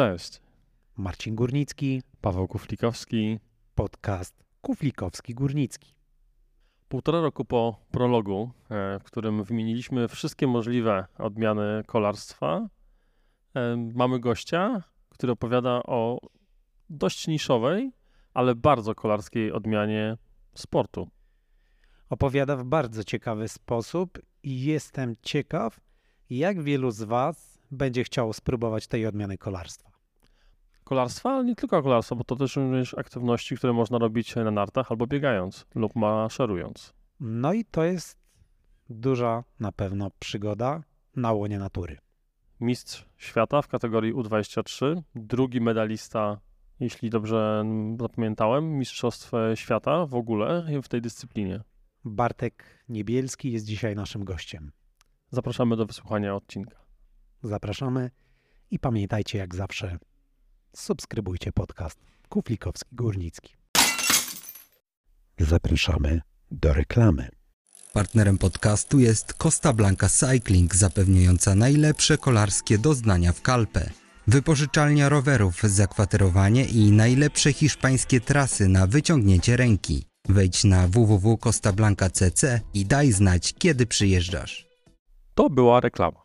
[0.00, 0.40] Cześć.
[0.96, 3.38] Marcin Górnicki, Paweł Kuflikowski.
[3.74, 5.94] podcast Kuflikowski-Górnicki.
[6.88, 12.68] Półtora roku po prologu, e, w którym wymieniliśmy wszystkie możliwe odmiany kolarstwa,
[13.54, 16.20] e, mamy gościa, który opowiada o
[16.90, 17.92] dość niszowej,
[18.34, 20.16] ale bardzo kolarskiej odmianie
[20.54, 21.10] sportu.
[22.10, 25.80] Opowiada w bardzo ciekawy sposób i jestem ciekaw,
[26.30, 29.89] jak wielu z Was będzie chciało spróbować tej odmiany kolarstwa.
[30.90, 34.90] Kolarstwa, ale nie tylko kolarstwa, bo to też również aktywności, które można robić na nartach
[34.90, 36.94] albo biegając lub maszerując.
[37.20, 38.18] No i to jest
[38.88, 40.82] duża na pewno przygoda
[41.16, 41.98] na łonie natury.
[42.60, 46.40] Mistrz świata w kategorii U23, drugi medalista,
[46.80, 47.64] jeśli dobrze
[48.00, 51.60] zapamiętałem, Mistrzostw Świata w ogóle w tej dyscyplinie.
[52.04, 54.72] Bartek Niebielski jest dzisiaj naszym gościem.
[55.30, 56.76] Zapraszamy do wysłuchania odcinka.
[57.42, 58.10] Zapraszamy
[58.70, 59.98] i pamiętajcie jak zawsze,
[60.76, 61.98] subskrybujcie podcast
[62.28, 63.54] Kuflikowski Górnicki.
[65.38, 67.28] Zapraszamy do reklamy.
[67.92, 73.90] Partnerem podcastu jest Costa Blanca Cycling, zapewniająca najlepsze kolarskie doznania w Kalpę.
[74.26, 80.04] Wypożyczalnia rowerów, zakwaterowanie i najlepsze hiszpańskie trasy na wyciągnięcie ręki.
[80.28, 84.66] Wejdź na www.costablanca.cc i daj znać, kiedy przyjeżdżasz.
[85.34, 86.20] To była reklama.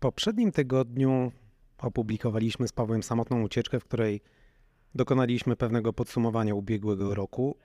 [0.00, 1.32] Poprzednim tygodniu
[1.78, 4.20] opublikowaliśmy z Pawłem samotną ucieczkę, w której
[4.94, 7.56] dokonaliśmy pewnego podsumowania ubiegłego roku.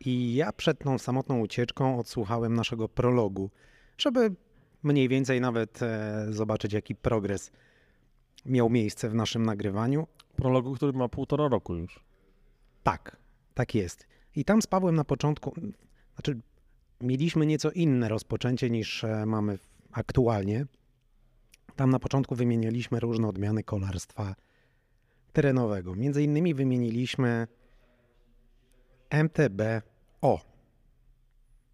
[0.00, 3.50] I ja przed tą samotną ucieczką odsłuchałem naszego prologu,
[3.98, 4.34] żeby
[4.82, 7.50] mniej więcej nawet e, zobaczyć, jaki progres
[8.46, 10.06] miał miejsce w naszym nagrywaniu.
[10.36, 12.04] Prologu, który ma półtora roku już.
[12.82, 13.16] Tak,
[13.54, 14.06] tak jest.
[14.36, 15.54] I tam z Pawłem na początku,
[16.14, 16.40] znaczy
[17.00, 19.58] mieliśmy nieco inne rozpoczęcie niż e, mamy
[19.92, 20.66] aktualnie.
[21.76, 24.34] Tam na początku wymienialiśmy różne odmiany kolarstwa
[25.32, 25.94] terenowego.
[25.94, 27.46] Między innymi wymieniliśmy
[29.10, 30.40] MTB-O.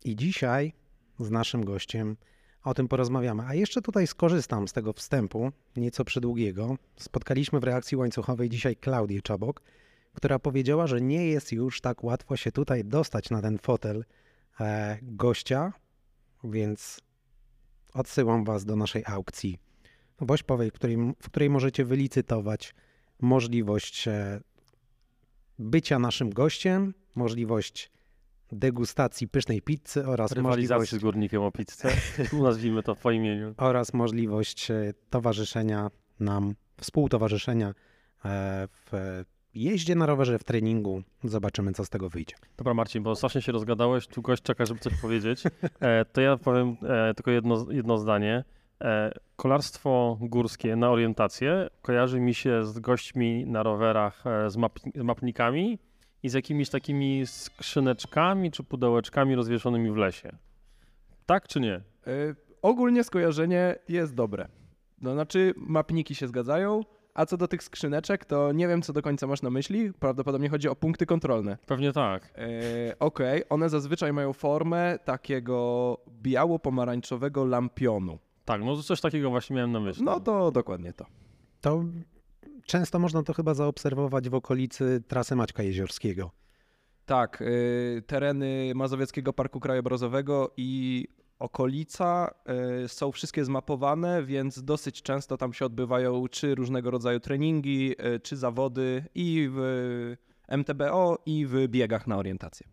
[0.05, 0.73] I dzisiaj
[1.19, 2.17] z naszym gościem
[2.65, 3.43] o tym porozmawiamy.
[3.47, 6.77] A jeszcze tutaj skorzystam z tego wstępu, nieco przydługiego.
[6.97, 9.63] Spotkaliśmy w reakcji łańcuchowej dzisiaj Klaudię Czabok,
[10.15, 14.05] która powiedziała, że nie jest już tak łatwo się tutaj dostać na ten fotel
[14.61, 15.73] e, gościa,
[16.45, 17.01] więc
[17.95, 19.59] odsyłam Was do naszej aukcji
[20.23, 22.75] Wośpowej, w której, w której możecie wylicytować
[23.21, 24.41] możliwość e,
[25.59, 27.91] bycia naszym gościem, możliwość
[28.53, 31.89] degustacji pysznej pizzy oraz Rywalizacji możliwość, z górnikiem o pizzę.
[32.43, 33.55] Nazwijmy to po imieniu.
[33.57, 35.91] oraz możliwość e, towarzyszenia
[36.21, 37.69] nam, współtowarzyszenia
[38.25, 39.23] e, w
[39.55, 41.03] jeździe na rowerze, w treningu.
[41.25, 42.37] Zobaczymy, co z tego wyjdzie.
[42.57, 45.43] Dobra Marcin, bo strasznie się rozgadałeś, tu gość czeka, żeby coś powiedzieć.
[46.13, 46.77] To ja powiem
[47.17, 48.45] tylko jedno, jedno zdanie.
[48.83, 54.79] E, kolarstwo górskie na orientację kojarzy mi się z gośćmi na rowerach, e, z, map,
[54.95, 55.79] z mapnikami
[56.23, 60.33] i z jakimiś takimi skrzyneczkami czy pudełeczkami rozwieszonymi w lesie.
[61.27, 61.81] Tak czy nie?
[62.07, 64.49] Y, ogólnie skojarzenie jest dobre.
[65.01, 66.81] No, znaczy, mapniki się zgadzają,
[67.15, 69.93] a co do tych skrzyneczek, to nie wiem, co do końca masz na myśli.
[69.93, 71.59] Prawdopodobnie chodzi o punkty kontrolne.
[71.67, 72.39] Pewnie tak.
[72.39, 78.19] Y, Okej, one zazwyczaj mają formę takiego biało-pomarańczowego lampionu.
[78.45, 80.05] Tak, no coś takiego właśnie miałem na myśli.
[80.05, 81.07] No to dokładnie to.
[81.61, 81.85] To
[82.67, 86.31] często można to chyba zaobserwować w okolicy trasy Maćka Jeziorskiego.
[87.07, 91.09] Tak, y, tereny Mazowieckiego Parku Krajobrazowego i
[91.39, 92.35] okolica
[92.85, 98.21] y, są wszystkie zmapowane, więc dosyć często tam się odbywają czy różnego rodzaju treningi, y,
[98.21, 100.17] czy zawody i w
[100.49, 102.67] MTBO, i w biegach na orientację.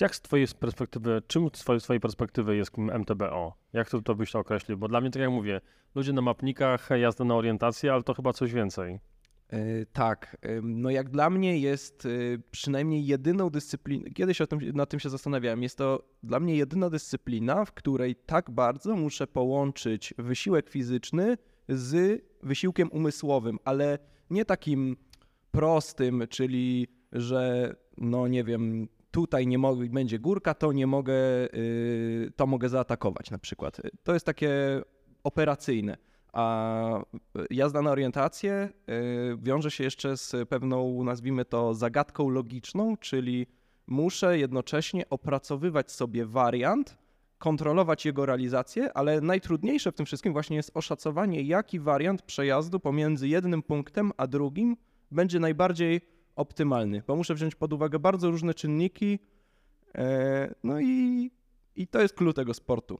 [0.00, 3.54] E, Jak z twojej perspektywy, czym z twojej, perspektywy jest MTBO?
[3.72, 4.78] Jak to, to byś to określił?
[4.78, 5.60] Bo dla mnie, tak jak mówię,
[5.94, 9.00] ludzie na mapnikach, jazda na orientację, ale to chyba coś więcej.
[9.52, 14.90] Y, Tak, no jak dla mnie jest y, przynajmniej jedyną dyscypliną, kiedyś o tym, nad
[14.90, 20.14] tym się zastanawiałem, jest to dla mnie jedyna dyscyplina, w której tak bardzo muszę połączyć
[20.18, 21.36] wysiłek fizyczny
[21.68, 23.98] z wysiłkiem umysłowym, ale
[24.30, 24.96] nie takim
[25.50, 31.14] prostym, czyli że no nie wiem, tutaj nie mogę, będzie górka, to nie mogę,
[31.54, 33.80] y, to mogę zaatakować na przykład.
[34.02, 34.50] To jest takie
[35.24, 35.96] operacyjne.
[36.32, 37.00] A
[37.50, 43.46] jazda na orientację y, wiąże się jeszcze z pewną, nazwijmy to, zagadką logiczną, czyli
[43.86, 46.98] muszę jednocześnie opracowywać sobie wariant,
[47.38, 53.28] kontrolować jego realizację, ale najtrudniejsze w tym wszystkim właśnie jest oszacowanie, jaki wariant przejazdu pomiędzy
[53.28, 54.76] jednym punktem a drugim
[55.10, 59.18] będzie najbardziej optymalny, bo muszę wziąć pod uwagę bardzo różne czynniki,
[59.94, 61.30] e, no i,
[61.76, 62.98] i to jest klucz tego sportu.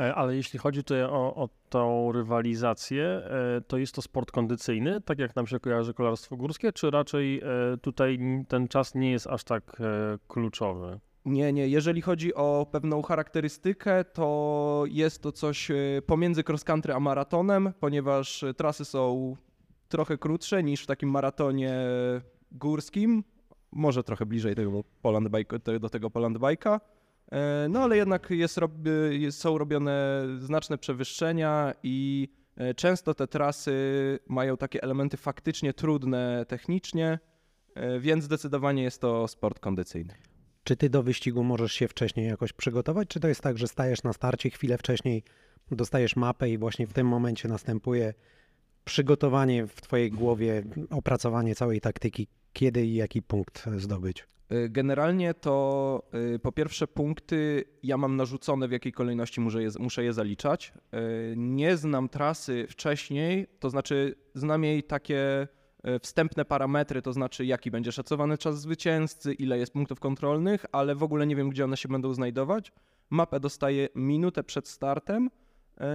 [0.00, 5.00] E, ale jeśli chodzi tutaj o, o tą rywalizację, e, to jest to sport kondycyjny,
[5.00, 7.42] tak jak nam się kojarzy kolarstwo górskie, czy raczej
[7.82, 8.18] tutaj
[8.48, 9.82] ten czas nie jest aż tak
[10.28, 11.00] kluczowy?
[11.24, 11.68] Nie, nie.
[11.68, 15.68] Jeżeli chodzi o pewną charakterystykę, to jest to coś
[16.06, 19.36] pomiędzy cross country a maratonem, ponieważ trasy są
[19.94, 21.74] trochę krótsze niż w takim maratonie
[22.52, 23.24] górskim.
[23.72, 26.80] Może trochę bliżej tego Poland bike, do tego Poland Bike'a.
[27.32, 28.60] E, no ale jednak jest,
[29.30, 33.72] są robione znaczne przewyższenia i e, często te trasy
[34.28, 37.18] mają takie elementy faktycznie trudne technicznie,
[37.74, 40.14] e, więc zdecydowanie jest to sport kondycyjny.
[40.64, 44.02] Czy ty do wyścigu możesz się wcześniej jakoś przygotować, czy to jest tak, że stajesz
[44.02, 45.22] na starcie chwilę wcześniej,
[45.70, 48.14] dostajesz mapę i właśnie w tym momencie następuje
[48.84, 54.26] przygotowanie w twojej głowie, opracowanie całej taktyki, kiedy i jaki punkt zdobyć?
[54.52, 56.02] Y, generalnie to
[56.34, 60.72] y, po pierwsze punkty ja mam narzucone w jakiej kolejności muszę je, muszę je zaliczać.
[60.94, 65.48] Y, nie znam trasy wcześniej, to znaczy znam jej takie
[66.02, 71.02] wstępne parametry, to znaczy jaki będzie szacowany czas zwycięzcy, ile jest punktów kontrolnych, ale w
[71.02, 72.72] ogóle nie wiem gdzie one się będą znajdować.
[73.10, 75.30] Mapę dostaję minutę przed startem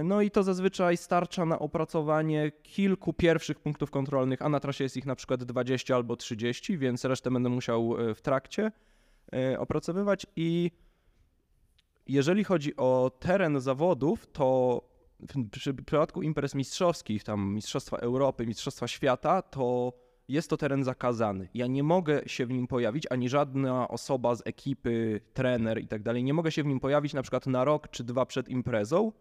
[0.04, 4.96] no i to zazwyczaj starcza na opracowanie kilku pierwszych punktów kontrolnych, a na trasie jest
[4.96, 8.72] ich na przykład 20 albo 30, więc resztę będę musiał e, w trakcie
[9.32, 10.26] e, opracowywać.
[10.36, 10.70] I
[12.06, 14.82] jeżeli chodzi o teren zawodów, to
[15.20, 15.50] w
[15.84, 19.92] przypadku imprez mistrzowskich, tam Mistrzostwa Europy, Mistrzostwa Świata, to
[20.28, 21.48] jest to teren zakazany.
[21.54, 26.02] Ja nie mogę się w nim pojawić, ani żadna osoba z ekipy, trener i tak
[26.02, 29.12] dalej, nie mogę się w nim pojawić na przykład na rok czy dwa przed imprezą,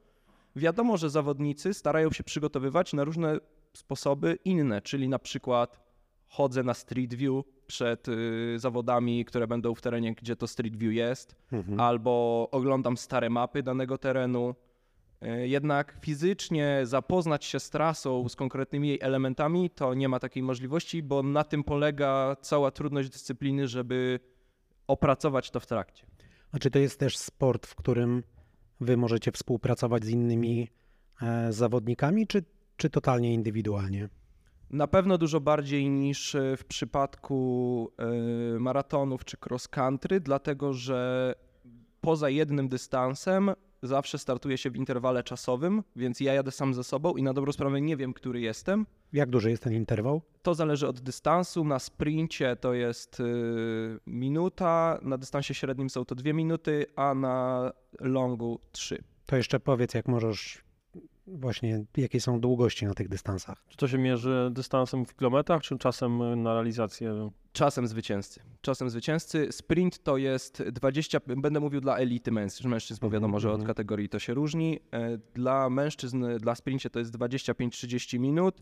[0.59, 3.39] Wiadomo, że zawodnicy starają się przygotowywać na różne
[3.73, 5.79] sposoby inne, czyli na przykład
[6.27, 10.93] chodzę na Street View przed y, zawodami, które będą w terenie, gdzie to Street View
[10.93, 11.79] jest, mhm.
[11.79, 14.55] albo oglądam stare mapy danego terenu.
[15.23, 20.43] Y, jednak fizycznie zapoznać się z trasą, z konkretnymi jej elementami, to nie ma takiej
[20.43, 24.19] możliwości, bo na tym polega cała trudność dyscypliny, żeby
[24.87, 26.05] opracować to w trakcie.
[26.51, 28.23] A czy to jest też sport, w którym
[28.81, 30.67] wy możecie współpracować z innymi
[31.21, 32.43] e, zawodnikami, czy,
[32.77, 34.09] czy totalnie indywidualnie?
[34.69, 41.33] Na pewno dużo bardziej niż e, w przypadku e, maratonów czy cross country, dlatego że
[42.01, 43.51] poza jednym dystansem
[43.83, 47.51] zawsze startuję się w interwale czasowym, więc ja jadę sam ze sobą i na dobrą
[47.51, 48.85] sprawę nie wiem, który jestem.
[49.13, 50.21] Jak duży jest ten interwał?
[50.41, 51.63] To zależy od dystansu.
[51.63, 53.23] Na sprincie to jest y,
[54.07, 59.03] minuta, na dystansie średnim są to dwie minuty, a na longu trzy.
[59.25, 60.63] To jeszcze powiedz, jak możesz
[61.27, 63.63] właśnie, jakie są długości na tych dystansach?
[63.67, 67.29] Czy to się mierzy dystansem w kilometrach, czy czasem na realizację?
[67.51, 68.41] Czasem zwycięzcy.
[68.61, 69.47] Czasem zwycięzcy.
[69.51, 73.67] Sprint to jest 20, będę mówił dla elity mężczyzn, mężczyzn, bo wiadomo, że od mhm.
[73.67, 74.79] kategorii to się różni.
[74.91, 78.61] E, dla mężczyzn, dla sprincie to jest 25-30 minut.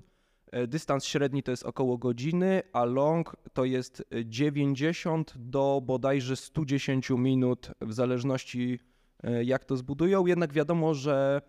[0.52, 7.10] E, dystans średni to jest około godziny, a long to jest 90 do bodajże 110
[7.10, 8.80] minut, w zależności
[9.24, 10.26] e, jak to zbudują.
[10.26, 11.42] Jednak wiadomo, że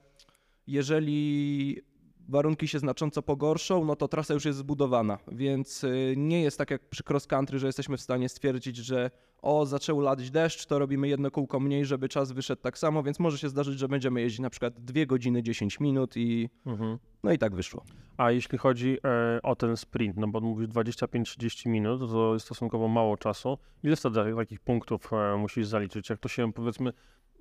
[0.67, 1.81] jeżeli
[2.29, 6.71] warunki się znacząco pogorszą, no to trasa już jest zbudowana, więc y, nie jest tak
[6.71, 9.11] jak przy cross country, że jesteśmy w stanie stwierdzić, że
[9.43, 13.19] o, zaczął ladać deszcz, to robimy jedno kółko mniej, żeby czas wyszedł tak samo, więc
[13.19, 16.99] może się zdarzyć, że będziemy jeździć na przykład 2 godziny 10 minut i mhm.
[17.23, 17.85] no i tak wyszło.
[18.17, 22.89] A jeśli chodzi e, o ten sprint, no bo mówisz 25-30 minut, to jest stosunkowo
[22.89, 23.59] mało czasu.
[23.83, 26.11] Ile wtedy takich punktów e, musisz zaliczyć?
[26.11, 26.93] Jak to się powiedzmy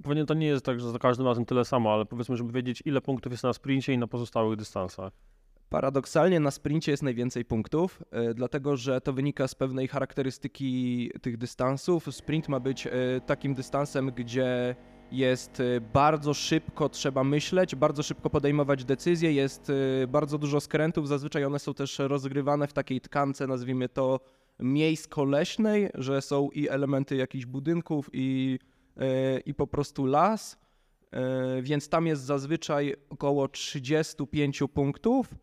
[0.04, 2.84] Pewnie to nie jest tak, że za każdym razem tyle samo, ale powiedzmy, żeby wiedzieć,
[2.86, 5.14] ile punktów jest na sprincie i na pozostałych dystansach.
[5.70, 11.38] Paradoksalnie na sprincie jest najwięcej punktów, e, dlatego że to wynika z pewnej charakterystyki tych
[11.38, 12.16] dystansów.
[12.16, 12.92] Sprint ma być e,
[13.26, 14.76] takim dystansem, gdzie
[15.12, 19.72] jest e, bardzo szybko trzeba myśleć, bardzo szybko podejmować decyzje, jest
[20.08, 24.20] bardzo dużo skrętów, zazwyczaj one są też rozgrywane w takiej tkance, nazwijmy to
[24.60, 28.60] miejsko-leśnej, że są i elementy jakichś budynków i
[29.46, 30.58] i po prostu las,
[31.12, 35.36] e, więc tam jest zazwyczaj około 35 punktów.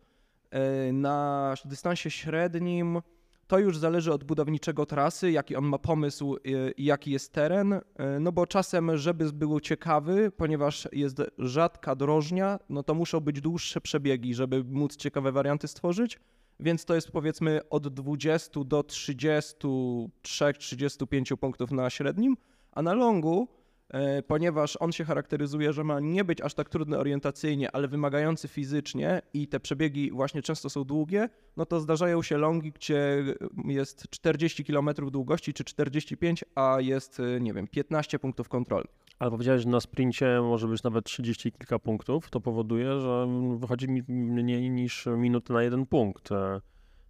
[0.51, 3.01] E, na dystansie średnim
[3.47, 6.37] to już zależy od budowniczego trasy, jaki on ma pomysł
[6.77, 7.73] i jaki jest teren.
[7.73, 7.81] E,
[8.19, 13.81] no bo czasem, żeby był ciekawy, ponieważ jest rzadka drożnia, no to muszą być dłuższe
[13.81, 16.19] przebiegi, żeby móc ciekawe warianty stworzyć.
[16.59, 22.37] Więc to jest powiedzmy od 20 do 33-35 punktów na średnim.
[22.75, 23.47] A na longu,
[23.89, 28.47] e, ponieważ on się charakteryzuje, że ma nie być aż tak trudny orientacyjnie, ale wymagający
[28.47, 33.23] fizycznie i te przebiegi właśnie często są długie, no to zdarzają się longi, gdzie
[33.65, 38.95] jest 40 km długości czy 45, a jest, e, nie wiem, 15 punktów kontrolnych.
[39.19, 42.29] Ale powiedziałeś, że na sprincie może być nawet 30 kilka punktów.
[42.29, 43.27] To powoduje, że
[43.57, 46.29] wychodzi mi mniej niż minuty na jeden punkt.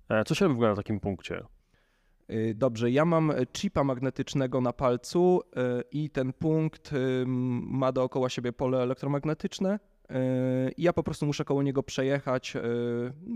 [0.10, 1.43] E, Co się robi w ogóle na takim punkcie?
[2.29, 6.91] Y, Dobrze, ja mam chipa magnetycznego na palcu y, i ten punkt
[7.25, 9.79] ma dookoła siebie pole elektromagnetyczne.
[10.77, 12.62] I ja po prostu muszę koło niego przejechać, y,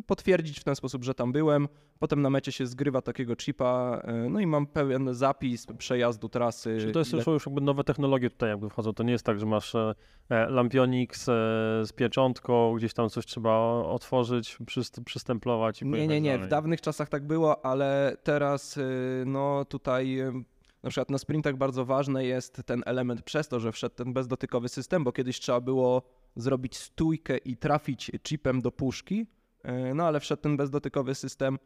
[0.07, 1.67] potwierdzić w ten sposób, że tam byłem.
[1.99, 6.77] Potem na mecie się zgrywa takiego chipa, y, no i mam pełen zapis przejazdu trasy.
[6.79, 8.93] Czyli to jest ile- już, jakby nowe technologie tutaj jakby wchodzą.
[8.93, 9.95] To nie jest tak, że masz e,
[10.29, 16.07] e, lampionik z, e, z pieczątką, gdzieś tam coś trzeba otworzyć, przyst- przystemplować i Nie,
[16.07, 16.31] nie, nie.
[16.31, 16.47] dalej.
[16.47, 20.33] W dawnych czasach tak było, ale teraz y, no tutaj y,
[20.83, 24.69] na przykład na sprintach bardzo ważny jest ten element przez to, że wszedł ten bezdotykowy
[24.69, 26.01] system, bo kiedyś trzeba było
[26.35, 29.27] zrobić stójkę i trafić chipem do puszki,
[29.89, 31.59] y, no ale wszedł ten bezdotykowy system,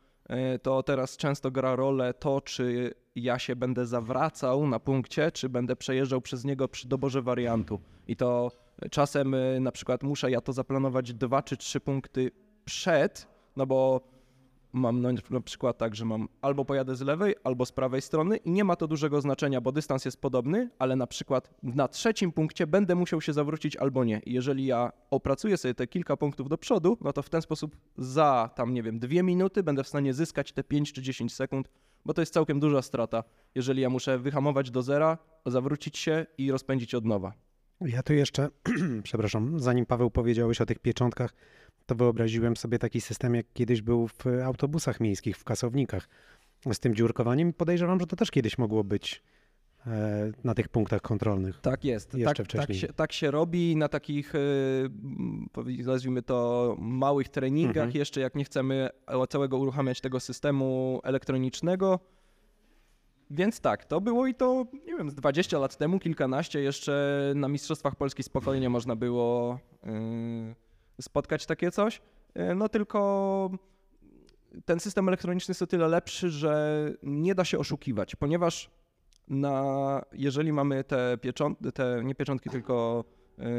[0.55, 5.50] y, to teraz często gra rolę to, czy ja się będę zawracał na punkcie, czy
[5.50, 7.79] będę przejeżdżał przez niego przy doborze wariantu.
[8.08, 8.51] I to
[8.91, 12.32] czasem y, na przykład muszę ja to zaplanować dwa czy trzy punkty
[12.65, 14.12] przed, no bo
[14.74, 18.51] mam na przykład tak, że mam albo pojadę z lewej, albo z prawej strony i
[18.51, 22.68] nie ma to dużego znaczenia, bo dystans jest podobny, ale na przykład na trzecim punkcie
[22.68, 24.22] będę musiał się zawrócić albo nie.
[24.25, 28.50] Jeżeli ja opracuję sobie te kilka punktów do przodu, no to w ten sposób za
[28.56, 31.70] tam, nie wiem, dwie minuty będę w stanie zyskać te 5 czy 10 sekund,
[32.06, 33.24] bo to jest całkiem duża strata,
[33.56, 37.34] jeżeli ja muszę wyhamować do zera, zawrócić się i rozpędzić od nowa.
[37.82, 38.50] Ja tu jeszcze,
[39.03, 41.34] przepraszam, zanim Paweł powiedziałeś o tych pieczątkach,
[41.86, 46.10] to wyobraziłem sobie taki system, jak kiedyś był w autobusach miejskich, w kasownikach
[46.74, 47.54] z tym dziurkowaniem.
[47.54, 49.24] Podejrzewam, że to też kiedyś mogło być
[49.88, 51.62] e, na tych punktach kontrolnych.
[51.62, 52.13] Tak jest.
[52.13, 52.78] Jeszcze tak, tak, wcześniej.
[52.80, 54.34] się, tak się robi na takich,
[55.54, 57.92] powi- nazwijmy to, małych treningach, Mhm.
[57.98, 58.90] jeszcze jak nie chcemy
[59.30, 62.00] całego uruchamiać tego systemu elektronicznego.
[63.30, 67.48] Więc tak, to było i to, nie wiem, z 20 lat temu, kilkanaście, jeszcze na
[67.48, 70.56] Mistrzostwach Polski spokojnie można było y,
[71.02, 72.02] spotkać takie coś.
[72.52, 73.52] Y, No tylko
[74.66, 78.70] ten system elektroniczny jest o tyle lepszy, że nie da się oszukiwać, ponieważ
[79.28, 83.04] na, jeżeli mamy te pieczątki, te nie pieczątki, tylko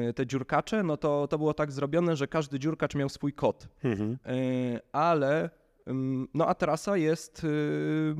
[0.09, 3.69] y, te dziurkacze, no to to było tak zrobione, że każdy dziurkacz miał swój kod.
[3.85, 4.19] Mhm.
[4.27, 5.51] Y, ale
[5.89, 8.15] ym, no a trasa jest, y,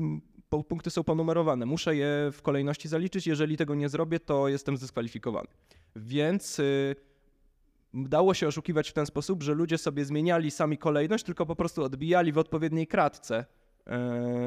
[0.67, 1.65] punkty są ponumerowane.
[1.65, 3.27] Muszę je w kolejności zaliczyć.
[3.27, 5.47] Jeżeli tego nie zrobię, to jestem zdyskwalifikowany.
[5.95, 6.95] Więc y,
[7.95, 11.83] dało się oszukiwać w ten sposób, że ludzie sobie zmieniali sami kolejność, tylko po prostu
[11.83, 13.45] odbijali w odpowiedniej kratce.
[13.87, 13.91] Y,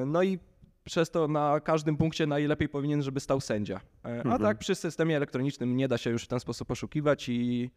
[0.06, 0.38] No i
[0.84, 3.76] przez to na każdym punkcie najlepiej powinien, żeby stał sędzia.
[3.76, 4.42] Y, A Mhm.
[4.42, 7.70] tak przy systemie elektronicznym nie da się już w ten sposób oszukiwać i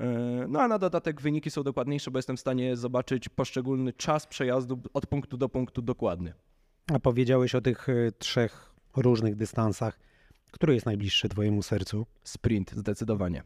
[0.00, 4.26] E, No a na dodatek wyniki są dokładniejsze, bo jestem w stanie zobaczyć poszczególny czas
[4.26, 6.32] przejazdu od punktu do punktu dokładny.
[6.94, 9.98] A powiedziałeś o tych e, trzech różnych dystansach.
[10.50, 12.06] Który jest najbliższy twojemu sercu?
[12.24, 13.42] Sprint, zdecydowanie.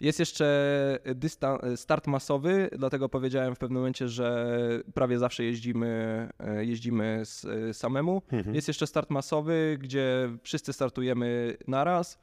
[0.00, 4.56] Jest jeszcze dystan- start masowy, dlatego powiedziałem w pewnym momencie, że
[4.94, 5.88] prawie zawsze jeździmy,
[6.38, 8.22] e, jeździmy s- samemu.
[8.32, 8.54] Mhm.
[8.54, 12.18] Jest jeszcze start masowy, gdzie wszyscy startujemy naraz.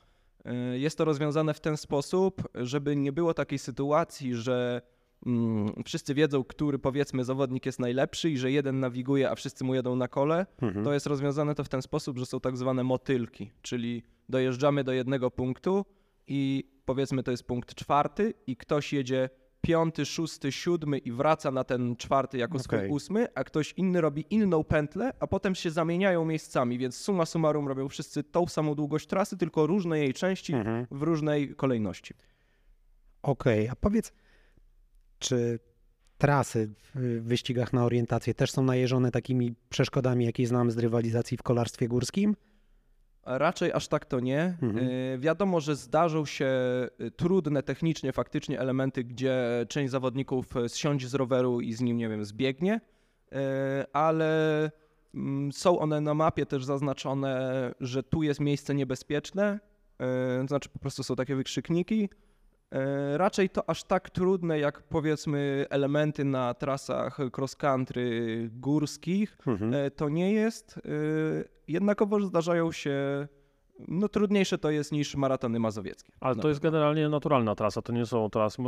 [0.74, 4.82] Jest to rozwiązane w ten sposób, żeby nie było takiej sytuacji, że
[5.26, 9.76] mm, wszyscy wiedzą, który powiedzmy zawodnik jest najlepszy i że jeden nawiguje, a wszyscy mu
[9.76, 10.46] jedą na kole.
[10.62, 10.86] Mhm.
[10.86, 14.92] To jest rozwiązane to w ten sposób, że są tak zwane motylki, czyli dojeżdżamy do
[14.94, 15.86] jednego punktu
[16.28, 19.30] i powiedzmy to jest punkt czwarty i ktoś jedzie
[19.62, 24.26] piąty, szósty, siódmy i wraca na ten czwarty jako swój ósmy, a ktoś inny robi
[24.30, 29.08] inną pętlę, a potem się zamieniają miejscami, więc summa summarum robią wszyscy tą samą długość
[29.08, 30.88] trasy, tylko różne jej części Mhm.
[30.92, 32.14] w różnej kolejności.
[33.22, 34.14] Okej, a powiedz,
[35.20, 35.60] czy
[36.18, 41.44] trasy w wyścigach na orientację też są najeżone takimi przeszkodami, jakie znamy z rywalizacji w
[41.44, 42.36] kolarstwie górskim?
[43.26, 44.58] Raczej aż tak to nie.
[44.62, 44.88] Mhm.
[44.88, 46.48] Y, Wiadomo, że zdarzą się
[47.02, 51.98] y, trudne technicznie faktycznie elementy, gdzie część zawodników y, zsiądzie z roweru i z nim,
[51.98, 52.82] nie wiem, zbiegnie,
[53.94, 54.72] ale
[55.16, 59.60] mm, są one na mapie też zaznaczone, że tu jest miejsce niebezpieczne,
[60.42, 62.10] to znaczy po prostu są takie wykrzykniki.
[62.74, 69.74] Y, Raczej to aż tak trudne jak powiedzmy elementy na trasach cross country górskich, Mhm.
[69.74, 70.78] E, to nie jest.
[70.78, 70.82] e,
[71.68, 73.28] Jednakowoż zdarzają się.
[73.88, 76.14] No trudniejsze to jest niż maratony mazowieckie.
[76.20, 76.42] Ale No.
[76.42, 78.62] to jest generalnie naturalna trasa, to nie są trasy.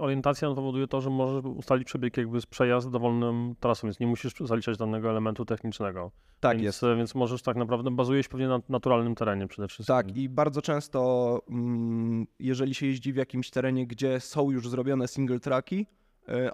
[0.00, 4.32] Orientacja powoduje to, że możesz ustalić przebieg jakby z przejazd dowolnym trasą, więc nie musisz
[4.40, 6.10] zaliczać danego elementu technicznego.
[6.40, 6.82] Tak więc, jest.
[6.96, 9.96] Więc możesz tak naprawdę, bazujesz pewnie na naturalnym terenie przede wszystkim.
[9.96, 15.08] Tak, i bardzo często, mm, jeżeli się jeździ w jakimś terenie, gdzie są już zrobione
[15.08, 16.01] single tracki, E,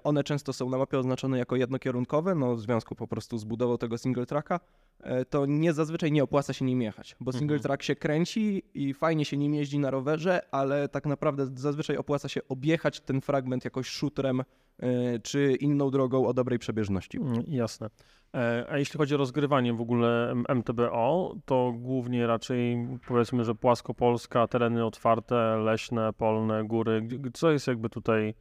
[0.03, 3.77] One często są na mapie oznaczone jako jednokierunkowe, no w związku po prostu z budową
[3.77, 4.59] tego single tracka,
[4.99, 7.61] e, to nie zazwyczaj nie opłaca się nim jechać, bo single Mhm.
[7.63, 12.29] track się kręci i fajnie się nim jeździ na rowerze, ale tak naprawdę zazwyczaj opłaca
[12.29, 14.41] się objechać ten fragment jakoś shooterem
[14.79, 17.17] e, czy inną drogą o dobrej przebieżności.
[17.17, 17.89] Mm, Jasne.
[18.35, 24.47] E, A jeśli chodzi o rozgrywanie w ogóle MTBO, to głównie raczej powiedzmy, że płaskopolska,
[24.47, 27.07] tereny otwarte, leśne, polne, góry.
[27.33, 28.33] Co jest jakby tutaj e,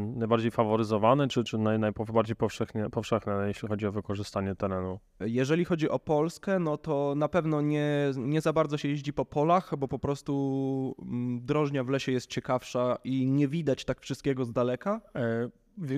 [0.00, 4.98] najbardziej faworyzowane, czy, czy naj, najbardziej powszechnie, powszechne, jeśli chodzi o wykorzystanie terenu?
[5.20, 9.24] Jeżeli chodzi o Polskę, no to na pewno nie, nie za bardzo się jeździ po
[9.24, 14.44] polach, bo po prostu mm, drożnia w lesie jest ciekawsza i nie widać tak wszystkiego
[14.44, 15.00] z daleka.
[15.14, 15.50] E,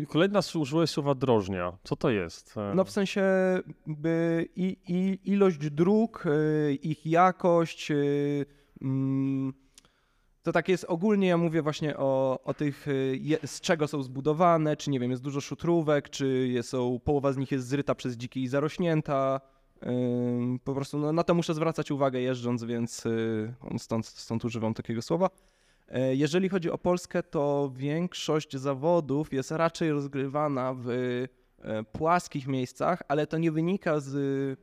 [0.09, 1.79] Kolejna użyłeś słowa drożnia.
[1.85, 2.59] Co to jest?
[2.59, 3.23] E, No w sensie
[3.87, 6.25] by i, i ilość dróg,
[6.83, 7.93] ich jakość,
[8.83, 9.53] mm,
[10.47, 14.03] to tak jest ogólnie, ja mówię właśnie o, o tych, y, je, z czego są
[14.03, 18.17] zbudowane, czy nie wiem, jest dużo szutrówek, czy są, połowa z nich jest zryta przez
[18.17, 19.41] dziki i zarośnięta.
[20.65, 25.03] Po prostu no, na to muszę zwracać uwagę jeżdżąc, więc y, stąd, stąd używam takiego
[25.03, 25.31] słowa.
[25.89, 33.03] E, Jeżeli chodzi o Polskę, to większość zawodów jest raczej rozgrywana w e, płaskich miejscach,
[33.09, 34.59] ale to nie wynika z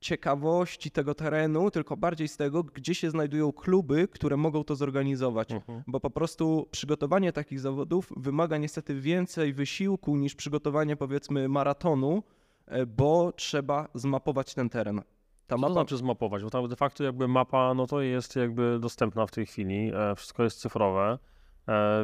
[0.00, 5.52] ciekawości tego terenu, tylko bardziej z tego, gdzie się znajdują kluby, które mogą to zorganizować.
[5.52, 5.82] mhm.
[5.86, 12.22] Bo po prostu przygotowanie takich zawodów wymaga niestety więcej wysiłku niż przygotowanie powiedzmy maratonu,
[12.66, 15.02] e, bo trzeba zmapować ten teren.
[15.46, 16.42] Ta Co to mapa znaczy zmapować?
[16.42, 20.14] Bo tam de facto jakby mapa, no to jest jakby dostępna w tej chwili, e,
[20.14, 21.18] wszystko jest cyfrowe,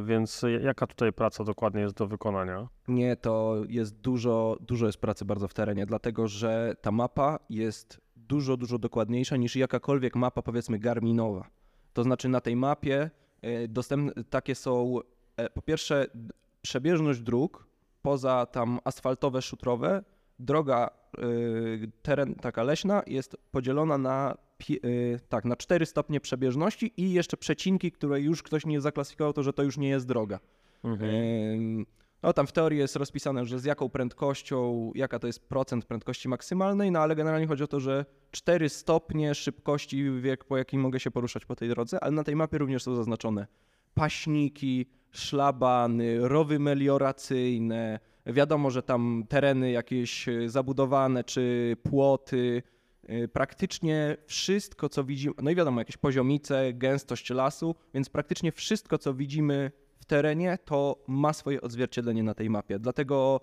[0.03, 2.69] więc jaka tutaj praca dokładnie jest do wykonania?
[2.89, 8.01] Nie, to jest dużo, dużo jest pracy bardzo w terenie, dlatego że ta mapa jest
[8.17, 11.51] dużo, dużo dokładniejsza niż jakakolwiek mapa, powiedzmy, Garminowa.
[11.93, 13.11] To znaczy na tej mapie
[13.43, 14.99] e, dostępne takie są,
[15.37, 16.07] e, po pierwsze,
[16.63, 17.67] przebieżność dróg,
[18.03, 20.03] poza tam asfaltowe, szutrowe,
[20.39, 21.21] droga, e,
[22.03, 24.37] teren taka leśna jest podzielona na, e,
[25.29, 29.53] tak, na 4 stopnie przebieżności i jeszcze przecinki, które już ktoś nie zaklasyfikował, to że
[29.53, 30.41] to już nie jest droga.
[31.55, 31.87] Ym,
[32.23, 36.29] No tam w teorii jest rozpisane, że z jaką prędkością, jaka to jest procent prędkości
[36.29, 41.01] maksymalnej, no ale generalnie chodzi o to, że 4 stopnie szybkości, wiek po jakim mogę
[41.01, 43.47] się poruszać po tej drodze, ale na tej mapie również są zaznaczone
[43.95, 52.63] paśniki, szlabany, rowy melioracyjne, wiadomo, że tam tereny jakieś e, zabudowane czy płoty,
[53.33, 59.15] praktycznie wszystko, co widzimy, no i wiadomo, jakieś poziomice, gęstość lasu, więc praktycznie wszystko, co
[59.15, 62.79] widzimy w terenie, to ma swoje odzwierciedlenie na tej mapie.
[62.79, 63.41] Dlatego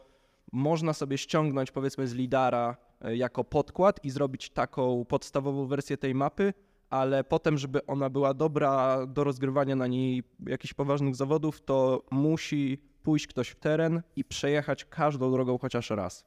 [0.51, 6.15] można sobie ściągnąć powiedzmy z lidara e, jako podkład i zrobić taką podstawową wersję tej
[6.15, 6.53] mapy,
[6.89, 12.77] ale potem, żeby ona była dobra do rozgrywania na niej jakichś poważnych zawodów, to musi
[13.03, 16.25] pójść ktoś w teren i przejechać każdą drogą chociaż raz.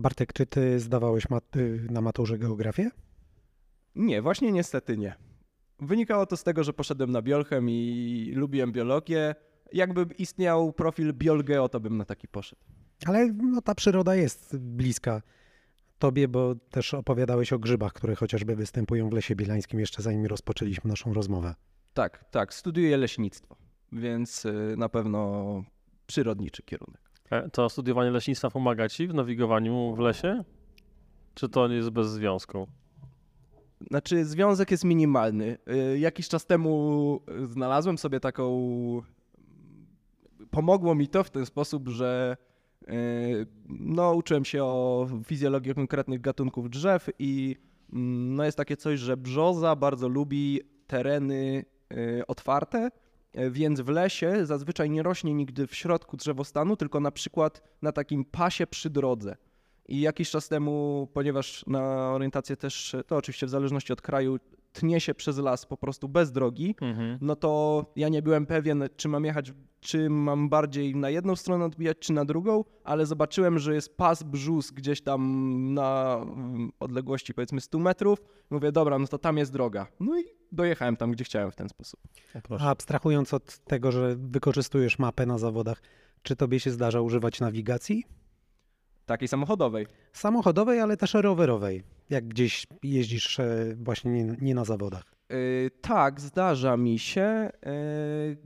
[0.00, 2.90] Bartek, czy ty zdawałeś mat- y, na maturze geografię?
[3.94, 5.14] Nie, właśnie niestety nie.
[5.80, 9.34] Wynikało to z tego, że poszedłem na biolchem i lubiłem biologię.
[9.72, 12.62] Jakby istniał profil biolgeo, to bym na taki poszedł.
[13.06, 15.22] Ale no, ta przyroda jest bliska
[15.98, 20.88] tobie, bo też opowiadałeś o grzybach, które chociażby występują w Lesie Bielańskim jeszcze zanim rozpoczęliśmy
[20.88, 21.54] naszą rozmowę.
[21.94, 23.56] Tak, tak, studiuję leśnictwo,
[23.92, 25.62] więc y, na pewno
[26.06, 27.07] przyrodniczy kierunek.
[27.30, 30.44] E, To studiowanie leśnictwa pomaga ci w nawigowaniu w lesie?
[31.34, 32.68] Czy to jest bez związku?
[33.90, 35.58] Znaczy, związek jest minimalny.
[35.92, 38.52] Y, Jakiś czas temu znalazłem sobie taką.
[40.50, 42.36] Pomogło mi to w ten sposób, że
[43.68, 47.56] no, uczyłem się o fizjologii konkretnych gatunków drzew i
[47.92, 51.64] mm, no, jest takie coś, że brzoza bardzo lubi tereny
[52.28, 52.90] otwarte,
[53.50, 58.24] więc w lesie zazwyczaj nie rośnie nigdy w środku drzewostanu, tylko na przykład na takim
[58.24, 59.36] pasie przy drodze.
[59.88, 64.38] I jakiś czas temu, ponieważ na orientację też, to oczywiście w zależności od kraju,
[64.72, 67.18] tnie się przez las po prostu bez drogi, Mhm.
[67.20, 71.64] no to ja nie byłem pewien, czy mam jechać, czy mam bardziej na jedną stronę
[71.64, 77.34] odbijać, czy na drugą, ale zobaczyłem, że jest pas brzus gdzieś tam na mm, odległości
[77.34, 78.18] powiedzmy 100 metrów.
[78.50, 79.86] Mówię, dobra, no to tam jest droga.
[80.00, 82.00] No i dojechałem tam, gdzie chciałem w ten sposób.
[82.60, 85.82] A abstrahując od tego, że wykorzystujesz mapę na zawodach,
[86.22, 88.04] czy tobie się zdarza używać nawigacji?
[89.08, 89.86] Takiej samochodowej.
[90.12, 95.04] Samochodowej, ale też rowerowej, jak gdzieś jeździsz e, właśnie nie, nie na zawodach.
[95.30, 97.50] Yy, tak, zdarza mi się,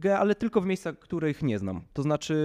[0.05, 1.85] yy, ale tylko w miejscach, których nie znam.
[1.93, 2.37] To znaczy,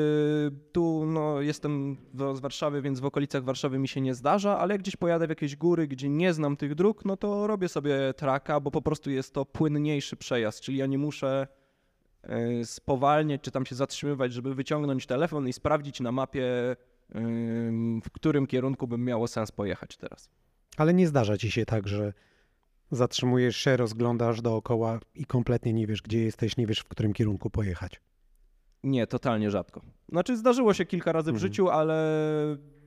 [0.72, 1.98] tu no, jestem
[2.34, 5.30] z Warszawy, więc w okolicach Warszawy mi się nie zdarza, ale jak gdzieś pojadę w
[5.30, 9.12] jakieś góry, gdzie nie znam tych dróg, no to robię sobie traka, bo po prostu
[9.12, 11.48] jest to płynniejszy przejazd, czyli ja nie muszę
[12.24, 16.76] e, spowalniać czy tam się zatrzymywać, żeby wyciągnąć telefon i sprawdzić na mapie,
[18.04, 20.30] w którym kierunku bym miało sens pojechać teraz.
[20.78, 22.14] Ale nie zdarza ci się tak, że
[22.92, 27.50] zatrzymujesz się, rozglądasz dookoła i kompletnie nie wiesz, gdzie jesteś, nie wiesz, w którym kierunku
[27.50, 28.02] pojechać.
[28.84, 29.82] Nie, totalnie rzadko.
[30.10, 31.40] Znaczy zdarzyło się kilka razy w Mhm.
[31.52, 32.24] życiu, ale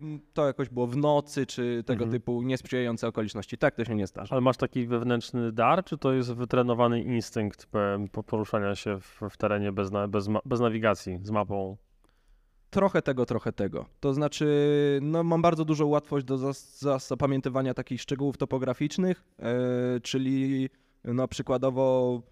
[0.02, 2.20] mm, to jakoś było w nocy, czy tego Mhm.
[2.20, 3.58] typu niesprzyjające okoliczności.
[3.58, 4.32] Tak to się nie zdarza.
[4.32, 7.66] Ale masz taki wewnętrzny dar, czy to jest wytrenowany instynkt
[8.12, 11.76] po- poruszania się w, w terenie bez, na, bez, bez nawigacji, z mapą?
[12.70, 13.86] Trochę tego, trochę tego.
[14.00, 14.46] To znaczy,
[15.02, 20.68] no, mam bardzo dużą łatwość do zas- zas- zapamiętywania takich szczegółów topograficznych, e, czyli
[21.04, 22.22] no, przykładowo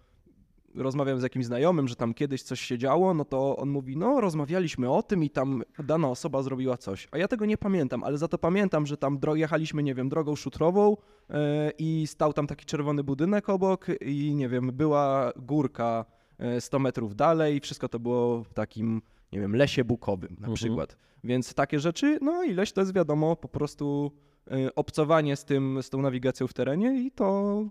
[0.74, 4.20] rozmawiam z jakimś znajomym, że tam kiedyś coś się działo, no to on mówi, no
[4.20, 7.09] rozmawialiśmy o tym i tam dana osoba zrobiła coś.
[7.11, 10.37] A ja tego nie pamiętam, ale za to pamiętam, że tam jechaliśmy, nie wiem, drogą
[10.37, 10.96] szutrową
[11.31, 16.05] e, i stał tam taki czerwony budynek obok i nie wiem, była górka
[16.38, 20.55] e, 100 metrów dalej, wszystko to było w takim, nie wiem, lesie bukowym na Mhm.
[20.55, 20.97] przykład.
[21.25, 24.12] Więc takie rzeczy, no ileś to jest wiadomo, po prostu
[24.51, 27.62] e, obcowanie z tym, z tą nawigacją w terenie i to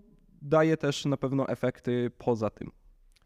[0.42, 2.70] daje też na pewno efekty poza tym.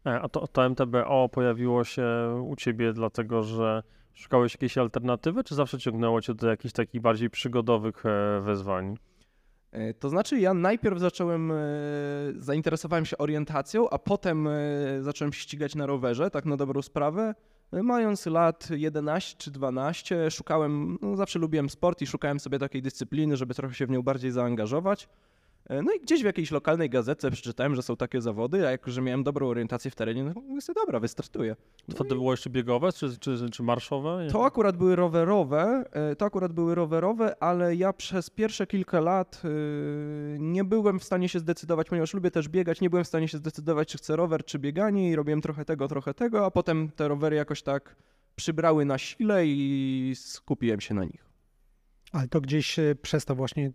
[0.05, 2.05] E, A to, to MTBO pojawiło się
[2.47, 7.29] u ciebie dlatego, że szukałeś jakiejś alternatywy, czy zawsze ciągnęło cię do jakichś takich bardziej
[7.29, 8.97] przygodowych e, wyzwań?
[9.71, 11.53] E, To znaczy, ja najpierw zacząłem,
[12.37, 14.47] zainteresowałem się orientacją, a potem
[15.01, 17.35] zacząłem ścigać na rowerze, tak na dobrą sprawę.
[17.71, 23.37] Mając lat 11 czy 12, szukałem, no zawsze lubiłem sport i szukałem sobie takiej dyscypliny,
[23.37, 25.09] żeby trochę się w nią bardziej zaangażować.
[25.69, 28.91] E, No i gdzieś w jakiejś lokalnej gazetce przeczytałem, że są takie zawody, a jako,
[28.91, 31.55] że miałem dobrą orientację w terenie, no mówię sobie, dobra, wystartuję.
[31.89, 34.27] To wtedy było jeszcze biegowe, czy, czy, czy marszowe?
[34.31, 39.41] To akurat były rowerowe, e, to akurat były rowerowe, ale ja przez pierwsze kilka lat
[39.45, 39.49] e,
[40.39, 43.37] nie byłem w stanie się zdecydować, ponieważ lubię też biegać, nie byłem w stanie się
[43.37, 47.07] zdecydować, czy chcę rower, czy bieganie i robiłem trochę tego, trochę tego, a potem te
[47.07, 47.95] rowery jakoś tak
[48.35, 51.25] przybrały na sile i skupiłem się na nich.
[52.11, 53.71] Ale to gdzieś przez to właśnie,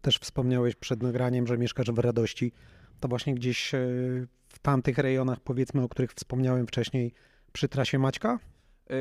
[0.00, 2.52] też wspomniałeś przed nagraniem, że mieszkasz w Radości,
[3.00, 3.78] to właśnie gdzieś e,
[4.48, 7.12] w tamtych rejonach, powiedzmy, o których wspomniałem wcześniej,
[7.52, 8.38] przy trasie Maćka?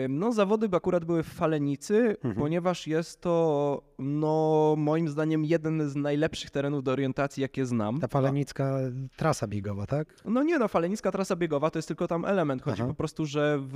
[0.09, 2.35] No, zawody by akurat były w Falenicy, Mhm.
[2.35, 7.99] ponieważ jest to, no, moim zdaniem, jeden z najlepszych terenów do orientacji, jakie znam.
[7.99, 8.77] Ta falenicka
[9.15, 10.15] trasa biegowa, tak?
[10.25, 12.61] No nie no, falenicka trasa biegowa to jest tylko tam element.
[12.61, 12.89] Chodzi Aha.
[12.89, 13.75] po prostu, że w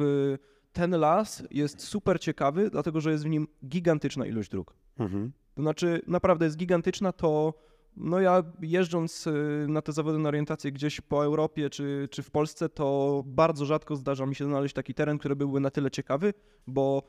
[0.74, 4.74] ten las jest super ciekawy, dlatego że jest w nim gigantyczna ilość dróg.
[5.00, 5.32] Mhm.
[5.56, 7.54] To znaczy naprawdę jest gigantyczna, to
[7.98, 12.32] no ja jeżdżąc y, na te zawody na orientację gdzieś po Europie czy, czy w
[12.32, 16.34] Polsce, to bardzo rzadko zdarza mi się znaleźć taki teren, który byłby na tyle ciekawy,
[16.68, 17.04] bo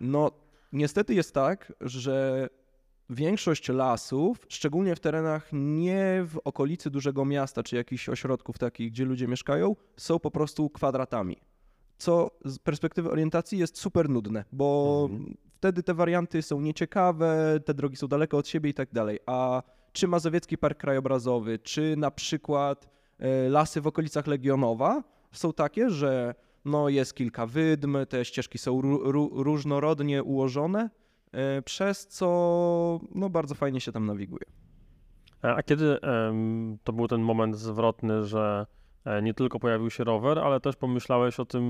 [0.00, 0.30] no
[0.72, 2.48] niestety jest tak, że
[3.10, 9.04] większość lasów, szczególnie w terenach nie w okolicy dużego miasta czy jakichś ośrodków takich, gdzie
[9.04, 11.36] ludzie mieszkają, są po prostu kwadratami.
[11.98, 15.47] Co z perspektywy orientacji jest super nudne, bo Mhm.
[15.58, 19.18] Wtedy te warianty są nieciekawe, te drogi są daleko od siebie i tak dalej.
[19.26, 25.90] A czy Mazowiecki Park Krajobrazowy, czy na przykład e, lasy w okolicach Legionowa są takie,
[25.90, 30.90] że no jest kilka wydm, te ścieżki są ró- ró- różnorodnie ułożone,
[31.32, 34.44] e, przez co no bardzo fajnie się tam nawiguje.
[35.44, 35.98] E, A kiedy
[36.84, 38.66] to był ten moment zwrotny, że
[39.22, 41.62] nie tylko pojawił się rower, ale też pomyślałeś o tym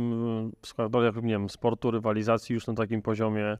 [0.62, 3.58] w składach, nie wiem, sportu, rywalizacji już na takim poziomie,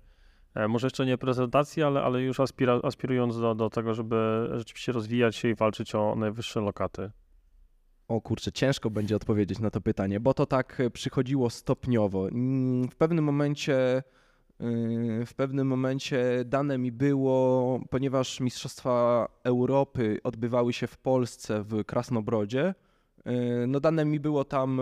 [0.69, 5.37] może jeszcze nie prezentacji, ale, ale już aspira, aspirując do, do tego, żeby rzeczywiście rozwijać
[5.37, 7.11] się i walczyć o najwyższe lokaty.
[8.09, 12.29] O kurczę, ciężko będzie odpowiedzieć na to pytanie, bo to tak e, przychodziło stopniowo.
[12.29, 14.03] Mm, W pewnym momencie
[14.61, 21.85] yy, w pewnym momencie dane mi było, ponieważ Mistrzostwa Europy odbywały się w Polsce w
[21.85, 22.75] Krasnobrodzie,
[23.25, 24.79] yy, no dane mi było tam,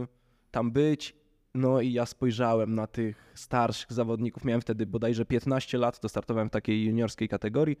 [0.00, 0.06] yy,
[0.50, 1.25] tam być.
[1.56, 4.44] No i ja spojrzałem na tych starszych zawodników.
[4.44, 7.76] Miałem wtedy bodajże 15 lat, to startowałem w takiej juniorskiej kategorii,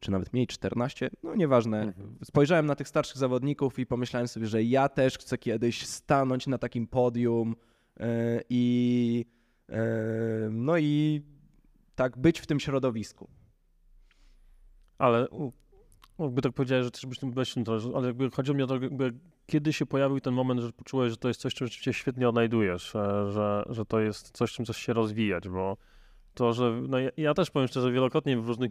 [0.00, 1.92] czy nawet mniej, 14, no nieważne.
[2.24, 6.58] Spojrzałem na tych starszych zawodników i pomyślałem sobie, że ja też chcę kiedyś stanąć na
[6.58, 7.56] takim podium
[8.00, 9.24] e, i
[9.68, 9.82] e,
[10.50, 11.22] no i
[11.94, 13.28] tak być w tym środowisku.
[14.98, 15.28] Ale
[16.18, 17.54] jakby tak powiedziałeś, że też byś tym byłeś,
[17.94, 19.12] ale jakby chodzi mi o to, jakby
[19.46, 22.96] kiedy się pojawił ten moment, że poczułeś, że to jest coś, czym rzeczywiście świetnie odnajdujesz,
[22.96, 25.76] e, że, że to jest coś, czym coś się rozwijać, bo
[26.34, 28.70] to, że no ja, ja też powiem szczerze, wielokrotnie w różnych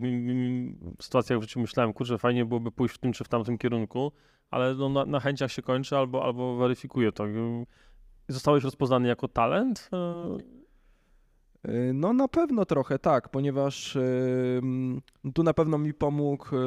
[1.01, 4.11] sytuacjach w życiu myślałem, kurczę, fajnie byłoby pójść w tym czy w tamtym kierunku,
[4.51, 7.23] ale no, na, na chęciach się kończy albo, albo weryfikuje to.
[8.27, 9.89] Zostałeś rozpoznany jako talent?
[11.65, 14.01] E, No na pewno trochę tak, ponieważ e,
[15.33, 16.59] tu na pewno mi pomógł e,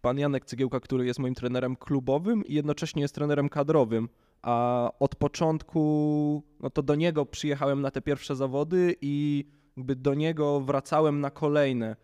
[0.00, 4.08] pan Janek Cygiełka, który jest moim trenerem klubowym i jednocześnie jest trenerem kadrowym.
[4.42, 9.44] a od początku, no to do niego przyjechałem na te pierwsze zawody i
[9.76, 11.96] jakby do niego wracałem na kolejne.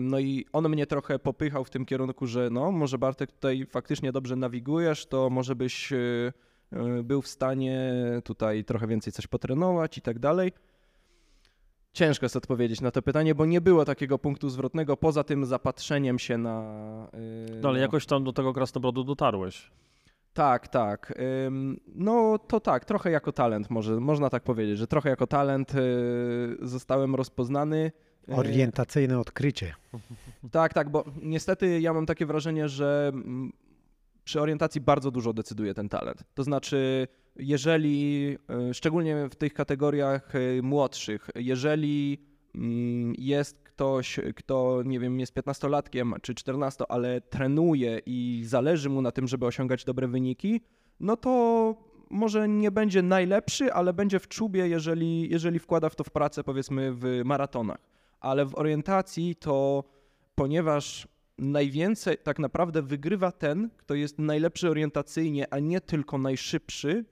[0.00, 4.12] No i on mnie trochę popychał w tym kierunku, że no może Bartek tutaj faktycznie
[4.12, 5.92] dobrze nawigujesz, to może byś
[7.04, 7.92] był w stanie
[8.24, 10.52] tutaj trochę więcej coś potrenować i tak dalej.
[11.92, 16.18] Ciężko jest odpowiedzieć na to pytanie, bo nie było takiego punktu zwrotnego poza tym zapatrzeniem
[16.18, 16.62] się na.
[17.14, 19.70] y, No ale na- jakoś tam do tego Krasnobrodu dotarłeś.
[20.32, 21.14] tak, tak.
[21.94, 25.78] No to tak, trochę jako talent może, można tak powiedzieć, że trochę jako talent y,
[26.62, 27.92] zostałem rozpoznany.
[28.28, 29.74] Y, Orientacyjne odkrycie.
[30.50, 33.52] Tak, tak, bo niestety ja mam takie wrażenie, że mm,
[34.24, 36.22] przy orientacji bardzo dużo decyduje ten talent.
[36.34, 38.28] To znaczy, jeżeli,
[38.70, 42.18] y, szczególnie w tych kategoriach y, młodszych, jeżeli
[42.54, 49.02] mm, jest ktoś, kto, nie wiem, jest 15-latkiem czy 14, ale trenuje i zależy mu
[49.02, 50.60] na tym, żeby osiągać dobre wyniki,
[51.00, 56.04] no to może nie będzie najlepszy, ale będzie w czubie, jeżeli, jeżeli wkłada w to
[56.04, 57.78] w pracę, powiedzmy, w maratonach.
[58.20, 59.84] Ale w orientacji to
[60.34, 67.04] ponieważ najwięcej tak naprawdę wygrywa ten, kto jest najlepszy orientacyjnie, a nie tylko najszybszy,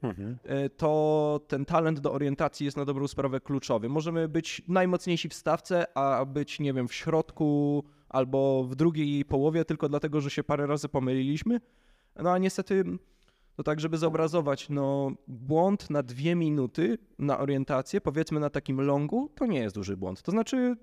[0.45, 3.89] e, to ten talent do orientacji jest na dobrą sprawę kluczowy.
[3.89, 9.65] Możemy być najmocniejsi w stawce, a być, nie wiem, w środku albo w drugiej połowie
[9.65, 11.61] tylko dlatego, że się parę razy pomyliliśmy.
[12.23, 12.85] No a niestety,
[13.57, 19.31] to tak, żeby zobrazować, no błąd na dwie minuty na orientację, powiedzmy na takim longu,
[19.35, 20.23] to nie jest duży błąd.
[20.23, 20.77] To znaczy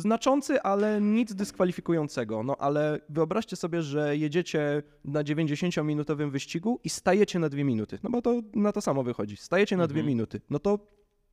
[0.00, 2.42] znaczący, ale nic dyskwalifikującego.
[2.42, 7.98] No ale wyobraźcie sobie, że jedziecie na 90-minutowym wyścigu i stajecie na dwie minuty.
[8.02, 9.36] No bo to na to samo wychodzi.
[9.36, 10.06] Stajecie na dwie Mhm.
[10.16, 10.40] minuty.
[10.50, 10.78] No to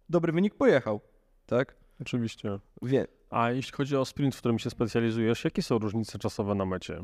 [0.10, 1.02] dobry wynik pojechał.
[1.46, 1.76] Tak?
[2.02, 2.60] Oczywiście.
[2.82, 3.08] Wie.
[3.30, 7.04] A jeśli chodzi o sprint, w którym się specjalizujesz, jakie są różnice czasowe na mecie?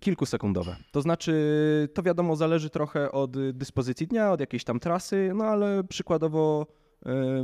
[0.00, 0.76] Kilkusekundowe.
[0.92, 1.32] To znaczy,
[1.94, 6.66] to wiadomo, zależy trochę od dyspozycji dnia, od jakiejś tam trasy, no ale przykładowo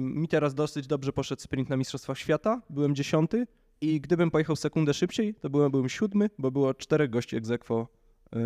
[0.00, 3.46] mi teraz dosyć dobrze poszedł sprint na Mistrzostwach Świata, byłem dziesiąty
[3.80, 7.88] i gdybym pojechał sekundę szybciej, to byłem, byłem siódmy, bo było czterech gości egzekwo,
[8.36, 8.38] y,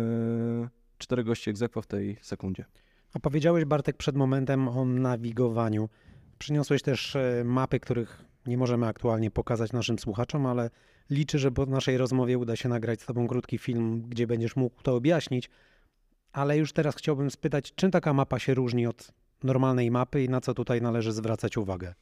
[0.97, 2.65] czterech gości egzekwo w tej sekundzie.
[3.13, 5.89] A powiedziałeś, Bartek, przed momentem o nawigowaniu.
[6.39, 10.69] Przyniosłeś też e, mapy, których nie możemy aktualnie pokazać naszym słuchaczom, ale
[11.09, 14.83] liczę, że po naszej rozmowie uda się nagrać z Tobą krótki film, gdzie będziesz mógł
[14.83, 15.49] to objaśnić.
[16.31, 19.11] Ale już teraz chciałbym spytać, czym taka mapa się różni od
[19.43, 21.93] normalnej mapy i na co tutaj należy zwracać uwagę?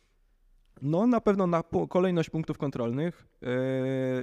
[0.82, 3.28] No, na pewno na kolejność punktów kontrolnych.
[3.42, 3.50] Yy,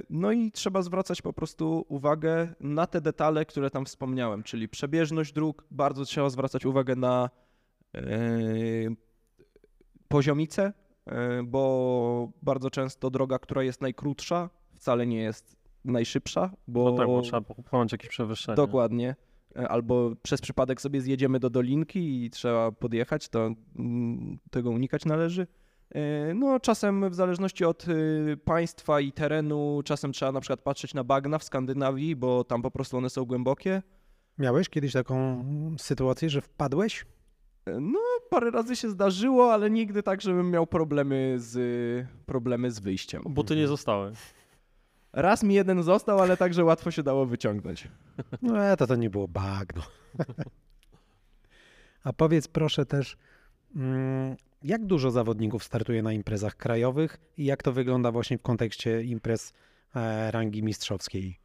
[0.09, 5.33] No i trzeba zwracać po prostu uwagę na te detale, które tam wspomniałem, czyli przebieżność
[5.33, 5.65] dróg.
[5.71, 7.29] Bardzo trzeba zwracać uwagę na
[7.93, 8.01] yy,
[10.07, 10.73] poziomicę,
[11.07, 15.55] yy, bo bardzo często droga, która jest najkrótsza, wcale nie jest
[15.85, 18.55] najszybsza, bo No tak, bo trzeba pokonać jakieś przewyższenie.
[18.55, 19.15] Dokładnie.
[19.59, 25.05] E, Albo przez przypadek sobie zjedziemy do dolinki i trzeba podjechać, to mm, tego unikać
[25.05, 25.47] należy.
[25.95, 30.93] E, No, czasem w zależności od y, państwa i terenu, czasem trzeba na przykład patrzeć
[30.93, 33.81] na bagna w Skandynawii, bo tam po prostu one są głębokie.
[34.37, 35.43] Miałeś kiedyś taką
[35.77, 37.05] sytuację, że wpadłeś?
[37.65, 41.57] E, No, parę razy się zdarzyło, ale nigdy tak, żebym miał problemy z,
[42.25, 43.23] problemy z wyjściem.
[43.25, 44.11] Buty nie zostały.
[45.13, 47.87] Raz mi jeden został, ale także łatwo się dało wyciągnąć.
[48.41, 49.81] No e, to to nie było bagno.
[52.03, 53.17] A powiedz proszę też,
[53.75, 59.03] mm, jak dużo zawodników startuje na imprezach krajowych i jak to wygląda właśnie w kontekście
[59.03, 59.53] imprez
[59.95, 61.39] e, rangi mistrzowskiej?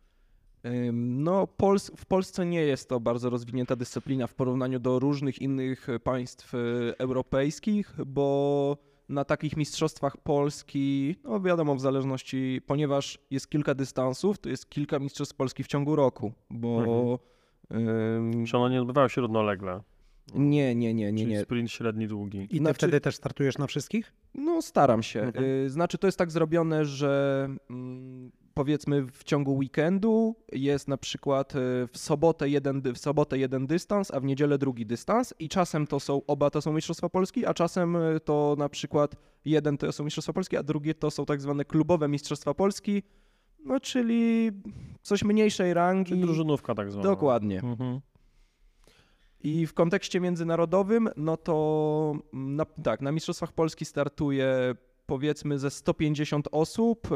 [0.92, 5.86] No, Pols w Polsce nie jest to bardzo rozwinięta dyscyplina w porównaniu do różnych innych
[6.04, 6.58] państw e,
[6.98, 8.76] europejskich, bo
[9.08, 14.98] na takich mistrzostwach Polski, no wiadomo, w zależności, ponieważ jest kilka dystansów, to jest kilka
[14.98, 17.18] mistrzostw Polski w ciągu roku, bo.
[17.74, 19.80] ym, Czy one nie odbywały się równolegle?
[20.34, 21.40] nie, nie, nie, nie, Czyli nie.
[21.42, 22.38] sprint średni, długi.
[22.44, 24.12] I ty Znaczy- wtedy też startujesz na wszystkich?
[24.34, 25.20] No, staram się.
[25.22, 25.44] Mhm.
[25.44, 31.54] Y, Znaczy, to jest tak zrobione, że mm, powiedzmy w ciągu weekendu jest na przykład
[31.54, 31.58] y,
[31.92, 36.00] w sobotę, jeden, w sobotę jeden dystans, a w niedzielę drugi dystans i czasem to
[36.00, 40.04] są, oba to są Mistrzostwa Polski, a czasem y, to na przykład jeden to są
[40.04, 43.02] Mistrzostwa Polski, a drugie to są tak zwane klubowe Mistrzostwa Polski,
[43.64, 44.50] no czyli
[45.02, 46.08] coś mniejszej rangi.
[46.08, 47.08] Czyli drużynówka tak zwana.
[47.08, 47.60] Dokładnie.
[47.60, 48.00] Mhm.
[49.40, 54.74] I w kontekście międzynarodowym, no to mm, na, tak, na Mistrzostwach Polski startuje
[55.06, 57.08] powiedzmy ze 150 osób,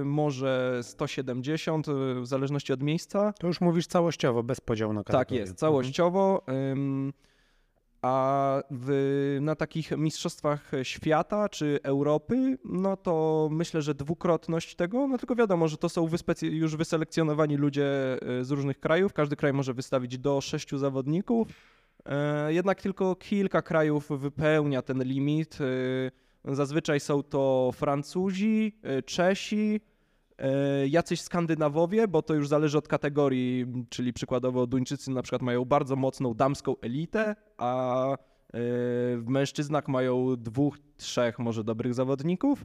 [0.00, 3.32] y, może 170, y, w zależności od miejsca.
[3.38, 5.40] To już mówisz całościowo, bez podziału na Tak kategorie.
[5.40, 6.42] jest, całościowo.
[6.72, 7.12] ym,
[8.04, 15.18] A w, na takich mistrzostwach świata czy Europy, no to myślę, że dwukrotność tego, no
[15.18, 19.12] tylko wiadomo, że to są wyspecy- już wyselekcjonowani ludzie e, z różnych krajów.
[19.12, 21.48] Każdy kraj może wystawić do sześciu zawodników.
[22.06, 25.58] E, Jednak tylko kilka krajów wypełnia ten limit.
[26.44, 29.80] Zazwyczaj są to Francuzi, e, Czesi,
[30.38, 35.64] e, jacyś Skandynawowie, bo to już zależy od kategorii, czyli przykładowo Duńczycy na przykład mają
[35.64, 38.16] bardzo mocną damską elitę, a e,
[39.16, 42.64] w mężczyznach mają dwóch, trzech może dobrych zawodników.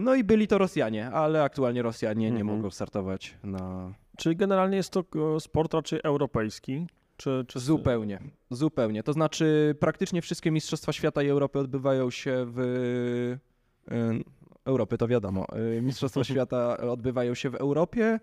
[0.00, 2.56] No i byli to Rosjanie, ale aktualnie Rosjanie nie Mhm.
[2.56, 5.04] mogą startować na Czyli generalnie jest to
[5.40, 6.86] sport raczej europejski?
[7.16, 8.20] Czy, czy Zupełnie,
[8.50, 9.02] zupełnie.
[9.02, 12.58] To znaczy praktycznie wszystkie Mistrzostwa Świata i Europy odbywają się w...
[12.58, 14.24] y,
[14.64, 15.46] Europy to wiadomo.
[15.78, 18.20] y, Mistrzostwa Świata odbywają się w Europie.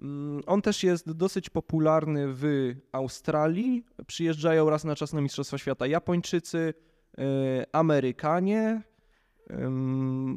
[0.00, 3.84] Mm, On też jest dosyć popularny w Australii.
[4.06, 6.74] Przyjeżdżają raz na czas na Mistrzostwa Świata Japończycy,
[7.18, 7.22] y,
[7.72, 8.82] Amerykanie,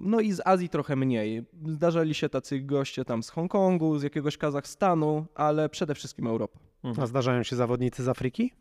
[0.03, 1.45] no i z Azji trochę mniej.
[1.67, 6.68] Zdarzali się tacy goście tam z Hongkongu, z jakiegoś Kazachstanu, ale przede wszystkim Europa.
[6.83, 7.03] Mhm.
[7.03, 8.51] A zdarzają się zawodnicy z Afryki?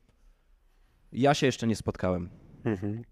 [1.13, 2.29] Ja się jeszcze nie spotkałem.
[2.65, 3.03] Mhm.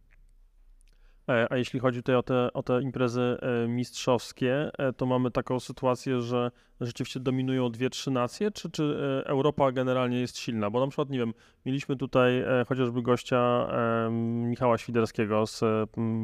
[1.29, 5.31] E, A jeśli chodzi tutaj o te, o te imprezy e, mistrzowskie, e, to mamy
[5.31, 10.71] taką sytuację, że rzeczywiście dominują dwie, trzy nacje, czy, czy Europa generalnie jest silna?
[10.71, 11.35] Bo na przykład, nie wiem,
[11.67, 13.69] mieliśmy tutaj chociażby gościa
[14.49, 15.61] Michała Świderskiego z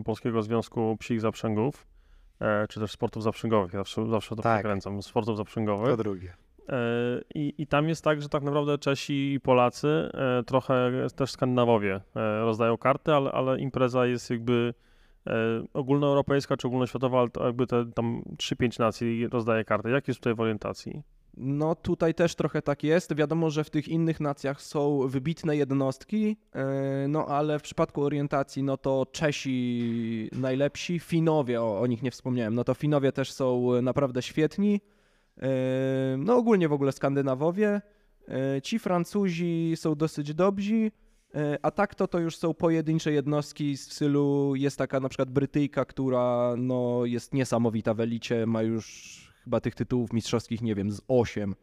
[0.05, 1.87] Polskiego Związku Psich Zaprzęgów,
[2.69, 4.59] czy też sportów zaprzęgowych, ja zawsze, zawsze to Tak.
[4.59, 5.91] przekręcam, sportów zaprzęgowych.
[5.91, 6.35] To drugie.
[6.73, 11.31] E, I, I tam jest tak, że tak naprawdę Czesi i Polacy, e, trochę też
[11.31, 14.75] Skandynawowie e, rozdają karty, ale, ale impreza jest jakby
[15.75, 19.91] ogólnoeuropejska czy ogólnoświatowa, ale to jakby te tam 3-5 nacji rozdaje karty.
[19.91, 21.03] Jak jest tutaj w orientacji?
[21.37, 23.15] No tutaj też trochę tak jest.
[23.15, 26.37] Wiadomo, że w tych innych nacjach są wybitne jednostki,
[27.09, 32.55] no ale w przypadku orientacji, no to Czesi najlepsi, Finowie, o, o nich nie wspomniałem,
[32.55, 34.81] no to Finowie też są naprawdę świetni.
[35.43, 37.81] E, No ogólnie w ogóle Skandynawowie.
[38.29, 40.91] E, Ci Francuzi są dosyć dobrzy,
[41.35, 45.31] e, a tak to to już są pojedyncze jednostki z stylu, jest taka na przykład
[45.31, 50.91] Brytyjka, która no, jest niesamowita w elicie, ma już chyba tych tytułów mistrzowskich, nie wiem,
[50.91, 51.55] z 8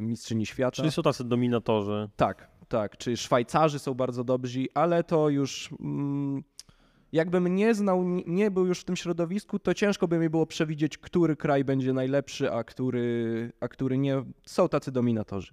[0.00, 0.76] mistrzyni świata.
[0.76, 2.08] Czyli są tacy dominatorzy.
[2.16, 2.96] Tak, tak.
[2.96, 6.42] Czy Szwajcarzy są bardzo dobrzy, ale to już mm,
[7.12, 10.98] jakbym nie znał, nie- był już w tym środowisku, to ciężko by mi było przewidzieć,
[10.98, 14.22] który kraj będzie najlepszy, a który, a który nie.
[14.46, 15.52] Są tacy dominatorzy.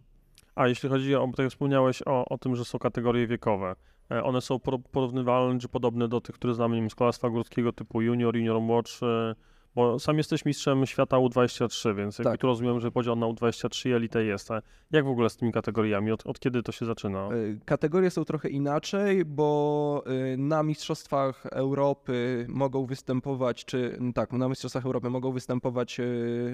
[0.55, 3.75] A jeśli chodzi o, tak jak wspomniałeś o, o tym, że są kategorie wiekowe,
[4.11, 7.29] e, one są por- porównywalne czy podobne do tych, które znamy, nie wiem, z kolarstwa
[7.29, 9.35] górskiego typu junior, junior młodszy,
[9.77, 12.37] bo sam jesteś mistrzem świata U23, więc Tak.
[12.41, 14.51] tu rozumiem, że podział na U23 i elitę jest.
[14.51, 14.61] A
[14.91, 16.11] jak w ogóle z tymi kategoriami?
[16.11, 17.29] Od, od kiedy to się zaczyna?
[17.33, 24.49] Y, Kategorie są trochę inaczej, bo y, na Mistrzostwach Europy mogą występować, czy tak, na
[24.49, 26.03] Mistrzostwach Europy mogą występować y,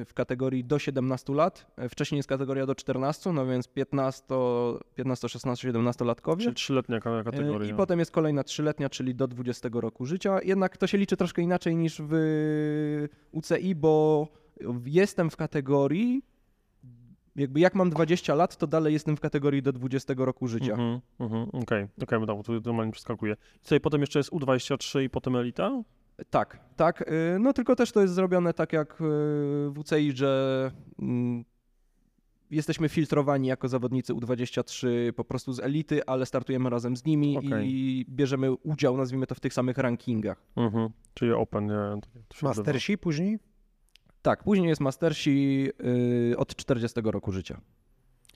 [0.06, 1.72] w kategorii do 17 lat.
[1.90, 4.24] Wcześniej jest kategoria do 14, no więc 15,
[4.96, 6.44] 15 16, 17 latkowie.
[6.44, 7.72] Czyli trzyletnia ka- E, kategoria.
[7.72, 10.40] I potem jest kolejna trzyletnia, czyli do 20 roku życia.
[10.44, 12.14] Jednak to się liczy troszkę inaczej niż w
[13.32, 14.28] UCI, bo
[14.86, 16.22] jestem w kategorii,
[17.36, 20.72] jakby jak mam 20 lat, to dalej jestem w kategorii do 20 roku życia.
[20.72, 23.34] Mhm, mhm, Okej, okej, bo tak, tu normalnie przeskakuje.
[23.34, 25.84] I co, i potem jeszcze jest U23 i potem elita?
[26.30, 27.02] Tak, tak.
[27.02, 29.04] y, No tylko też to jest zrobione tak jak y,
[29.70, 31.46] w UCI, że mm,
[32.54, 37.70] jesteśmy filtrowani jako zawodnicy U23 po prostu z elity, ale startujemy razem z nimi Okej.
[37.70, 40.44] i bierzemy udział, nazwijmy to, w tych samych rankingach.
[40.56, 42.02] Mhm, czyli open, nie?
[42.42, 43.40] Mastersi później?
[44.22, 45.70] Tak, później jest Mastersi
[46.32, 47.62] y, od 40 roku życia.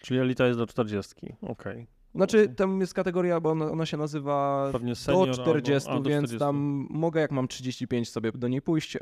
[0.02, 1.88] Czyli elita jest do 40, okej.
[2.16, 6.04] Znaczy, tam jest kategoria, bo ona, ona się nazywa Pewnie senior do 40, albo, a,
[6.04, 6.40] do więc 40.
[6.40, 9.00] tam mogę, jak mam 35, sobie do niej pójść, y,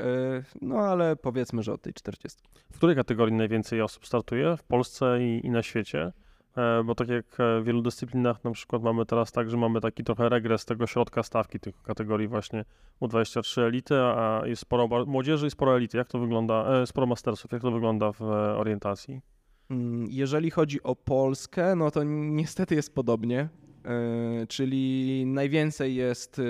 [0.62, 2.42] no ale powiedzmy, że od tej 40.
[2.72, 4.56] W której kategorii najwięcej osób startuje?
[4.56, 6.12] W Polsce i, i na świecie?
[6.56, 9.80] E, Bo tak jak e, w wielu dyscyplinach na przykład mamy teraz tak, że mamy
[9.80, 12.64] taki trochę regres tego środka stawki tych kategorii właśnie
[13.02, 15.98] U23 elity, a jest sporo młodzieży i sporo elity.
[15.98, 16.82] Jak to wygląda?
[16.82, 17.52] E, Sporo mastersów.
[17.52, 19.20] Jak to wygląda w e, orientacji?
[19.70, 23.48] Mm, Jeżeli chodzi o Polskę, no to niestety jest podobnie.
[23.84, 26.42] e, Czyli najwięcej jest e,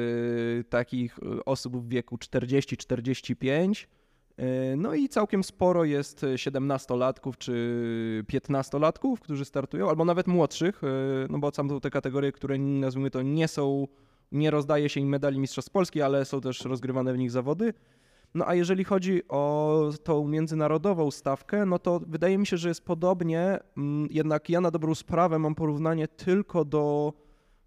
[0.64, 3.86] takich e, osób w wieku 40-45.
[4.36, 10.82] e, No i całkiem sporo jest 17-latków czy 15-latków, którzy startują, albo nawet młodszych,
[11.30, 13.86] no bo są te kategorie, które nazwijmy to nie są,
[14.32, 17.74] nie rozdaje się im medali Mistrzostw Polski, ale są też rozgrywane w nich zawody.
[18.36, 22.84] No a jeżeli chodzi o tą międzynarodową stawkę, no to wydaje mi się, że jest
[22.84, 23.58] podobnie.
[23.76, 27.12] mm, Jednak ja na dobrą sprawę mam porównanie tylko do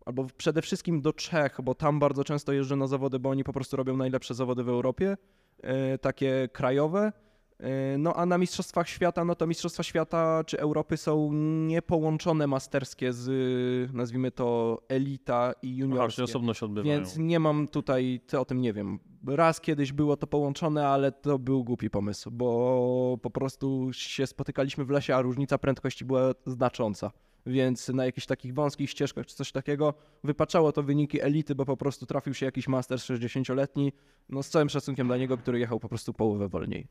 [0.06, 3.54] albo przede wszystkim do Czech, bo tam bardzo często jeżdżę na zawody, bo oni po
[3.54, 5.18] prostu robią najlepsze zawody w Europie,
[5.62, 7.12] e, takie krajowe.
[7.60, 11.34] E, No a na Mistrzostwach Świata, no to Mistrzostwa Świata czy Europy są
[11.68, 16.24] niepołączone masterskie z, nazwijmy to, elita i Aha, juniorskie.
[16.24, 16.96] osobno się odbywają.
[16.96, 19.00] Więc nie mam tutaj, ty o tym nie wiem.
[19.28, 24.86] Raz kiedyś było to połączone, ale to był głupi pomysł, bo po prostu się spotykaliśmy
[24.86, 27.12] w lesie, a różnica prędkości była znacząca.
[27.46, 29.94] Więc na jakichś takich wąskich ścieżkach czy coś takiego
[30.24, 33.94] wypaczało to wyniki elity, bo po prostu trafił się jakiś master 60-letni,
[34.30, 36.88] no z całym szacunkiem dla niego, który jechał po prostu połowę wolniej.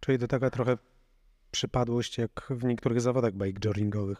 [0.00, 0.78] Czyli to taka trochę
[1.50, 4.16] przypadłość jak w niektórych zawodach bike-joringowych.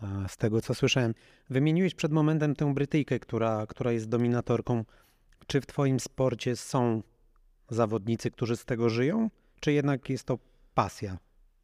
[0.00, 1.14] A Z tego co słyszałem.
[1.50, 4.84] Wymieniłeś przed momentem tę Brytyjkę, która, która jest dominatorką.
[5.48, 7.02] Czy w Twoim sporcie są
[7.68, 9.30] zawodnicy, którzy z tego żyją?
[9.60, 10.38] Czy jednak jest to
[10.74, 11.18] pasja?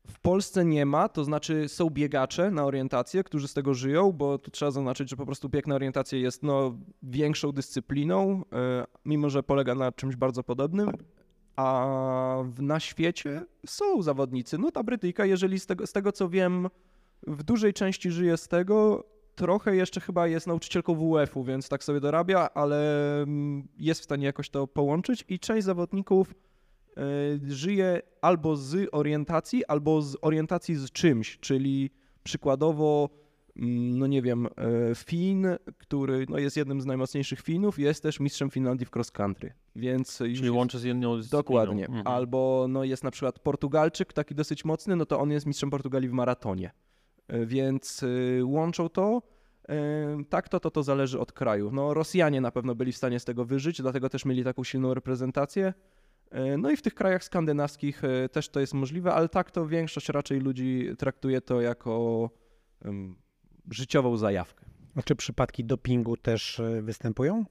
[0.07, 4.39] W Polsce nie ma, to znaczy są biegacze na orientację, którzy z tego żyją, bo
[4.39, 9.31] tu trzeba zaznaczyć, że po prostu bieg na orientację jest no, większą dyscypliną, e, mimo
[9.31, 10.91] że polega na czymś bardzo podobnym.
[11.57, 14.59] A na świecie są zawodnicy.
[14.59, 16.69] No ta Brytyjka, jeżeli z tego, z tego co wiem,
[17.27, 19.05] w dużej części żyje z tego,
[19.35, 24.27] trochę jeszcze chyba jest nauczycielką WF-u, więc tak sobie dorabia, ale mm, jest w stanie
[24.27, 26.35] jakoś to połączyć i część zawodników
[26.97, 27.03] e,
[27.49, 31.91] żyje albo z orientacji, albo z orientacji z czymś, czyli
[32.23, 33.09] przykładowo,
[33.57, 34.51] mm, no nie wiem, e,
[34.95, 35.47] Fin,
[35.79, 40.19] który no jest jednym z najmocniejszych Finów, jest też mistrzem Finlandii w cross country, więc
[40.19, 41.43] Czyli łączy z jedną dyscypliną.
[41.43, 41.87] Dokładnie.
[41.87, 42.07] Mhm.
[42.07, 46.09] Albo no jest na przykład Portugalczyk, taki dosyć mocny, no to on jest mistrzem Portugalii
[46.09, 46.71] w maratonie.
[47.29, 49.23] E, Więc y, łączą to.
[49.69, 49.75] E,
[50.31, 51.71] Tak, to, to, to zależy od kraju.
[51.73, 54.95] No, Rosjanie na pewno byli w stanie z tego wyżyć, dlatego też mieli taką silną
[54.95, 55.75] reprezentację.
[56.31, 58.03] E, No i w tych krajach skandynawskich
[58.33, 62.31] też to jest możliwe, ale tak to większość raczej ludzi traktuje to jako
[63.71, 64.65] życiową zajawkę.
[64.97, 67.45] A czy przypadki dopingu też występują?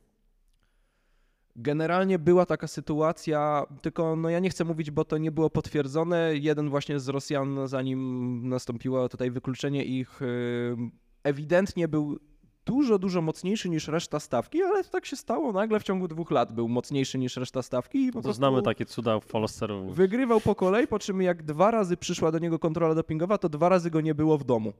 [1.55, 6.31] Generalnie była taka sytuacja, tylko no ja nie chcę mówić, bo to nie było potwierdzone.
[6.35, 10.75] Jeden właśnie z Rosjan, zanim nastąpiło tutaj wykluczenie ich, y,
[11.23, 12.19] ewidentnie był
[12.65, 15.51] dużo, dużo mocniejszy niż reszta stawki, ale tak się stało.
[15.53, 18.85] Nagle w ciągu dwóch lat był mocniejszy niż reszta stawki i po To znamy takie
[18.85, 19.93] cuda w Polsce również.
[19.95, 23.69] wygrywał po kolei, po czym jak dwa razy przyszła do niego kontrola dopingowa, to dwa
[23.69, 24.73] razy go nie było w domu.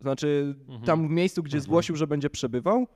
[0.00, 0.82] Znaczy Mhm.
[0.84, 1.62] tam w miejscu, gdzie Mhm.
[1.64, 2.86] zgłosił, że będzie przebywał.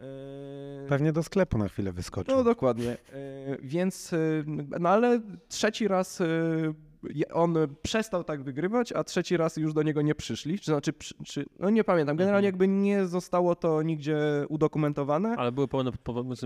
[0.00, 2.36] Y, Pewnie do sklepu na chwilę wyskoczył.
[2.36, 2.90] no dokładnie.
[3.12, 4.16] E, Więc, e,
[4.80, 6.22] no ale trzeci raz
[7.32, 10.58] on przestał tak wygrywać, a trzeci raz już do niego nie przyszli.
[10.58, 10.92] Czy znaczy,
[11.24, 12.16] czy, no nie pamiętam.
[12.16, 14.18] Generalnie jakby nie zostało to nigdzie
[14.48, 15.34] udokumentowane.
[15.38, 15.90] Ale były pełne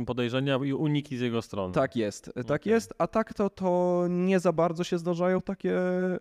[0.06, 1.74] podejrzenia i uniki z jego strony.
[1.74, 2.72] Tak jest, tak Okej.
[2.72, 2.94] jest.
[2.98, 5.76] A tak to, to nie za bardzo się zdarzają takie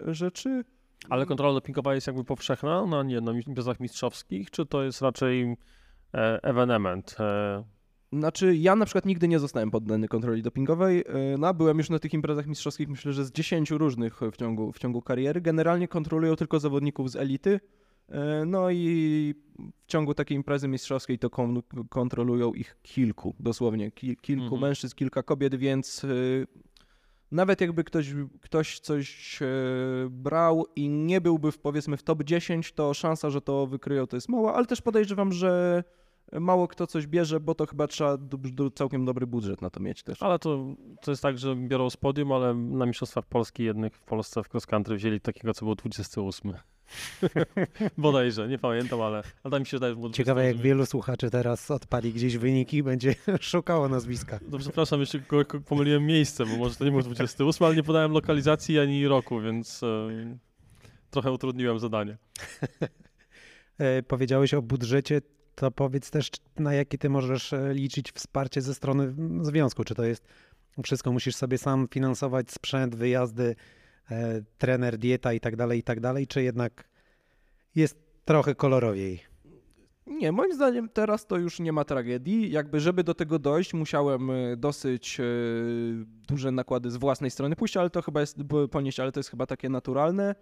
[0.07, 0.63] rzeczy.
[1.09, 5.57] Ale kontrola dopingowa jest jakby powszechna na, nie, na imprezach mistrzowskich, czy to jest raczej
[6.43, 7.15] ewenement?
[7.19, 7.63] E,
[8.13, 10.99] Znaczy, ja na przykład nigdy nie zostałem poddany kontroli dopingowej.
[11.07, 14.71] e, No, byłem już na tych imprezach mistrzowskich, myślę, że z 10 różnych w ciągu,
[14.71, 15.41] w ciągu kariery.
[15.41, 17.59] Generalnie kontrolują tylko zawodników z elity.
[18.09, 19.35] e, No i
[19.83, 24.61] w ciągu takiej imprezy mistrzowskiej to kon- kontrolują ich kilku, dosłownie ki- kilku Mhm.
[24.61, 26.07] mężczyzn, kilka kobiet, więc e,
[27.31, 29.45] nawet jakby ktoś, ktoś coś e,
[30.09, 34.17] brał i nie byłby w, powiedzmy w top 10, to szansa, że to wykryją to
[34.17, 35.83] jest mała, ale też podejrzewam, że
[36.39, 39.79] mało kto coś bierze, bo to chyba trzeba do, do, całkiem dobry budżet na to
[39.79, 40.23] mieć też.
[40.23, 44.01] ale to, to jest tak, że biorą z podium, ale na mistrzostwach Polski jednych w
[44.01, 46.53] Polsce w cross country wzięli takiego, co był 28.
[47.97, 50.63] Bodajże, nie pamiętam, ale, ale tak mi się wydaje, że było Ciekawe, jak 28.
[50.63, 54.39] wielu słuchaczy teraz odpali gdzieś wyniki i będzie szukało nazwiska.
[54.49, 55.19] No przepraszam, jeszcze
[55.65, 59.83] pomyliłem miejsce, bo może to nie był 28, ale nie podałem lokalizacji ani roku, więc
[59.83, 60.09] e,
[61.09, 62.17] trochę utrudniłem zadanie.
[63.77, 65.21] E, Powiedziałeś o budżecie,
[65.55, 66.29] to powiedz też,
[66.59, 69.83] na jakie ty możesz e, liczyć wsparcie ze strony związku.
[69.83, 70.27] Czy to jest
[70.83, 73.55] wszystko musisz sobie sam finansować, sprzęt, wyjazdy,
[74.11, 76.89] e, trener, dieta i tak dalej, i tak dalej, czy jednak
[77.75, 79.19] jest trochę kolorowiej?
[80.07, 82.51] Nie, moim zdaniem teraz to już nie ma tragedii.
[82.51, 85.23] Jakby, żeby do tego dojść, musiałem e, dosyć e,
[86.27, 88.37] duże nakłady z własnej strony pójść, ale to chyba jest
[88.71, 90.35] ponieść, ale to jest chyba takie naturalne.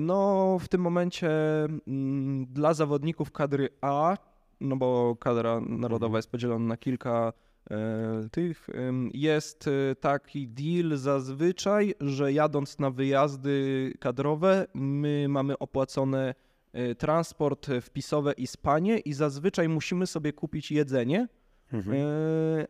[0.00, 1.30] No, w tym momencie
[1.64, 4.16] mm, dla zawodników kadry A,
[4.62, 7.32] no bo kadra narodowa jest podzielona na kilka
[7.70, 8.68] e, tych,
[9.14, 16.34] jest e, taki deal zazwyczaj, że jadąc na wyjazdy kadrowe, my mamy opłacone
[16.72, 21.28] e, transport wpisowe i spanie i zazwyczaj musimy sobie kupić jedzenie,
[21.72, 21.96] Mhm.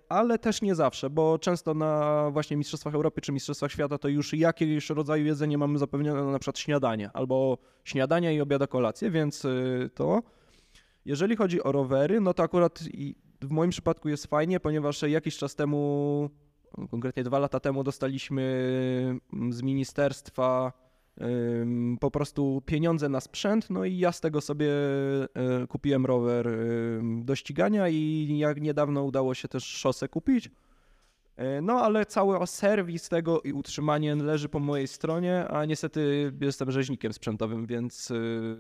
[0.09, 4.34] ale też nie zawsze, bo często na właśnie Mistrzostwach Europy czy Mistrzostwach Świata to już
[4.34, 9.47] jakiegoś rodzaju jedzenie mamy zapewnione na przykład śniadanie, albo śniadania i obiada kolację, więc
[9.95, 10.22] to.
[11.05, 12.80] Jeżeli chodzi o rowery, no to akurat
[13.40, 16.30] w moim przypadku jest fajnie, ponieważ jakiś czas temu,
[16.90, 18.42] konkretnie dwa lata temu, dostaliśmy
[19.32, 20.72] mm, z ministerstwa
[22.00, 24.70] po prostu pieniądze na sprzęt, no i ja z tego sobie
[25.64, 26.48] y, kupiłem rower
[27.22, 30.50] do ścigania i jak niedawno udało się też szosę kupić.
[31.38, 36.70] Y, No, ale cały serwis tego i utrzymanie leży po mojej stronie, a niestety jestem
[36.70, 38.10] rzeźnikiem sprzętowym, więc.
[38.10, 38.56] y,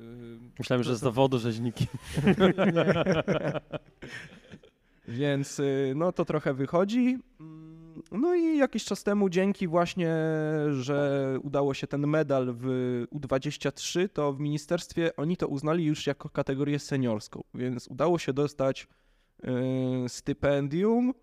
[0.58, 1.86] Myślałem, że z zawodu rzeźniki.
[5.08, 7.18] Więc y, no to trochę wychodzi.
[7.40, 10.14] Mm, No i jakiś czas temu, dzięki właśnie,
[10.70, 12.66] że udało się ten medal w
[13.14, 18.88] U23, to w ministerstwie oni to uznali już jako kategorię seniorską, więc udało się dostać
[20.04, 21.14] y, stypendium.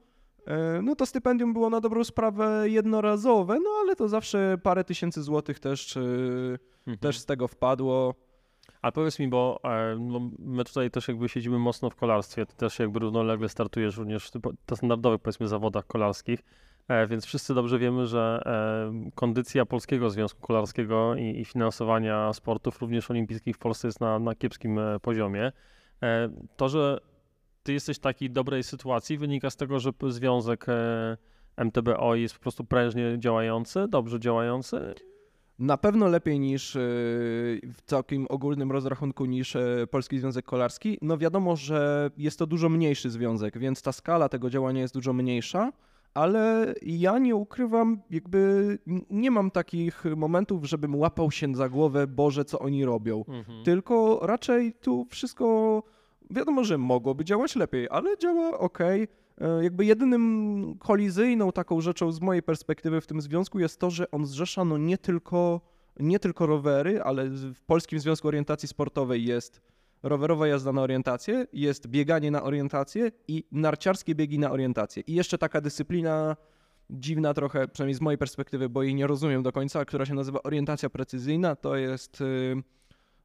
[0.49, 5.23] Y, No to stypendium było na dobrą sprawę jednorazowe, no ale to zawsze parę tysięcy
[5.23, 6.57] złotych też, y,
[6.99, 8.15] też z tego wpadło.
[8.81, 12.55] Ale powiedz mi, bo e, no, my tutaj też jakby siedzimy mocno w kolarstwie, ty
[12.55, 14.31] też jakby równolegle startujesz również
[14.71, 16.39] w standardowych powiedzmy zawodach kolarskich,
[16.87, 22.81] e, więc wszyscy dobrze wiemy, że e, kondycja Polskiego Związku Kolarskiego i, i finansowania sportów
[22.81, 25.51] również olimpijskich w Polsce jest na, na kiepskim e, poziomie.
[26.03, 26.97] E, to, że
[27.69, 31.17] ty jesteś w takiej dobrej sytuacji wynika z tego, że związek e,
[31.57, 34.93] MTBO jest po prostu prężnie działający, dobrze działający.
[35.59, 36.81] Na pewno lepiej niż yy,
[37.73, 40.97] w całkiem ogólnym rozrachunku niż e, Polski Związek Kolarski.
[41.01, 45.13] No wiadomo, że jest to dużo mniejszy związek, więc ta skala tego działania jest dużo
[45.13, 45.71] mniejsza,
[46.13, 48.77] ale ja nie ukrywam, jakby
[49.09, 53.25] nie mam takich momentów, żebym łapał się za głowę, Boże, co oni robią.
[53.27, 53.63] Mhm.
[53.63, 55.83] Tylko raczej tu wszystko
[56.29, 58.79] wiadomo, że mogłoby działać lepiej, ale działa ok.
[59.61, 64.25] Jakby jedynym kolizyjną taką rzeczą z mojej perspektywy w tym związku jest to, że on
[64.25, 65.61] zrzesza no nie tylko,
[65.99, 69.61] nie tylko rowery, ale w Polskim Związku Orientacji Sportowej jest
[70.03, 75.03] rowerowa jazda na orientację, jest bieganie na orientację i narciarskie biegi na orientację.
[75.07, 76.35] I jeszcze taka dyscyplina
[76.89, 80.43] dziwna trochę, przynajmniej z mojej perspektywy, bo jej nie rozumiem do końca, która się nazywa
[80.43, 81.55] orientacja precyzyjna.
[81.55, 82.63] To jest, y,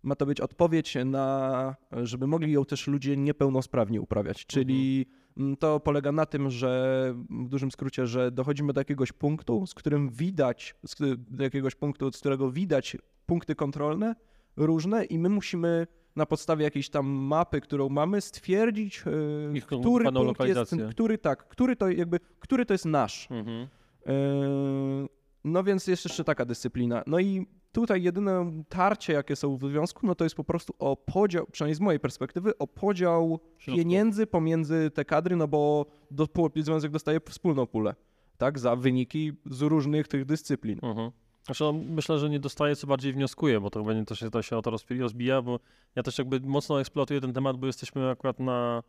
[0.04, 4.46] ma to być odpowiedź na, żeby mogli ją też ludzie niepełnosprawni uprawiać.
[4.46, 9.66] Czyli mm, to polega na tym, że w dużym skrócie, że dochodzimy do jakiegoś punktu,
[9.66, 10.74] z którym widać,
[11.16, 12.96] do jakiegoś punktu, z którego widać
[13.26, 14.14] punkty kontrolne
[14.56, 15.86] różne i my musimy
[16.16, 21.48] na podstawie jakiejś tam mapy, którą mamy, stwierdzić, y, Ich który punkt jest, który tak,
[21.48, 23.28] który to jakby, który to jest nasz.
[23.30, 23.68] Mhm.
[24.06, 25.08] Yy,
[25.44, 27.02] No więc jest jeszcze taka dyscyplina.
[27.06, 30.96] No i tutaj jedyne tarcie, jakie są w związku, no to jest po prostu o
[30.96, 33.84] podział, przynajmniej z mojej perspektywy, o podział Środków.
[33.84, 37.94] pieniędzy pomiędzy te kadry, no bo do, związek dostaje wspólną pulę,
[38.38, 40.78] tak, za wyniki z różnych tych dyscyplin.
[40.82, 41.10] Mhm.
[41.44, 44.42] Znaczy, no, myślę, że nie dostaje, co bardziej wnioskuje, bo to będzie to się, to
[44.42, 45.60] się o to rozbija, bo
[45.96, 48.82] ja też jakby mocno eksploatuję ten temat, bo jesteśmy akurat na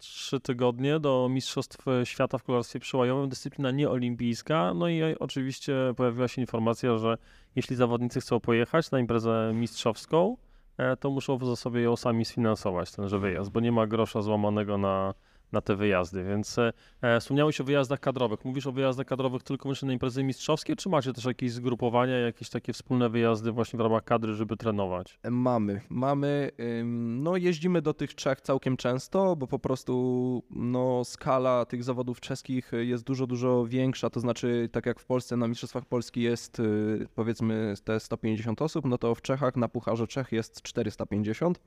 [0.00, 6.40] trzy tygodnie do Mistrzostw Świata w kolarstwie przełajowym, dyscyplina nieolimpijska, no i oczywiście pojawiła się
[6.40, 7.18] informacja, że
[7.56, 10.36] jeśli zawodnicy chcą pojechać na imprezę mistrzowską,
[10.76, 14.78] e, to muszą w zasobie ją sami sfinansować, tenże wyjazd, bo nie ma grosza złamanego
[14.78, 15.14] na,
[15.52, 16.72] na te wyjazdy, więc e,
[17.02, 18.44] E, Wspomniałeś o wyjazdach kadrowych.
[18.44, 22.50] Mówisz o wyjazdach kadrowych tylko wyłącznie na imprezy mistrzowskie, czy macie też jakieś zgrupowania, jakieś
[22.50, 25.18] takie wspólne wyjazdy właśnie w ramach kadry, żeby trenować?
[25.30, 26.50] Mamy, mamy,
[26.84, 32.72] no jeździmy do tych Czech całkiem często, bo po prostu no skala tych zawodów czeskich
[32.80, 37.08] jest dużo, dużo większa, to znaczy tak jak w Polsce na Mistrzostwach Polski jest y,
[37.14, 41.60] powiedzmy te 150 osób, no to w Czechach na Pucharze Czech jest 450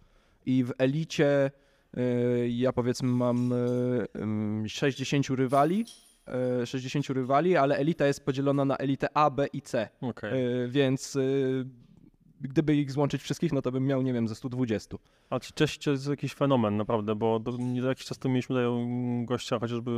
[0.46, 1.52] i w elicie
[2.50, 5.86] ja powiedzmy mam y, ym, 60 rywali,
[6.62, 9.90] y, 60 rywali, ale elita jest podzielona na elitę A, B i C.
[10.02, 10.64] Okej.
[10.64, 11.66] Y, więc y,
[12.42, 14.98] gdyby ich złączyć wszystkich, no to bym miał, nie wiem, ze 120.
[15.30, 18.56] A ci Czesi to jest jakiś fenomen, naprawdę, bo do, nie jakiś czas temu mieliśmy
[18.56, 19.92] tutaj mm, gościa, chociażby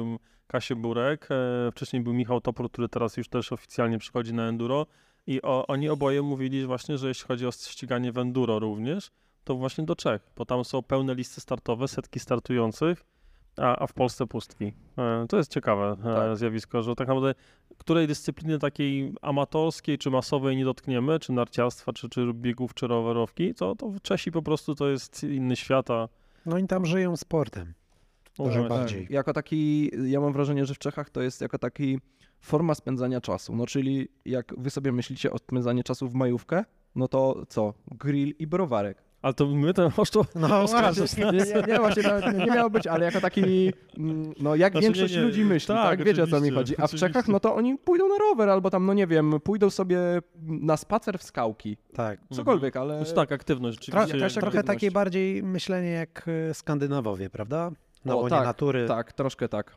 [0.47, 4.85] Kasię Burek, e, wcześniej był Michał Topor, który teraz już też oficjalnie przychodzi na enduro
[5.27, 9.11] i o, oni oboje mówili właśnie, że jeśli chodzi o ściganie w enduro również,
[9.45, 13.03] to właśnie do Czech, bo tam są pełne listy startowe, setki startujących,
[13.57, 14.73] a, a w Polsce pustki.
[14.97, 16.37] E, to jest ciekawe e, Tak.
[16.37, 17.33] zjawisko, że tak naprawdę
[17.77, 23.53] której dyscypliny takiej amatorskiej czy masowej nie dotkniemy, czy narciarstwa, czy, czy biegów, czy rowerowki,
[23.55, 26.09] to, to w Czesi po prostu to jest inny świat, a
[26.45, 27.73] No i tam żyją sportem.
[28.37, 28.69] Dużo Tak.
[28.69, 29.07] bardziej.
[29.09, 31.99] Jako taki, ja mam wrażenie, że w Czechach to jest jako taki
[32.39, 33.55] forma spędzania czasu.
[33.55, 36.63] No czyli jak wy sobie myślicie o spędzaniu czasu w majówkę,
[36.95, 37.73] no to co?
[37.91, 39.03] Grill i browarek.
[39.25, 41.25] Ale to my ten oszczep No właśnie.
[41.25, 44.85] Nie, nie, nie, właśnie to nie miało być, ale jako taki, mm, no jak Znaczy,
[44.85, 46.73] większość nie, nie, ludzi myśli, tak, tak, wiecie o co mi chodzi.
[46.77, 47.07] A w oczywiście.
[47.07, 49.99] Czechach, no to oni pójdą na rower albo tam, no nie wiem, pójdą sobie
[50.41, 52.19] na spacer w skałki, Tak.
[52.31, 52.97] cokolwiek, ale...
[52.97, 54.17] Znaczy tak, aktywność Tro, rzeczywiście.
[54.17, 54.67] jakaś trochę aktywność.
[54.81, 57.71] takie bardziej myślenie jak e, Skandynawowie, prawda?
[58.05, 58.87] Na O, łonie tak, natury.
[58.87, 59.75] Tak, troszkę tak.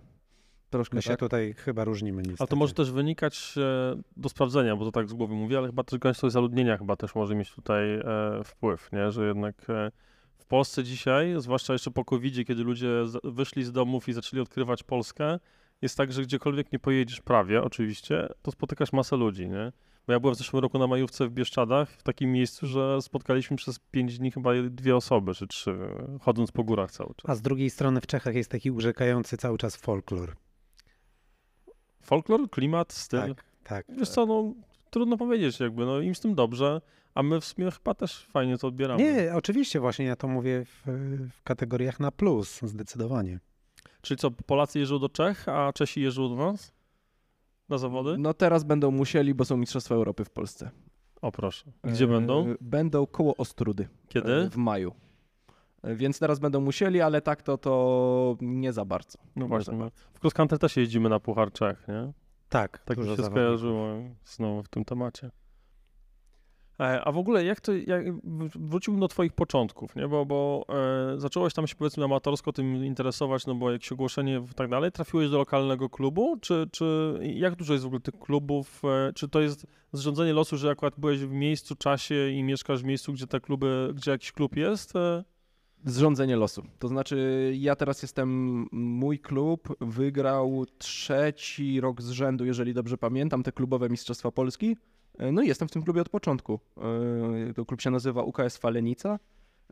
[0.70, 1.18] Troszkę My się tak.
[1.18, 2.42] tutaj chyba różnimy niestety.
[2.42, 5.66] Ale to może też wynikać e, do sprawdzenia, bo to tak z głowy mówię, ale
[5.66, 8.04] chyba też gęstość zaludnienia chyba też może mieć tutaj e,
[8.44, 9.12] wpływ, nie?
[9.12, 9.90] że jednak e,
[10.38, 14.40] w Polsce dzisiaj, zwłaszcza jeszcze po covid kiedy ludzie z, wyszli z domów i zaczęli
[14.40, 15.38] odkrywać Polskę,
[15.82, 19.72] jest tak, że gdziekolwiek nie pojedziesz prawie, oczywiście, to spotykasz masę ludzi, nie?
[20.06, 23.56] Bo ja byłem w zeszłym roku na majówce w Bieszczadach, w takim miejscu, że spotkaliśmy
[23.56, 25.78] przez pięć dni chyba dwie osoby, czy trzy,
[26.20, 27.30] chodząc po górach cały czas.
[27.30, 30.36] A z drugiej strony w Czechach jest taki urzekający cały czas folklor.
[32.08, 33.20] Folklor, klimat, styl.
[33.34, 33.86] Tak, tak.
[33.98, 34.54] Wiesz co, no
[34.90, 36.80] trudno powiedzieć jakby, no im z tym dobrze,
[37.14, 39.02] a my w sumie chyba też fajnie to odbieramy.
[39.02, 40.82] Nie, oczywiście właśnie ja to mówię w,
[41.38, 43.40] w kategoriach na plus, zdecydowanie.
[44.02, 46.72] Czyli co, Polacy jeżdżą do Czech, a Czesi jeżdżą do nas?
[47.68, 48.18] Na zawody?
[48.18, 50.70] No teraz będą musieli, bo są Mistrzostwa Europy w Polsce.
[51.22, 51.64] O proszę.
[51.84, 52.54] Gdzie E, będą?
[52.60, 53.88] Będą koło Ostrudy.
[54.08, 54.32] Kiedy?
[54.32, 54.92] e, W maju.
[55.82, 59.18] E, Więc teraz będą musieli, ale tak to, to nie za bardzo.
[59.36, 59.72] No nie właśnie.
[59.72, 59.78] no.
[59.78, 59.96] bardzo.
[60.12, 62.12] W cross country też jeździmy na Puchar Czech, nie?
[62.48, 63.32] Tak, Tak mi się zawodników.
[63.32, 63.88] skojarzyło
[64.24, 65.30] znowu w tym temacie.
[66.80, 68.04] E, A w ogóle jak to, jak,
[68.54, 70.08] wróciłbym do twoich początków, nie?
[70.08, 70.64] Bo, bo
[71.14, 74.92] e, zacząłeś tam się powiedzmy amatorsko tym interesować, no bo jakieś ogłoszenie i tak dalej.
[74.92, 78.82] Trafiłeś do lokalnego klubu, czy, czy jak dużo jest w ogóle tych klubów?
[78.84, 82.84] E, czy to jest zrządzenie losu, że akurat byłeś w miejscu, czasie i mieszkasz w
[82.84, 84.96] miejscu, gdzie te kluby, gdzie jakiś klub jest?
[84.96, 85.24] E,
[85.84, 86.62] Zrządzenie losu.
[86.78, 88.28] To znaczy, ja teraz jestem,
[88.72, 94.76] mój klub wygrał trzeci rok z rzędu, jeżeli dobrze pamiętam, te klubowe Mistrzostwa Polski.
[95.18, 96.60] E, No i jestem w tym klubie od początku.
[97.50, 99.18] E, To klub się nazywa UKS Falenica.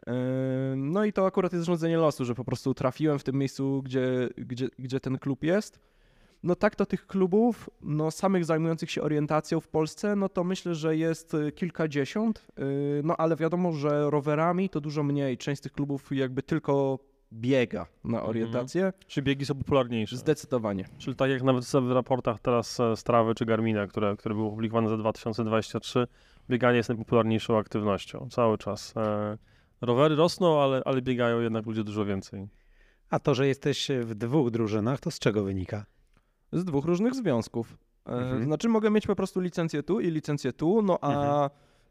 [0.06, 0.14] E,
[0.76, 4.28] No i to akurat jest zrządzenie losu, że po prostu trafiłem w tym miejscu, gdzie,
[4.36, 5.78] gdzie, gdzie ten klub jest.
[6.46, 10.74] No tak to tych klubów, no samych zajmujących się orientacją w Polsce, no to myślę,
[10.74, 15.38] że jest y, kilkadziesiąt, y, no ale wiadomo, że rowerami to dużo mniej.
[15.38, 16.98] Część z tych klubów jakby tylko
[17.32, 18.92] biega na orientację.
[19.06, 20.16] czy biegi są popularniejsze?
[20.16, 20.84] Zdecydowanie.
[20.98, 24.88] Czyli tak jak nawet w raportach teraz e, Strawy czy Garmina, które, które były opublikowane
[24.88, 26.06] za 2023,
[26.50, 28.94] bieganie jest najpopularniejszą aktywnością cały czas.
[28.96, 29.38] E,
[29.80, 32.48] rowery rosną, ale, ale biegają jednak ludzie dużo więcej.
[33.10, 35.86] A to, że jesteś w dwóch drużynach, to z czego wynika?
[36.52, 37.76] Z dwóch różnych związków.
[38.06, 38.44] E, Mhm.
[38.44, 41.50] Znaczy mogę mieć po prostu licencję tu i licencję tu, no a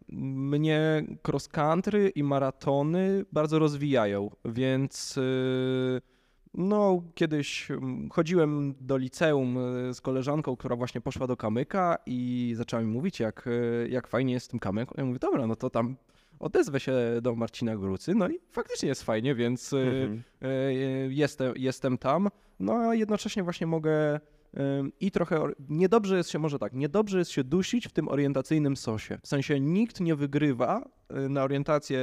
[0.09, 6.01] mnie cross country i maratony bardzo rozwijają, więc y,
[6.53, 12.53] no kiedyś mm, chodziłem do liceum y, z koleżanką, która właśnie poszła do kamyka i
[12.57, 14.93] zaczęła mi mówić jak, y, jak fajnie jest w tym kamyku.
[14.97, 15.95] Ja mówię, dobra, no to tam
[16.39, 20.23] odezwę się do Marcina Grucy, no i faktycznie jest fajnie, więc Mhm.
[21.09, 22.29] Jestem, jestem tam,
[22.59, 24.19] no a jednocześnie właśnie mogę
[24.99, 29.17] i trochę, niedobrze jest się, może tak, niedobrze jest się dusić w tym orientacyjnym sosie.
[29.23, 31.99] W sensie nikt nie wygrywa e, na orientację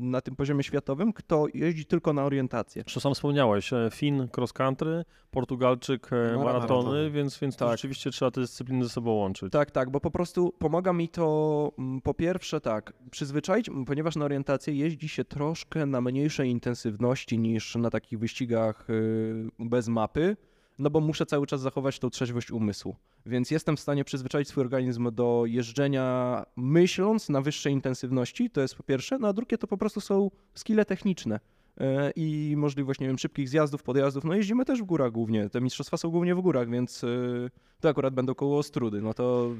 [0.00, 2.82] na tym poziomie światowym, kto jeździ tylko na orientację.
[2.82, 7.10] Zresztą sam wspomniałeś, e, Fin cross country, Portugalczyk e, maratony, maratony.
[7.10, 7.76] więc, więc to Tak.
[7.76, 9.52] rzeczywiście trzeba te dyscypliny ze sobą łączyć.
[9.52, 11.72] Tak, tak, bo po prostu pomaga mi to
[12.02, 17.90] po pierwsze tak, przyzwyczaić, ponieważ na orientację jeździ się troszkę na mniejszej intensywności niż na
[17.90, 20.36] takich wyścigach y, bez mapy,
[20.82, 22.96] no bo muszę cały czas zachować tą trzeźwość umysłu.
[23.26, 28.74] Więc jestem w stanie przyzwyczaić swój organizm do jeżdżenia myśląc na wyższej intensywności, to jest
[28.74, 31.40] po pierwsze, no a drugie to po prostu są skille techniczne
[31.80, 31.84] y,
[32.16, 34.24] i możliwość, nie wiem, szybkich zjazdów, podjazdów.
[34.24, 37.88] No jeździmy też w górach głównie, te mistrzostwa są głównie w górach, więc y, to
[37.88, 39.50] akurat będą koło Ostrudy, no to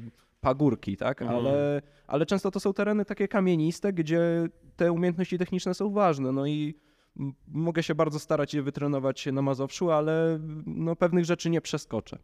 [0.41, 1.21] pagórki, tak?
[1.21, 1.39] Mhm.
[1.39, 6.45] Ale, ale często to są tereny takie kamieniste, gdzie te umiejętności techniczne są ważne, no
[6.45, 6.75] i
[7.47, 12.17] mogę się bardzo starać je wytrenować na Mazowszu, ale no, pewnych rzeczy nie przeskoczę.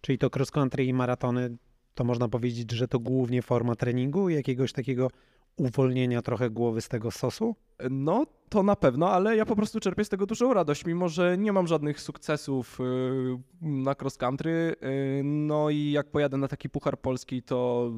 [0.00, 1.56] Czyli to cross country i maratony,
[1.94, 5.08] to można powiedzieć, że to głównie forma treningu, jakiegoś takiego
[5.56, 7.56] uwolnienia trochę głowy z tego sosu?
[7.90, 11.38] No, to na pewno, ale ja po prostu czerpię z tego dużą radość, mimo że
[11.38, 12.84] nie mam żadnych sukcesów y,
[13.60, 14.74] na cross country.
[14.82, 17.90] y, No i jak pojadę na taki Puchar Polski, to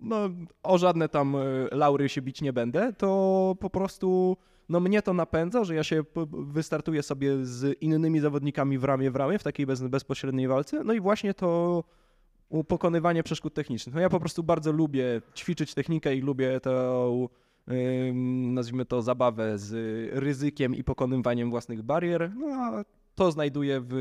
[0.00, 0.16] no,
[0.62, 4.36] o żadne tam y, laury się bić nie będę, to po prostu
[4.68, 9.16] no mnie to napędza, że ja się wystartuję sobie z innymi zawodnikami w ramię w
[9.16, 10.84] ramię w takiej bez, bezpośredniej walce.
[10.84, 11.84] No i właśnie to
[12.68, 13.94] pokonywanie przeszkód technicznych.
[13.94, 17.28] No ja po prostu bardzo lubię ćwiczyć technikę i lubię tą
[18.52, 19.72] nazwijmy to zabawę z
[20.12, 22.32] ryzykiem i pokonywaniem własnych barier.
[22.36, 23.94] No a to znajduję w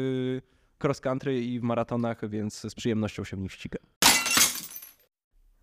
[0.84, 3.84] cross country i w maratonach, więc z przyjemnością się w nich ścigam.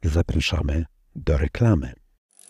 [0.02, 0.84] Zapraszamy
[1.16, 2.03] do reklamy.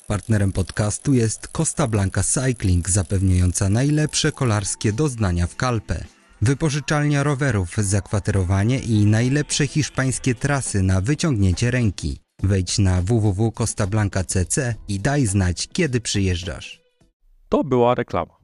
[0.06, 6.04] Partnerem podcastu jest Costa Blanca Cycling, zapewniająca najlepsze kolarskie doznania w Kalpę.
[6.42, 12.18] Wypożyczalnia rowerów, zakwaterowanie i najlepsze hiszpańskie trasy na wyciągnięcie ręki.
[12.42, 16.82] Wejdź na www.costablanca.cc i daj znać, kiedy przyjeżdżasz.
[17.48, 18.34] To była reklama.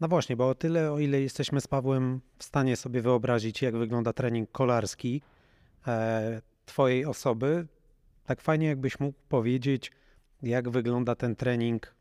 [0.00, 3.76] No właśnie, bo o tyle, o ile jesteśmy z Pawłem w stanie sobie wyobrazić, jak
[3.76, 5.22] wygląda trening kolarski
[5.86, 7.66] e, Twojej osoby,
[8.26, 9.92] tak fajnie jakbyś mógł powiedzieć,
[10.42, 11.94] jak wygląda ten trening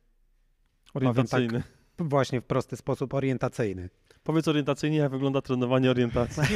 [0.94, 1.64] Orientacyjny.
[2.00, 3.90] właśnie w prosty sposób orientacyjny.
[4.24, 6.44] Powiedz orientacyjnie, jak wygląda trenowanie orientacji.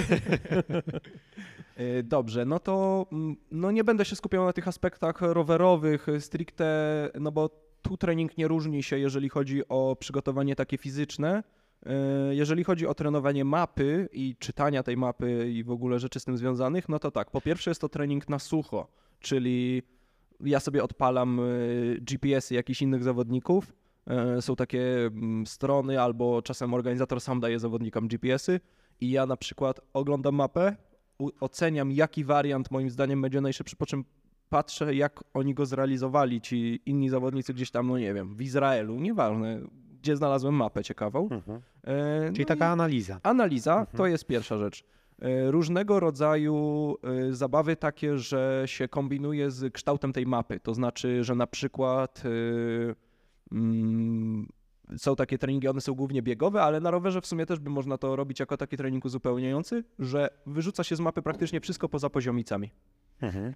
[1.78, 7.10] E, Dobrze, no to mm, no nie będę się skupiał na tych aspektach rowerowych stricte,
[7.20, 7.50] no bo
[7.82, 11.44] tu trening nie różni się, jeżeli chodzi o przygotowanie takie fizyczne.
[11.86, 16.26] E, Jeżeli chodzi o trenowanie mapy i czytania tej mapy i w ogóle rzeczy z
[16.26, 18.88] tym związanych, no to tak, po pierwsze jest to trening na sucho,
[19.20, 19.84] czyli
[20.46, 21.44] ja sobie odpalam e,
[22.02, 23.74] GPS-y jakichś innych zawodników.
[24.08, 28.60] E, Są takie mm, strony, albo czasem organizator sam daje zawodnikom GPS-y
[29.02, 30.76] i ja na przykład oglądam mapę,
[31.40, 34.06] oceniam jaki wariant moim zdaniem będzie najszybszy, po czym
[34.50, 39.00] patrzę jak oni go zrealizowali, ci inni zawodnicy gdzieś tam, no nie wiem, w Izraelu,
[39.00, 39.60] nieważne,
[40.02, 41.30] gdzie znalazłem mapę ciekawą.
[41.84, 43.20] E, Czyli no taka i- analiza.
[43.24, 43.98] Analiza Mhm.
[43.98, 44.84] to jest pierwsza rzecz.
[45.24, 50.60] E, Różnego rodzaju e, zabawy takie, że się kombinuje z kształtem tej mapy.
[50.60, 52.30] To znaczy, że na przykład e,
[53.52, 54.48] mm,
[54.98, 57.98] są takie treningi, one są głównie biegowe, ale na rowerze w sumie też by można
[57.98, 62.72] to robić jako taki trening uzupełniający, że wyrzuca się z mapy praktycznie wszystko poza poziomicami.
[63.22, 63.54] Mhm.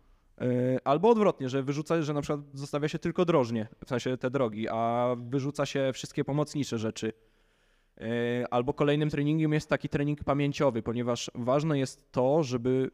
[0.83, 4.67] Albo odwrotnie, że wyrzuca, że na przykład zostawia się tylko drożnie, w sensie te drogi,
[4.69, 7.13] a wyrzuca się wszystkie pomocnicze rzeczy.
[8.01, 12.91] E, Albo kolejnym treningiem jest taki trening pamięciowy, ponieważ ważne jest to, żeby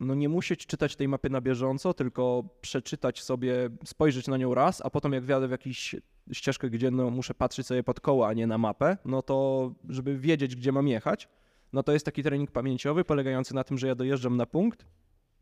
[0.00, 4.82] no nie musieć czytać tej mapy na bieżąco, tylko przeczytać sobie, spojrzeć na nią raz,
[4.84, 5.96] a potem jak wjadę w jakąś
[6.32, 10.18] ścieżkę, gdzie no muszę patrzeć sobie pod koło, a nie na mapę, no to żeby
[10.18, 11.28] wiedzieć, gdzie mam jechać,
[11.72, 14.86] no to jest taki trening pamięciowy polegający na tym, że ja dojeżdżam na punkt,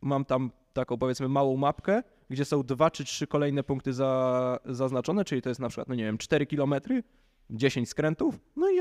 [0.01, 5.25] mam tam taką powiedzmy małą mapkę, gdzie są dwa czy trzy kolejne punkty za, zaznaczone,
[5.25, 7.03] czyli to jest na przykład, no nie wiem, 4 kilometry,
[7.49, 8.75] 10 skrętów, no i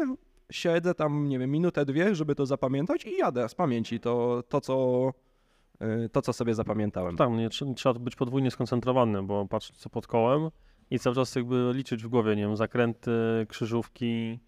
[0.50, 4.60] siedzę tam, nie wiem, minutę, dwie, żeby to zapamiętać i jadę z pamięci to, to
[4.60, 5.12] co,
[5.82, 7.16] y, to, co sobie zapamiętałem.
[7.16, 10.50] Tam nie, trze- trzeba być podwójnie skoncentrowanym, bo patrzeć co pod kołem
[10.90, 13.10] i cały czas jakby liczyć w głowie, nie wiem, zakręty,
[13.48, 14.38] krzyżówki.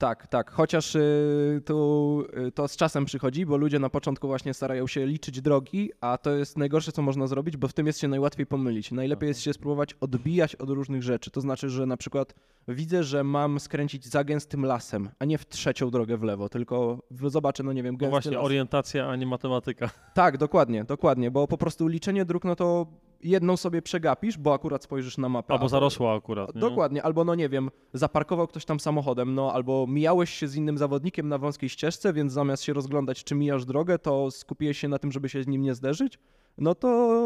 [0.00, 0.50] Tak, tak.
[0.50, 5.06] Chociaż y, tu, y, to z czasem przychodzi, bo ludzie na początku właśnie starają się
[5.06, 8.46] liczyć drogi, a to jest najgorsze, co można zrobić, bo w tym jest się najłatwiej
[8.46, 8.92] pomylić.
[8.92, 11.30] Najlepiej jest się spróbować odbijać od różnych rzeczy.
[11.30, 12.34] To znaczy, że na przykład
[12.68, 17.02] widzę, że mam skręcić za gęstym lasem, a nie w trzecią drogę w lewo, tylko
[17.10, 18.44] w, zobaczę, no nie wiem, No gęsty właśnie, las.
[18.44, 19.90] orientacja, a nie matematyka.
[20.14, 22.86] Tak, dokładnie, dokładnie, bo po prostu liczenie dróg, no to
[23.22, 25.54] jedną sobie przegapisz, bo akurat spojrzysz na mapę.
[25.54, 26.54] Albo zarosła akurat.
[26.54, 26.60] Nie?
[26.60, 30.78] Dokładnie, albo no nie wiem, zaparkował ktoś tam samochodem, no albo mijałeś się z innym
[30.78, 34.98] zawodnikiem na wąskiej ścieżce, więc zamiast się rozglądać, czy mijasz drogę, to skupiłeś się na
[34.98, 36.18] tym, żeby się z nim nie zderzyć.
[36.58, 37.20] No to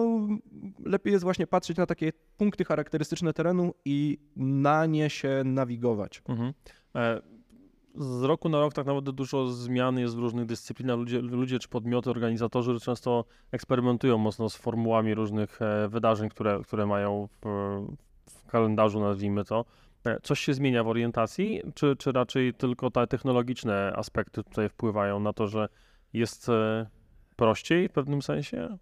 [0.85, 6.23] lepiej jest właśnie patrzeć na takie punkty charakterystyczne terenu i na nie się nawigować.
[6.29, 6.53] Mhm.
[6.95, 7.34] E,
[7.95, 10.99] z roku na rok tak naprawdę dużo zmian jest w różnych dyscyplinach.
[10.99, 16.87] Ludzie, ludzie czy podmioty, organizatorzy często eksperymentują mocno z formułami różnych e, wydarzeń, które, które
[16.87, 17.47] mają w,
[18.31, 19.65] w kalendarzu, nazwijmy to.
[20.07, 25.21] E, Coś się zmienia w orientacji, czy, czy raczej tylko te technologiczne aspekty tutaj wpływają
[25.21, 25.69] na to, że
[26.13, 26.87] jest e,
[27.37, 28.79] prościej w pewnym sensie?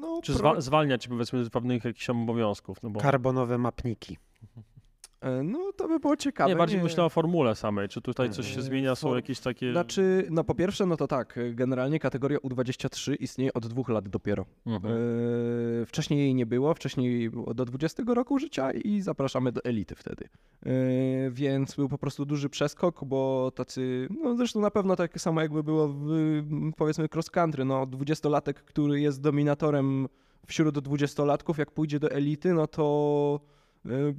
[0.00, 2.82] No, Czy pro- zwa- zwalniać powiedzmy z pewnych jakichś obowiązków?
[2.82, 4.18] No bo Karbonowe mapniki.
[5.22, 6.50] E, no to by było ciekawe.
[6.50, 7.88] nie, bardziej myślę o formule samej.
[7.88, 8.94] Czy tutaj coś się Eee, zmienia?
[8.94, 9.72] Są jakieś takie...
[9.72, 14.44] Znaczy, no po pierwsze, no to tak, generalnie kategoria U23 istnieje od dwóch lat dopiero.
[14.66, 14.94] Mhm.
[14.94, 19.94] Yy, wcześniej jej nie było, wcześniej było do 20 roku życia i zapraszamy do elity
[19.94, 20.28] wtedy.
[20.62, 20.72] Yy,
[21.30, 25.62] więc był po prostu duży przeskok, bo tacy, no zresztą na pewno tak samo jakby
[25.62, 26.42] było w
[26.76, 30.08] powiedzmy cross country, no 20-latek, który jest dominatorem
[30.46, 33.40] wśród 20-latków, jak pójdzie do elity, no to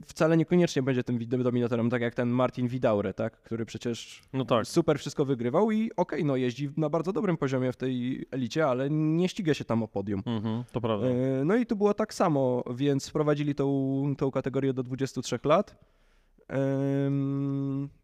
[0.05, 4.67] wcale niekoniecznie będzie tym dominatorem, tak jak ten Martin Vidaure, tak, który przecież No tak.
[4.67, 8.89] super wszystko wygrywał i okej, no jeździ na bardzo dobrym poziomie w tej elicie, ale
[8.89, 10.23] nie ściga się tam o podium.
[10.25, 11.07] Mhm, to prawda.
[11.07, 15.75] E, No i tu było tak samo, więc wprowadzili tą, tą kategorię do 23 lat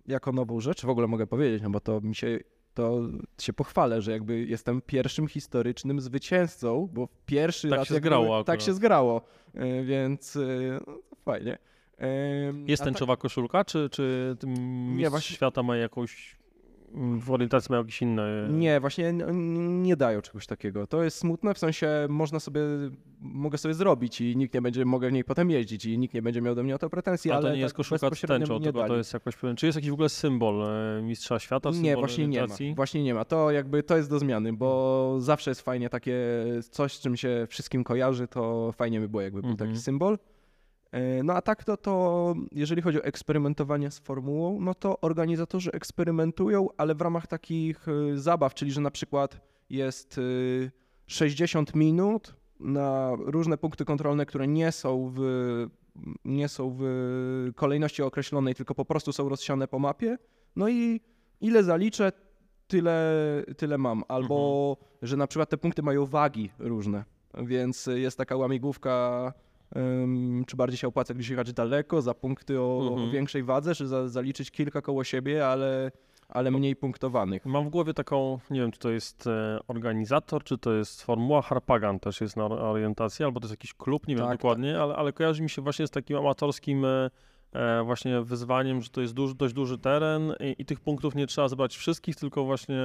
[0.07, 0.85] jako nową rzecz.
[0.85, 2.39] W ogóle mogę powiedzieć, no bo to mi się,
[2.73, 2.99] to
[3.41, 8.43] się pochwalę, że jakby jestem pierwszym historycznym zwycięzcą, bo pierwszy Tak raz się jakby- zgrało
[8.43, 9.21] Tak się zgrało,
[9.53, 10.37] E, więc
[11.33, 11.57] fajnie.
[12.67, 14.55] Jest tęczowa koszulka, czy, czy Nie,
[14.95, 16.39] mistrz właśnie- świata ma jakąś
[17.19, 18.47] w orientacji mają jakieś inne...
[18.51, 19.13] Nie, właśnie
[19.59, 20.87] nie dają czegoś takiego.
[20.87, 22.61] To jest smutne, w sensie można sobie,
[23.21, 26.21] mogę sobie zrobić i nikt nie będzie, mogę w niej potem jeździć i nikt nie
[26.21, 28.57] będzie miał do mnie o to pretensji, A ale to nie jest tak koszulka tęczą,
[28.59, 29.55] nie tylko to jest jakoś pewien...
[29.55, 31.69] Czy jest jakiś w ogóle symbol e, mistrza świata?
[31.69, 32.55] Nie, symbol właśnie nie ma.
[32.75, 33.25] Właśnie nie ma.
[33.25, 36.15] To jakby to jest do zmiany, bo zawsze jest fajnie takie
[36.71, 39.69] coś, z czym się wszystkim kojarzy, to fajnie by było, jakby był Mhm.
[39.69, 40.17] taki symbol.
[40.91, 45.71] E, No a tak to, to jeżeli chodzi o eksperymentowanie z formułą, no to organizatorzy
[45.71, 50.71] eksperymentują, ale w ramach takich y, zabaw, czyli że na przykład jest y,
[51.07, 55.19] 60 minut na różne punkty kontrolne, które nie są w,
[56.25, 56.83] nie są w
[57.55, 60.17] kolejności określonej, tylko po prostu są rozsiane po mapie.
[60.55, 61.01] No i
[61.41, 62.11] ile zaliczę,
[62.67, 63.13] tyle,
[63.57, 64.03] tyle mam.
[64.07, 67.03] Albo, że na przykład te punkty mają wagi różne,
[67.43, 69.33] więc jest taka łamigłówka,
[69.77, 73.11] ym, czy bardziej się opłaca gdzieś jechać daleko za punkty o, o Mhm.
[73.11, 75.91] większej wadze, czy za, zaliczyć kilka koło siebie, ale,
[76.29, 77.45] ale mniej punktowanych.
[77.45, 81.41] Mam w głowie taką, nie wiem, czy to jest e, organizator, czy to jest formuła
[81.41, 84.79] Harpagan też jest na or- orientacji, albo to jest jakiś klub, nie wiem Tak, dokładnie,
[84.81, 87.09] ale, ale kojarzy mi się właśnie z takim amatorskim e,
[87.53, 91.27] e, właśnie wyzwaniem, że to jest duży, dość duży teren i, i tych punktów nie
[91.27, 92.79] trzeba zebrać wszystkich, tylko właśnie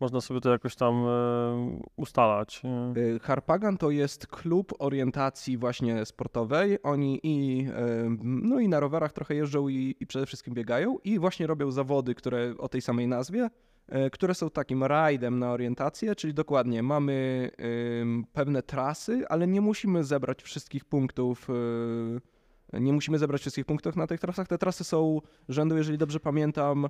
[0.00, 2.62] można sobie to jakoś tam e, ustalać.
[2.64, 3.00] e.
[3.00, 6.78] Y, Harpagan to jest klub orientacji właśnie sportowej.
[6.82, 7.66] Oni i,
[8.04, 11.70] ym, no i na rowerach trochę jeżdżą i, i przede wszystkim biegają i właśnie robią
[11.70, 13.50] zawody, które o tej samej nazwie,
[14.06, 17.50] y, które są takim rajdem na orientację, czyli dokładnie mamy
[18.32, 21.48] pewne trasy, ale nie musimy zebrać wszystkich punktów.
[22.72, 24.48] Nie musimy zebrać wszystkich punktów na tych trasach.
[24.48, 26.88] Te trasy są rzędu, jeżeli dobrze pamiętam,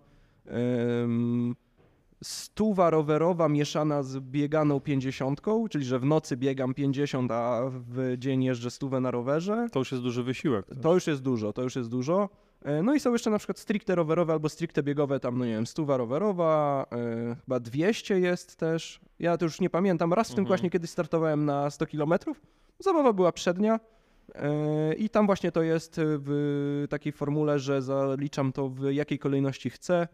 [2.25, 8.45] stuwa rowerowa mieszana z bieganą pięćdziesiątką, czyli że w nocy biegam 50, a w dzień
[8.45, 9.67] jeżdżę stówę na rowerze.
[9.73, 10.67] To już jest duży wysiłek.
[10.83, 12.29] To już jest dużo, to już jest dużo.
[12.63, 15.53] E, No i są jeszcze na przykład stricte rowerowe albo stricte biegowe, tam no nie
[15.53, 19.01] wiem, stuwa rowerowa, e, chyba 200 jest też.
[19.19, 20.49] Ja to już nie pamiętam, raz w tym Mhm.
[20.49, 22.13] właśnie kiedyś startowałem na 100 km.
[22.79, 23.81] Zabawa była przednia.
[24.35, 29.71] e, I tam właśnie to jest w takiej formule, że zaliczam to w jakiej kolejności
[29.71, 30.09] chcę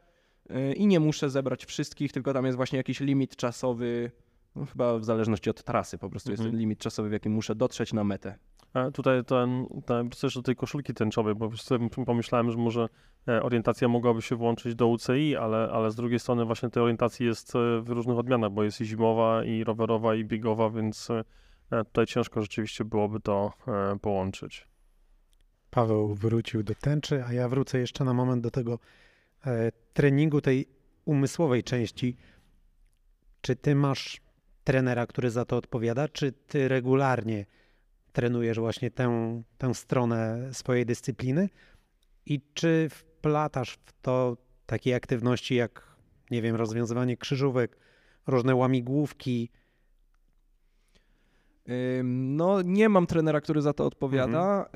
[0.77, 4.11] i nie muszę zebrać wszystkich, tylko tam jest właśnie jakiś limit czasowy,
[4.57, 6.49] no chyba w zależności od trasy po prostu Mhm.
[6.49, 8.39] jest limit czasowy, w jakim muszę dotrzeć na metę.
[8.75, 11.51] A tutaj ten, ten jeszcze do tej koszulki tęczowej, bo
[12.07, 12.89] pomyślałem, że może
[13.29, 17.27] e, orientacja mogłaby się włączyć do UCI, ale, ale z drugiej strony właśnie tej orientacji
[17.27, 21.09] jest e, w różnych odmianach, bo jest i zimowa, i rowerowa, i biegowa, więc
[21.71, 24.69] e, tutaj ciężko rzeczywiście byłoby to e, połączyć.
[25.71, 28.79] Paweł wrócił do tęczy, a ja wrócę jeszcze na moment do tego e,
[29.93, 30.69] treningu, tej
[31.05, 32.17] umysłowej części.
[33.41, 34.21] Czy ty masz
[34.65, 37.47] trenera, który za to odpowiada, czy ty regularnie
[38.13, 41.49] trenujesz właśnie tę, tę stronę swojej dyscypliny?
[42.27, 44.37] I czy wplatasz w to
[44.67, 45.97] takie aktywności jak,
[46.31, 47.77] nie wiem, rozwiązywanie krzyżówek,
[48.27, 49.51] różne łamigłówki?
[52.05, 54.67] No, nie mam trenera, który za to odpowiada.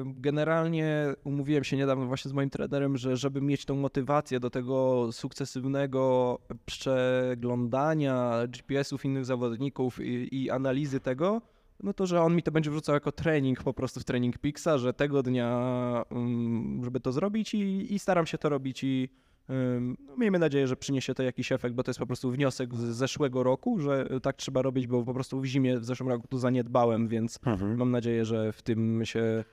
[0.00, 4.50] Ym, Generalnie umówiłem się niedawno właśnie z moim trenerem, że żeby mieć tą motywację do
[4.50, 11.42] tego sukcesywnego przeglądania GPS-ów innych zawodników i, i analizy tego,
[11.82, 14.78] no to, że on mi to będzie wrzucał jako trening po prostu w trening Pixa,
[14.78, 16.04] że tego dnia,
[16.82, 19.08] żeby to zrobić i, i staram się to robić i
[20.18, 23.42] miejmy nadzieję, że przyniesie to jakiś efekt, bo to jest po prostu wniosek z zeszłego
[23.42, 27.08] roku, że tak trzeba robić, bo po prostu w zimie w zeszłym roku to zaniedbałem,
[27.08, 27.38] więc
[27.76, 29.44] mam nadzieję, że w tym się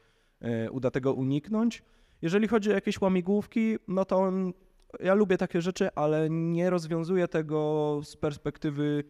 [0.41, 1.83] e, uda tego uniknąć.
[2.21, 4.31] Jeżeli chodzi o jakieś łamigłówki, no to
[4.99, 9.03] ja lubię takie rzeczy, ale nie rozwiązuję tego z perspektywy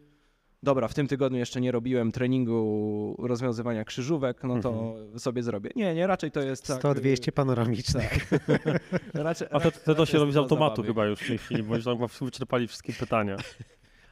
[0.64, 5.70] dobra, w tym tygodniu jeszcze nie robiłem treningu rozwiązywania krzyżówek, no to sobie zrobię.
[5.76, 6.82] Nie, nie, raczej to jest tak...
[6.82, 8.30] 100-200 panoramicznych.
[9.14, 10.88] Raczej, A to, to, to się robi z automatu zabawy.
[10.88, 13.36] chyba już w tej chwili, bo już tam chyba wyczerpali wszystkie pytania.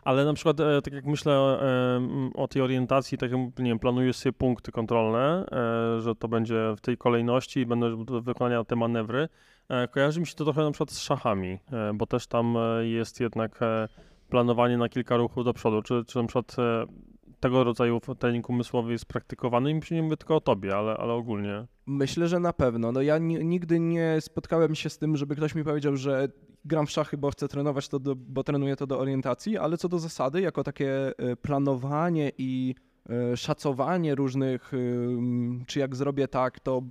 [0.05, 3.79] Ale na przykład, e, tak jak myślę e, o tej orientacji, tak jak nie wiem,
[3.79, 5.47] planujesz sobie punkty kontrolne,
[5.97, 9.29] e, że to będzie w tej kolejności i będą do wykonania te manewry.
[9.69, 12.87] E, kojarzy mi się to trochę na przykład z szachami, e, bo też tam e,
[12.87, 13.89] jest jednak e,
[14.33, 15.83] planowanie na kilka ruchów do przodu.
[15.83, 16.87] Czy, czy na przykład e,
[17.41, 19.71] tego rodzaju trening umysłowy jest praktykowany?
[19.71, 21.67] I nie mówię tylko o tobie, ale, ale ogólnie.
[21.87, 22.93] Myślę, że na pewno.
[22.93, 26.29] No ja ni- nigdy nie spotkałem się z tym, żeby ktoś mi powiedział, że
[26.65, 29.89] gram w szachy, bo chcę trenować to, do, bo trenuję to do orientacji, ale co
[29.89, 32.75] do zasady, jako takie e, planowanie i
[33.11, 34.73] e, szacowanie różnych,
[35.67, 36.83] czy jak zrobię tak, to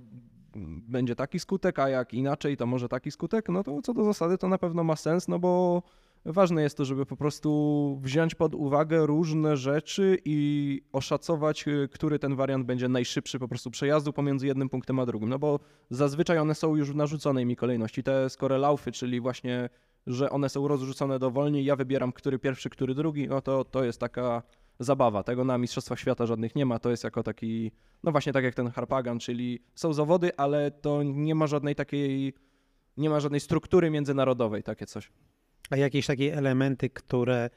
[0.88, 4.38] będzie taki skutek, a jak inaczej, to może taki skutek, no to co do zasady
[4.38, 5.82] to na pewno ma sens, no bo
[6.24, 12.18] ważne jest to, żeby po prostu wziąć pod uwagę różne rzeczy i oszacować, y, który
[12.18, 15.60] ten wariant będzie najszybszy po prostu przejazdu pomiędzy jednym punktem a drugim, no bo
[15.90, 18.02] zazwyczaj one są już w narzuconej mi kolejności.
[18.02, 19.68] Te skorelaufy, czyli właśnie
[20.06, 24.00] że one są rozrzucone dowolnie, ja wybieram, który pierwszy, który drugi, no to to jest
[24.00, 24.42] taka
[24.80, 25.22] zabawa.
[25.22, 28.54] Tego na Mistrzostwach Świata żadnych nie ma, to jest jako taki, no właśnie tak jak
[28.54, 32.34] ten Harpagan, czyli są zawody, ale to nie ma żadnej takiej,
[32.96, 35.10] nie ma żadnej struktury międzynarodowej, takie coś.
[35.72, 37.50] A jakieś takie elementy, które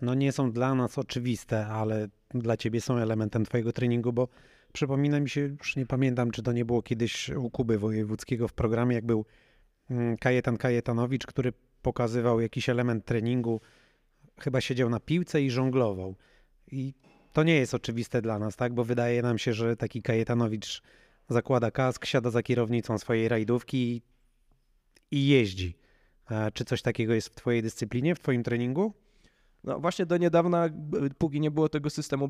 [0.00, 4.28] no nie są dla nas oczywiste, ale dla ciebie są elementem twojego treningu, bo
[4.72, 8.52] przypomina mi się, już nie pamiętam, czy to nie było kiedyś u Kuby Wojewódzkiego w
[8.52, 9.24] programie, jak był
[9.90, 11.52] mm, Kajetan Kajetanowicz, który
[11.82, 13.60] pokazywał jakiś element treningu,
[14.40, 16.16] chyba siedział na piłce i żonglował.
[16.72, 16.94] I
[17.32, 18.74] to nie jest oczywiste dla nas, tak?
[18.74, 20.82] Bo wydaje nam się, że taki Kajetanowicz
[21.28, 24.02] zakłada kask, siada za kierownicą swojej rajdówki
[25.10, 25.85] i jeździ.
[26.54, 28.92] Czy coś takiego jest w Twojej dyscyplinie, w Twoim treningu?
[29.64, 30.68] No właśnie do niedawna,
[31.18, 32.28] póki nie było tego systemu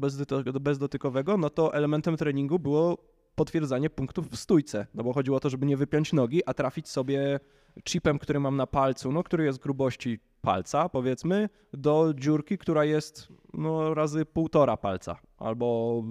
[0.61, 2.99] bezdotykowego, no to elementem treningu było
[3.35, 6.89] potwierdzanie punktów w stójce, no bo chodziło o to, żeby nie wypiąć nogi, a trafić
[6.89, 7.41] sobie
[7.85, 13.29] chipem, który mam na palcu, no który jest grubości palca, powiedzmy, do dziurki, która jest
[13.55, 16.03] no, razy półtora palca albo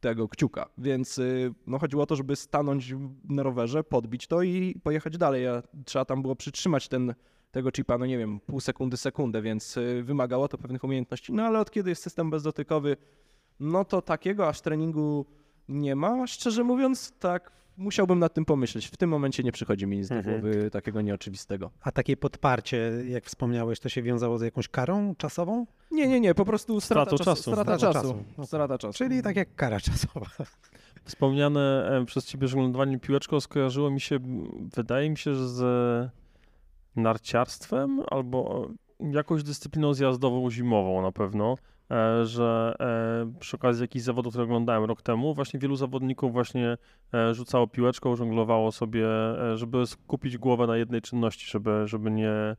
[0.00, 0.68] tego kciuka.
[0.78, 2.94] Więc y, no, chodziło o to, żeby stanąć
[3.28, 5.48] na rowerze, podbić to i pojechać dalej.
[5.48, 7.14] A trzeba tam było przytrzymać ten,
[7.50, 11.32] tego chipa, no nie wiem, pół sekundy, sekundę, więc y, wymagało to pewnych umiejętności.
[11.32, 12.96] No ale od kiedy jest system bezdotykowy,
[13.60, 15.26] no to takiego aż treningu
[15.68, 16.26] nie ma.
[16.26, 18.86] Szczerze mówiąc, tak musiałbym nad tym pomyśleć.
[18.86, 20.40] W tym momencie nie przychodzi mi nic do mhm.
[20.40, 21.70] głowy takiego nieoczywistego.
[21.80, 25.66] A takie podparcie, jak wspomniałeś, to się wiązało z jakąś karą czasową?
[25.90, 27.24] Nie, nie, nie, po prostu strata, czasu.
[27.24, 27.42] czasu.
[27.42, 28.14] Strata, strata czasu.
[28.36, 28.46] czasu.
[28.46, 28.98] Strata czasu.
[28.98, 30.26] Czyli tak jak kara czasowa.
[31.04, 34.18] Wspomniane przez ciebie żonglowanie piłeczką skojarzyło mi się,
[34.76, 36.10] wydaje mi się, z
[36.96, 38.68] narciarstwem albo
[39.00, 41.56] jakąś dyscypliną zjazdową zimową na pewno.
[41.90, 46.76] E, że e, przy okazji jakichś zawodów, które oglądałem rok temu, właśnie wielu zawodników właśnie
[47.14, 49.06] e, rzucało piłeczką, żonglowało sobie,
[49.54, 52.56] żeby skupić głowę na jednej czynności, żeby, żeby nie,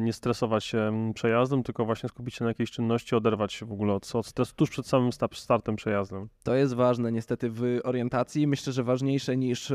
[0.00, 3.92] nie stresować się przejazdem, tylko właśnie skupić się na jakiejś czynności, oderwać się w ogóle
[3.94, 6.28] od, od stresu tuż przed samym startem przejazdem.
[6.42, 9.72] To jest ważne niestety w orientacji, myślę, że ważniejsze niż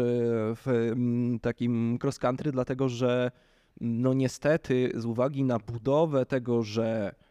[0.55, 0.95] w
[1.41, 3.32] takim cross country, dlatego że
[3.82, 7.22] no niestety z uwagi na budowę tego, że Mm,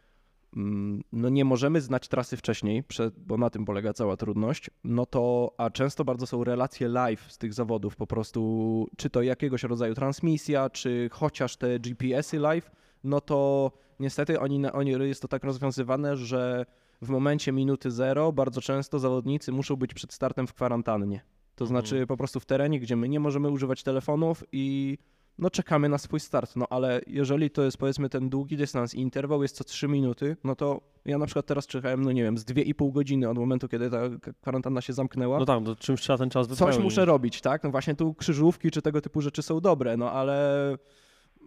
[1.11, 2.83] no nie możemy znać trasy wcześniej,
[3.17, 7.37] bo na tym polega cała trudność, no to, a często bardzo są relacje live z
[7.37, 12.71] tych zawodów, po prostu, czy to jakiegoś rodzaju transmisja, czy chociaż te GPS-y live,
[13.03, 16.65] no to niestety oni, oni, jest to tak rozwiązywane, że
[17.01, 21.21] w momencie minuty zero bardzo często zawodnicy muszą być przed startem w kwarantannie.
[21.55, 22.07] To znaczy mhm.
[22.07, 24.97] po prostu w terenie, gdzie my nie możemy używać telefonów i
[25.37, 26.55] no czekamy na swój start.
[26.55, 30.37] No ale jeżeli to jest powiedzmy ten długi dystans i interwał jest co 3 minuty,
[30.43, 33.67] no to ja na przykład teraz czekałem, no nie wiem, z 2,5 godziny od momentu,
[33.67, 33.99] kiedy ta
[34.41, 35.39] kwarantanna się zamknęła.
[35.39, 36.75] No tak, to czymś trzeba ten czas wypełnić.
[36.75, 37.63] Coś muszę robić, tak?
[37.63, 40.77] No właśnie tu krzyżówki czy tego typu rzeczy są dobre, no ale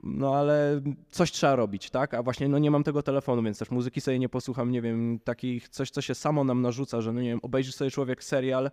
[0.02, 0.80] no ale
[1.10, 2.14] coś trzeba robić, tak?
[2.14, 5.18] A właśnie no nie mam tego telefonu, więc też muzyki sobie nie posłucham, nie wiem,
[5.24, 8.70] takich coś, co się samo nam narzuca, że no nie wiem, obejrzy sobie człowiek serial,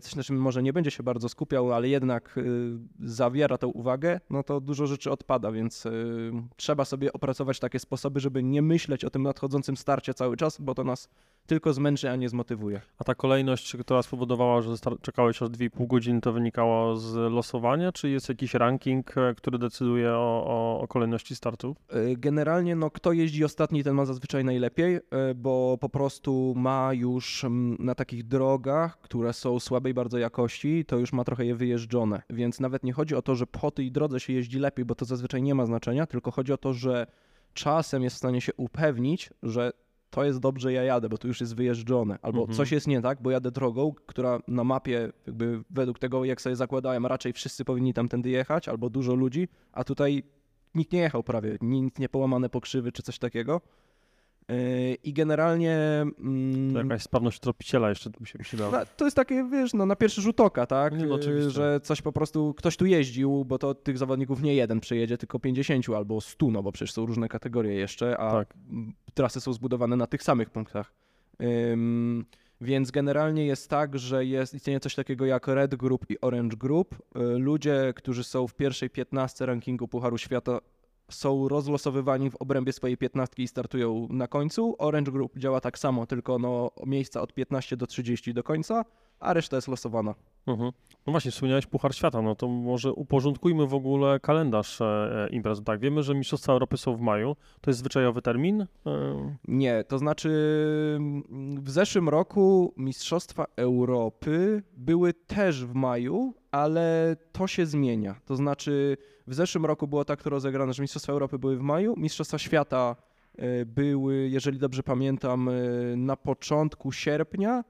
[0.00, 4.20] coś na czym może nie będzie się bardzo skupiał, ale jednak y, zawiera tę uwagę,
[4.30, 9.04] no to dużo rzeczy odpada, więc y, trzeba sobie opracować takie sposoby, żeby nie myśleć
[9.04, 11.08] o tym nadchodzącym starcie cały czas, bo to nas
[11.46, 12.80] tylko zmęczy, a nie zmotywuje.
[12.98, 18.08] A ta kolejność, która spowodowała, że czekałeś aż 2,5 godziny, to wynikało z losowania, czy
[18.08, 21.76] jest jakiś ranking, e, który decyduje o, o, o kolejności startów?
[21.88, 25.00] E, generalnie, no kto jeździ ostatni, ten ma zazwyczaj najlepiej, e,
[25.34, 27.46] bo po prostu ma już
[27.78, 32.60] na takich drogach, które są słabej bardzo jakości, to już ma trochę je wyjeżdżone, więc
[32.60, 35.42] nawet nie chodzi o to, że po tej drodze się jeździ lepiej, bo to zazwyczaj
[35.42, 37.06] nie ma znaczenia, tylko chodzi o to, że
[37.54, 39.72] czasem jest w stanie się upewnić, że
[40.10, 42.56] to jest dobrze, ja jadę, bo to już jest wyjeżdżone, albo mhm.
[42.56, 46.56] coś jest nie tak, bo jadę drogą, która na mapie, jakby według tego, jak sobie
[46.56, 50.22] zakładałem, raczej wszyscy powinni tamtędy jechać, albo dużo ludzi, a tutaj
[50.74, 53.60] nikt nie jechał prawie, nikt nie połamane pokrzywy czy coś takiego.
[54.48, 55.76] Yy, I generalnie.
[56.18, 58.78] Mm, to jakaś sprawność tropiciela jeszcze tu się przydała.
[58.78, 60.98] No, to jest takie, wiesz, no, na pierwszy rzut oka, tak?
[60.98, 64.54] Nie, no, yy, że coś po prostu, ktoś tu jeździł, bo to tych zawodników nie
[64.54, 68.54] jeden przejedzie, tylko 50 albo 100, no bo przecież są różne kategorie jeszcze, a tak.
[69.14, 70.92] trasy są zbudowane na tych samych punktach.
[72.62, 77.02] Więc generalnie jest tak, że jest, istnieje coś takiego jak Red Group i Orange Group.
[77.14, 80.58] Yy, ludzie, którzy są w pierwszej 15 rankingu Pucharu Świata
[81.14, 84.76] są rozlosowywani w obrębie swojej piętnastki i startują na końcu.
[84.78, 88.84] Orange Group działa tak samo, tylko no, miejsca od 15 do 30 do końca,
[89.20, 90.14] a reszta jest losowana.
[90.46, 90.72] Mhm.
[91.06, 95.62] No właśnie, wspomniałeś Puchar Świata, no to może uporządkujmy w ogóle kalendarz e, imprez.
[95.64, 97.36] Tak, wiemy, że Mistrzostwa Europy są w maju.
[97.60, 98.60] To jest zwyczajowy termin?
[98.60, 98.66] E,
[99.48, 100.28] Nie, to znaczy
[101.62, 108.20] w zeszłym roku Mistrzostwa Europy były też w maju, ale to się zmienia.
[108.24, 108.96] To znaczy
[109.26, 112.96] w zeszłym roku było tak to rozegrane, że Mistrzostwa Europy były w maju, Mistrzostwa Świata
[113.38, 115.52] e, były, jeżeli dobrze pamiętam, e,
[115.96, 117.64] na początku sierpnia.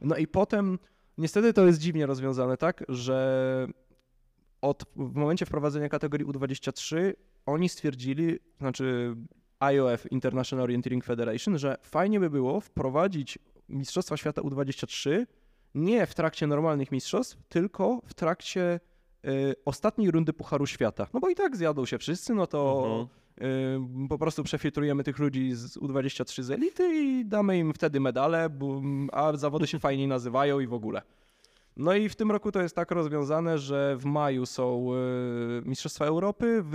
[0.00, 0.78] No i potem
[1.18, 3.68] niestety to jest dziwnie rozwiązane, tak, że
[4.60, 7.12] od, w momencie wprowadzenia kategorii U23
[7.46, 9.16] oni stwierdzili, znaczy
[9.58, 13.38] IOF, International Orienteering Federation, że fajnie by było wprowadzić
[13.68, 15.26] Mistrzostwa Świata U23
[15.74, 18.80] nie w trakcie normalnych mistrzostw, tylko w trakcie
[19.24, 21.06] y, ostatniej rundy Pucharu Świata.
[21.14, 23.08] No bo i tak zjadą się wszyscy, no to
[23.38, 28.50] y, po prostu przefiltrujemy tych ludzi z U23 z elity i damy im wtedy medale,
[28.50, 31.02] bo, a zawody się fajniej nazywają i w ogóle.
[31.76, 36.04] No i w tym roku to jest tak rozwiązane, że w maju są y, Mistrzostwa
[36.04, 36.74] Europy, w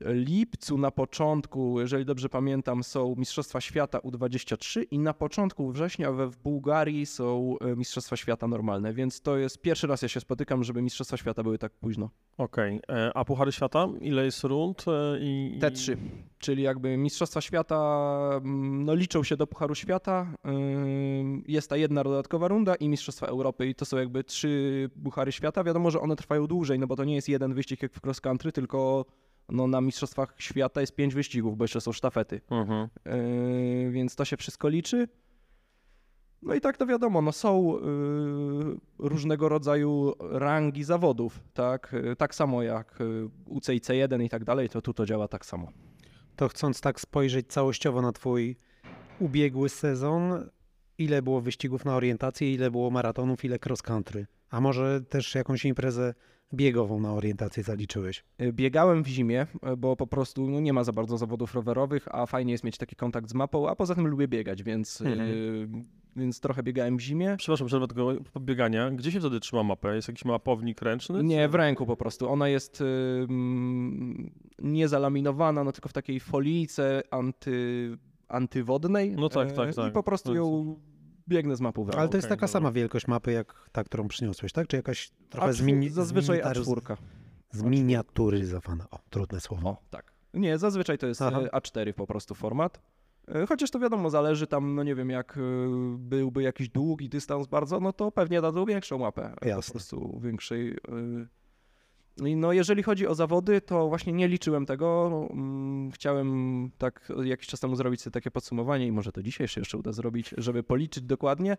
[0.00, 6.28] lipcu na początku, jeżeli dobrze pamiętam, są Mistrzostwa Świata U23 i na początku września we
[6.28, 10.64] w Bułgarii są e, Mistrzostwa Świata normalne, więc to jest pierwszy raz ja się spotykam,
[10.64, 12.10] żeby Mistrzostwa Świata były tak późno.
[12.38, 13.10] Okej, okay.
[13.14, 13.88] a Puchary Świata?
[14.00, 14.84] Ile jest rund?
[14.88, 15.96] E, I, Te trzy,
[16.38, 18.00] czyli jakby Mistrzostwa Świata
[18.36, 20.34] mm, no, liczą się do Pucharu Świata,
[21.48, 25.64] jest ta jedna dodatkowa runda i Mistrzostwa Europy i to są jakby trzy Puchary Świata.
[25.64, 28.20] Wiadomo, że one trwają dłużej, no bo to nie jest jeden wyścig jak w cross
[28.20, 29.04] country, tylko
[29.48, 32.40] no na Mistrzostwach Świata jest pięć wyścigów, bo jeszcze są sztafety.
[32.50, 32.88] Mhm.
[33.04, 35.08] Yy, więc to się wszystko liczy.
[36.42, 41.94] No i tak to wiadomo, no są yy, różnego rodzaju rangi zawodów, tak?
[42.04, 42.98] Yy, tak samo jak
[43.46, 45.68] UCIC 1 i tak dalej, to tu to działa tak samo.
[46.36, 48.56] To chcąc tak spojrzeć całościowo na twój
[49.18, 50.50] ubiegły sezon,
[50.98, 54.26] ile było wyścigów na orientację, ile było maratonów, ile cross country?
[54.50, 56.14] A może też jakąś imprezę
[56.54, 58.24] biegową na orientację zaliczyłeś?
[58.40, 62.08] Y, biegałem w zimie, y, bo po prostu no, nie ma za bardzo zawodów rowerowych,
[62.14, 65.06] a fajnie jest mieć taki kontakt z mapą, a poza tym lubię biegać, więc, y,
[65.06, 65.30] mhm.
[65.30, 65.68] y,
[66.16, 67.34] więc trochę biegałem w zimie.
[67.38, 68.90] Przepraszam, przerwę tego biegania.
[68.90, 69.94] Gdzie się wtedy trzyma mapę?
[69.94, 71.24] Jest jakiś mapownik ręczny?
[71.24, 72.30] Nie, w ręku po prostu.
[72.30, 72.84] Ona jest y,
[74.58, 77.96] nie zalaminowana, no tylko w takiej folijce anty,
[78.28, 79.12] antywodnej.
[79.16, 79.88] No tak, tak, tak.
[79.88, 80.76] I po prostu ją
[81.28, 82.48] biegnę z mapą Ale to jest taka dobra.
[82.48, 84.66] sama wielkość mapy, jak ta, którą przyniosłeś, tak?
[84.66, 85.90] Czy jakaś trochę zmieni...
[85.90, 86.96] Zazwyczaj A4.
[87.50, 88.86] Zminiaturyzowana.
[88.90, 89.68] O, trudne słowo.
[89.68, 90.12] O, tak.
[90.34, 91.40] Nie, zazwyczaj to jest Aha.
[91.40, 92.80] E, A4 po prostu format.
[93.28, 95.40] E, chociaż to wiadomo, zależy tam, no nie wiem, jak e,
[95.98, 99.34] byłby jakiś długi dystans bardzo, no to pewnie dadzą większą mapę.
[99.42, 99.66] Jasne.
[99.66, 100.76] Po prostu większej
[102.16, 105.10] no jeżeli chodzi o zawody, to właśnie nie liczyłem tego.
[105.30, 109.60] Mm, chciałem tak jakiś czas temu zrobić sobie takie podsumowanie i może to dzisiaj się
[109.60, 111.56] jeszcze uda zrobić, żeby policzyć dokładnie.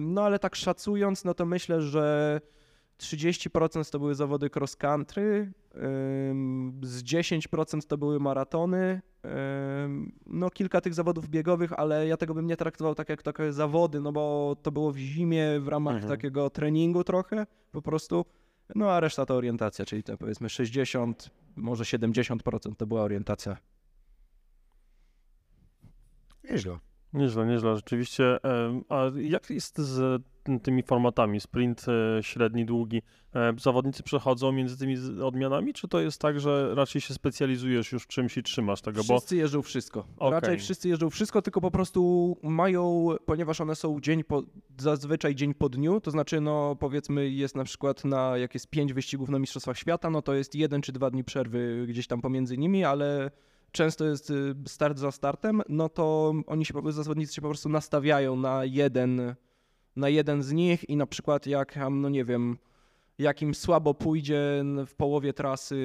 [0.00, 2.40] No ale tak szacując, no to myślę, że
[2.98, 5.52] 30% to były zawody cross country,
[6.82, 9.00] z 10% to były maratony,
[10.26, 14.00] no kilka tych zawodów biegowych, ale ja tego bym nie traktował tak jak takie zawody,
[14.00, 16.12] no bo to było w zimie w ramach mhm.
[16.12, 18.24] takiego treningu trochę po prostu.
[18.74, 23.56] No a reszta to orientacja, czyli te powiedzmy 60, może 70% to była orientacja.
[26.44, 26.78] Nieźle.
[27.12, 28.38] Nieźle, nieźle, rzeczywiście.
[28.88, 30.22] A jak jest z
[30.58, 31.40] tymi formatami?
[31.40, 33.02] Sprint e, średni, długi.
[33.34, 38.02] E, zawodnicy przechodzą między tymi odmianami, czy to jest tak, że raczej się specjalizujesz już
[38.02, 39.02] w czymś i trzymasz tego?
[39.02, 39.40] Wszyscy bo...
[39.40, 40.06] jeżdżą wszystko.
[40.16, 40.40] Okay.
[40.40, 44.42] Raczej wszyscy jeżdżą wszystko, tylko po prostu mają, ponieważ one są dzień po,
[44.78, 48.92] zazwyczaj dzień po dniu, to znaczy no powiedzmy jest na przykład na, jak jest pięć
[48.92, 52.58] wyścigów na Mistrzostwach Świata, no to jest jeden czy dwa dni przerwy gdzieś tam pomiędzy
[52.58, 53.30] nimi, ale
[53.72, 58.36] często jest y, start za startem, no to oni się, zawodnicy się po prostu nastawiają
[58.36, 59.34] na jeden,
[60.00, 62.58] na jeden z nich i na przykład jak, no nie wiem,
[63.18, 65.76] jakim słabo pójdzie w połowie trasy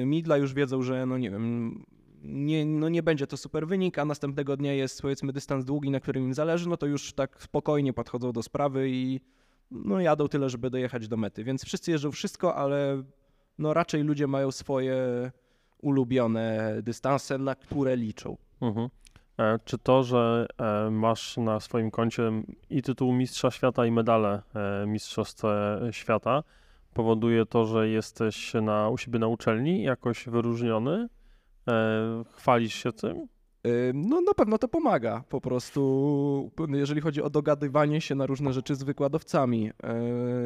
[0.00, 1.84] y, Midla, już wiedzą, że no nie wiem,
[2.22, 6.00] nie, no nie będzie to super wynik, a następnego dnia jest powiedzmy dystans długi, na
[6.00, 9.20] którym im zależy, no to już tak spokojnie podchodzą do sprawy i
[9.70, 11.44] no jadą tyle, żeby dojechać do mety.
[11.44, 13.02] Więc wszyscy jeżdżą wszystko, ale
[13.58, 14.96] no raczej ludzie mają swoje
[15.82, 18.36] ulubione dystanse, na które liczą.
[18.60, 18.88] Mhm.
[19.38, 22.32] E, czy to, że e, masz na swoim koncie
[22.70, 25.42] i tytuł Mistrza Świata, i medale e, Mistrzostw
[25.90, 26.42] Świata,
[26.94, 31.08] powoduje to, że jesteś na, u siebie na uczelni jakoś wyróżniony?
[32.32, 33.26] Chwalisz się tym?
[33.94, 38.74] No na pewno to pomaga po prostu, jeżeli chodzi o dogadywanie się na różne rzeczy
[38.74, 39.70] z wykładowcami.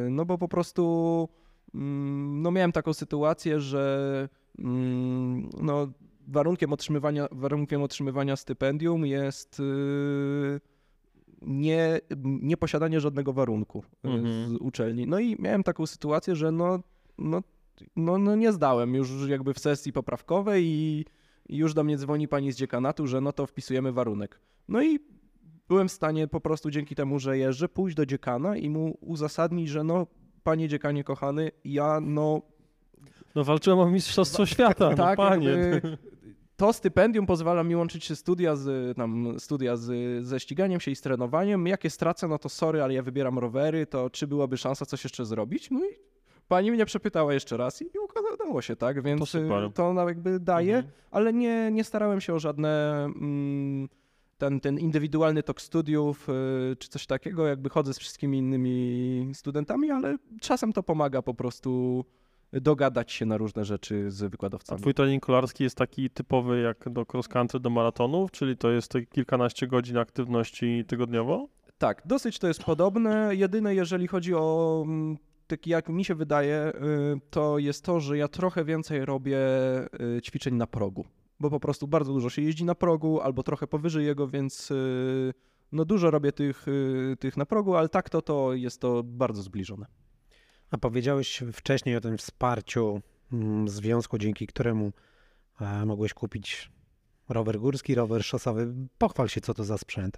[0.09, 1.29] No bo po prostu
[1.75, 4.27] mm, no miałem taką sytuację, że
[4.59, 5.87] Mm, no,
[6.31, 10.59] warunkiem, otrzymywania, warunkiem otrzymywania stypendium jest yy,
[11.41, 14.49] nie, nieposiadanie żadnego warunku y, Mhm.
[14.49, 15.07] z uczelni.
[15.07, 16.79] No i miałem taką sytuację, że no,
[17.17, 17.41] no,
[17.95, 21.05] no, no nie zdałem już jakby w sesji poprawkowej i,
[21.49, 24.39] i już do mnie dzwoni pani z dziekanatu, że no to wpisujemy warunek.
[24.67, 24.99] No i
[25.67, 29.69] byłem w stanie po prostu dzięki temu, że jeżdżę, pójść do dziekana i mu uzasadnić,
[29.69, 30.07] że no
[30.43, 32.41] panie dziekanie kochany, ja no
[33.35, 35.49] No walczyłem o Mistrzostwo Świata, no tak, panie.
[35.49, 35.97] jakby
[36.55, 40.95] to stypendium pozwala mi łączyć się studia, z, tam, studia z, ze ściganiem się i
[40.95, 41.67] z trenowaniem.
[41.67, 45.03] Jak je stracę, no to sorry, ale ja wybieram rowery, to czy byłaby szansa coś
[45.03, 45.71] jeszcze zrobić?
[45.71, 45.89] No i
[46.47, 47.85] pani mnie przepytała jeszcze raz i
[48.33, 49.01] udało się, tak?
[49.03, 49.63] Więc To super.
[49.63, 50.93] y, to ona jakby daje, Mhm.
[51.11, 53.03] ale nie, nie starałem się o żadne...
[53.05, 53.89] Mm,
[54.37, 59.91] ten, ten indywidualny tok studiów, y, czy coś takiego, jakby chodzę z wszystkimi innymi studentami,
[59.91, 62.05] ale czasem to pomaga po prostu
[62.53, 64.81] dogadać się na różne rzeczy z A wykładowcami.
[64.81, 68.93] twój trening kolarski jest taki typowy jak do cross country, do maratonów, czyli to jest
[69.11, 71.47] kilkanaście godzin aktywności tygodniowo?
[71.77, 73.35] Tak, dosyć to jest podobne.
[73.35, 75.17] Jedyne, jeżeli chodzi o mm,
[75.47, 76.71] taki, jak mi się wydaje,
[77.15, 79.37] y, to jest to, że ja trochę więcej robię
[80.17, 81.05] y, ćwiczeń na progu,
[81.39, 85.33] bo po prostu bardzo dużo się jeździ na progu albo trochę powyżej jego, więc y,
[85.71, 86.65] no dużo robię tych,
[87.19, 89.85] tych na progu, ale tak to, to jest to bardzo zbliżone.
[90.71, 93.01] A powiedziałeś wcześniej o tym wsparciu
[93.33, 94.91] mm, związku, dzięki któremu
[95.61, 96.71] e, mogłeś kupić
[97.29, 98.73] rower górski, rower szosowy.
[98.97, 100.17] Pochwal się, co to za sprzęt.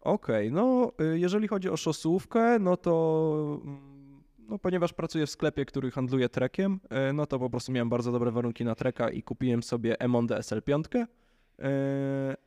[0.00, 5.64] Okej, no y, jeżeli chodzi o szosówkę, no to mm, no, ponieważ pracuję w sklepie,
[5.64, 6.80] który handluje trekiem,
[7.10, 10.38] y, no to po prostu miałem bardzo dobre warunki na treka i kupiłem sobie Emondę
[10.38, 11.02] SL5.
[11.02, 11.06] y,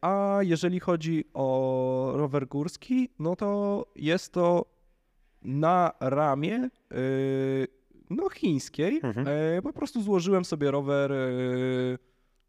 [0.02, 4.77] A jeżeli chodzi o rower górski, no to jest to
[5.48, 7.68] na ramię y,
[8.10, 9.00] no chińskiej.
[9.04, 9.28] Mhm.
[9.28, 11.98] Y, Po prostu złożyłem sobie rower y,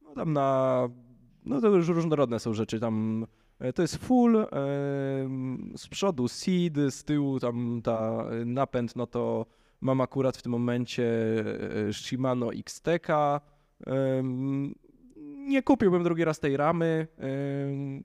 [0.03, 0.89] no tam na
[1.45, 3.27] no to już różnorodne są rzeczy tam
[3.59, 9.07] E, To jest full, em, z przodu seed, z tyłu tam ta e, napęd, no
[9.07, 9.47] to
[9.81, 11.05] mam akurat w tym momencie
[11.89, 13.41] e, Shimano XTK.
[15.49, 17.07] Nie kupiłbym drugi raz tej ramy,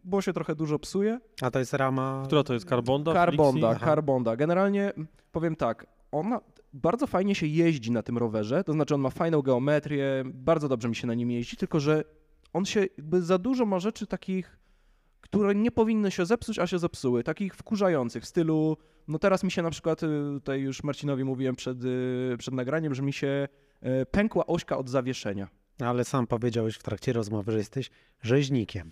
[0.04, 1.20] bo się trochę dużo psuje.
[1.42, 2.24] A to jest rama.
[2.26, 2.70] Która to jest?
[2.70, 3.14] Carbonda?
[3.14, 3.76] Carbonda?
[3.76, 4.36] Carbonda.
[4.36, 4.94] Generalnie
[5.32, 6.42] powiem tak, ona
[6.74, 10.90] bardzo fajnie się jeździ na tym rowerze, to znaczy on ma fajną geometrię, bardzo dobrze
[10.90, 12.04] mi się na nim jeździ, tylko że
[12.54, 14.58] on się jakby za dużo ma rzeczy takich,
[15.22, 19.52] które nie powinny się zepsuć, a się zepsuły, takich wkurzających w stylu, no teraz mi
[19.52, 23.48] się na przykład, y, tutaj już Marcinowi mówiłem przed, y, przed nagraniem, że mi się
[24.02, 25.48] y, pękła ośka od zawieszenia.
[25.80, 27.90] Ale sam powiedziałeś w trakcie rozmowy, że jesteś
[28.22, 28.92] rzeźnikiem.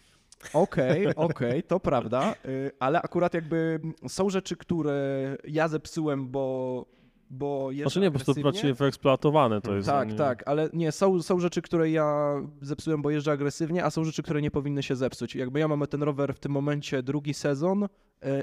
[0.54, 6.86] Okej, okej, to prawda, y, ale akurat jakby są rzeczy, które ja zepsułem, bo,
[7.30, 9.88] bo jeżdżę Znaczy nie, po prostu bardziej wyeksploatowane to jest.
[9.88, 13.90] Tak, nie- tak, ale nie, są, są rzeczy, które ja zepsułem, bo jeżdżę agresywnie, a
[13.90, 15.36] są rzeczy, które nie powinny się zepsuć.
[15.36, 17.88] Jakby ja mam ten rower w tym momencie drugi sezon y,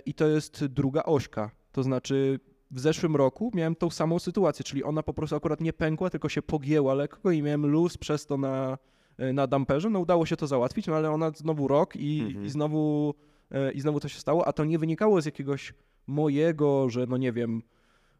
[0.06, 1.50] i to jest druga ośka.
[1.72, 2.40] To znaczy
[2.70, 6.28] w zeszłym roku miałem tą samą sytuację, czyli ona po prostu akurat nie pękła, tylko
[6.28, 8.78] się pogięła lekko i miałem luz przez to na,
[9.20, 9.90] y, na damperze.
[9.90, 12.44] No udało się to załatwić, no ale ona znowu rok i, Mhm.
[12.44, 13.14] i, znowu,
[13.70, 15.74] y, i znowu to się stało, a to nie wynikało z jakiegoś
[16.06, 17.62] mojego, że no nie wiem,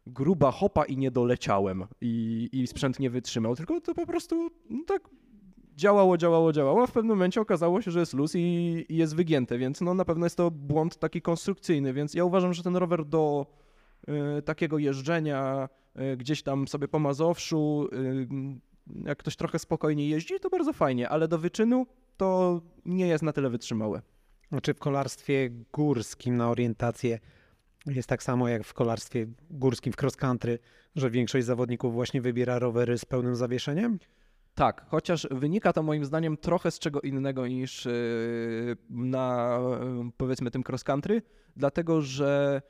[0.07, 4.83] gruba hopa i nie doleciałem i, i sprzęt nie wytrzymał, tylko to po prostu no
[4.87, 5.09] tak
[5.75, 8.39] działało, działało, działało, a w pewnym momencie okazało się, że jest luz i,
[8.89, 12.53] i jest wygięte, więc no na pewno jest to błąd taki konstrukcyjny, więc ja uważam,
[12.53, 13.45] że ten rower do
[14.45, 15.69] takiego jeżdżenia
[16.13, 18.27] y, gdzieś tam sobie po Mazowszu, y,
[19.05, 21.87] jak ktoś trochę spokojniej jeździ, to bardzo fajnie, ale do wyczynu
[22.17, 24.01] to nie jest na tyle wytrzymałe.
[24.49, 27.19] Znaczy w kolarstwie górskim na orientację
[27.85, 30.59] jest tak samo jak w kolarstwie górskim w cross country,
[30.95, 33.99] że większość zawodników właśnie wybiera rowery z pełnym zawieszeniem?
[34.55, 37.87] Tak, chociaż wynika to moim zdaniem trochę z czego innego niż
[38.89, 39.59] na
[40.17, 41.21] powiedzmy tym cross country,
[41.55, 42.61] dlatego że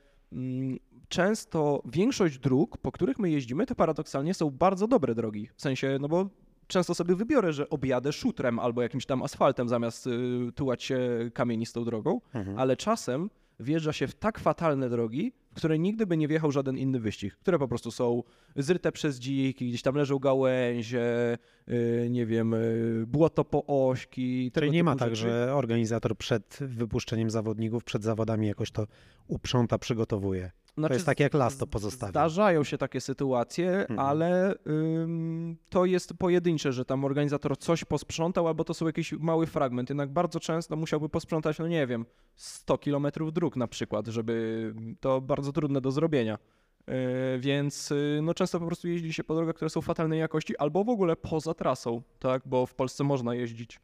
[1.08, 5.48] często większość dróg, po których my jeździmy, to paradoksalnie są bardzo dobre drogi.
[5.56, 6.28] W sensie, no bo
[6.66, 11.84] często sobie wybiorę, że objadę szutrem albo jakimś tam asfaltem zamiast yy, tułać się kamienistą
[11.84, 12.20] drogą,
[12.56, 13.30] ale czasem
[13.60, 17.36] wjeżdża się w tak fatalne drogi, w które nigdy by nie wjechał żaden inny wyścig,
[17.36, 18.22] które po prostu są
[18.56, 24.50] zryte przez dziki, gdzieś tam leżą gałęzie, yy, nie wiem, yy, błoto po ośki.
[24.54, 25.22] Czyli nie ma tak, rzeczy.
[25.22, 28.86] że organizator przed wypuszczeniem zawodników, przed zawodami jakoś to
[29.26, 30.50] uprząta, przygotowuje.
[30.80, 32.10] Znaczy, jest tak jak las to pozostawia.
[32.10, 33.98] Zdarzają się takie sytuacje, Mhm.
[33.98, 39.46] ale ym, to jest pojedyncze, że tam organizator coś posprzątał, albo to są jakiś mały
[39.46, 39.88] fragment.
[39.88, 45.20] Jednak bardzo często musiałby posprzątać, no nie wiem, 100 kilometrów dróg na przykład, żeby to
[45.20, 46.38] bardzo trudne do zrobienia.
[46.86, 46.94] Yy,
[47.40, 50.84] Więc yy, no często po prostu jeździ się po drogach, które są fatalnej jakości, albo
[50.84, 52.42] w ogóle poza trasą, tak?
[52.46, 53.80] Bo w Polsce można jeździć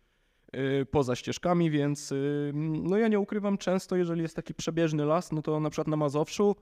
[0.57, 2.15] y, poza ścieżkami, więc
[2.55, 5.97] no ja nie ukrywam często, jeżeli jest taki przebieżny las, no to na przykład na
[5.97, 6.57] Mazowszu,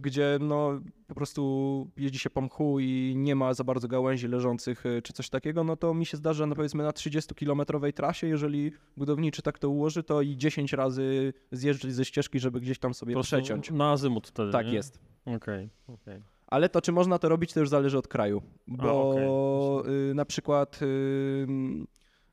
[0.00, 4.86] gdzie no po prostu jeździ się po mchu i nie ma za bardzo gałęzi leżących
[4.86, 8.72] y, czy coś takiego, no to mi się zdarza no powiedzmy na 30-kilometrowej trasie, jeżeli
[8.96, 13.14] budowniczy tak to ułoży, to i 10 razy zjeżdżać ze ścieżki, żeby gdzieś tam sobie
[13.14, 13.70] Po przeciąć.
[13.70, 14.74] Na azymut wtedy, Tak nie?
[14.74, 15.00] jest.
[15.26, 16.22] Okej, okej.
[16.46, 18.42] Ale to, czy można to robić, to już zależy od kraju.
[18.66, 20.10] Bo okej.
[20.10, 20.80] y, na przykład,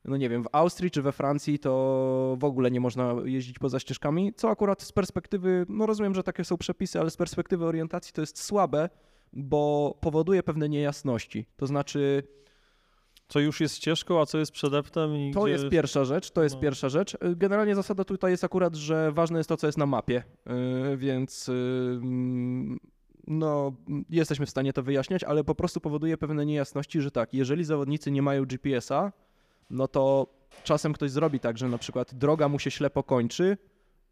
[0.04, 3.80] no nie wiem, w Austrii czy we Francji to w ogóle nie można jeździć poza
[3.80, 8.12] ścieżkami, co akurat z perspektywy, no rozumiem, że takie są przepisy, ale z perspektywy orientacji
[8.12, 8.88] to jest słabe,
[9.32, 11.46] bo powoduje pewne niejasności.
[11.56, 12.22] To znaczy,
[13.28, 16.54] Co już jest ścieżką, a co jest przedeptem i to jest pierwsza rzecz, to jest
[16.54, 16.60] no.
[16.60, 17.16] pierwsza rzecz.
[17.36, 20.22] Generalnie zasada tutaj jest akurat, że ważne jest to, co jest na mapie,
[20.92, 21.52] y, więc y,
[22.02, 22.78] mm,
[23.26, 23.72] no,
[24.10, 28.10] jesteśmy w stanie to wyjaśniać, ale po prostu powoduje pewne niejasności, że tak, jeżeli zawodnicy
[28.10, 29.12] nie mają GPS-a,
[29.70, 30.26] no to
[30.64, 33.56] czasem ktoś zrobi tak, że na przykład droga mu się ślepo kończy,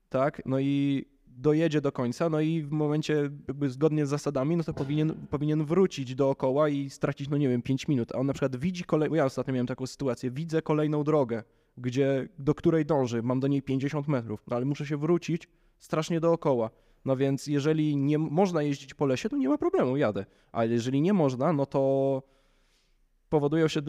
[0.09, 4.65] tak, no i dojedzie do końca, no i w momencie jakby zgodnie z zasadami, no
[4.65, 8.33] to powinien, powinien wrócić dookoła i stracić, no nie wiem, 5 minut, a on na
[8.33, 11.43] przykład widzi kolejną, ja ostatnio miałem taką sytuację, widzę kolejną drogę,
[11.79, 15.49] gdzie, do której dąży, mam do niej 50 metrów, no ale muszę się wrócić
[15.79, 16.71] strasznie dookoła.
[17.05, 20.27] No więc jeżeli nie można jeździć po lesie, to nie ma problemu, jadę.
[20.53, 22.23] Ale jeżeli nie można, no to
[23.33, 23.81] powodują się,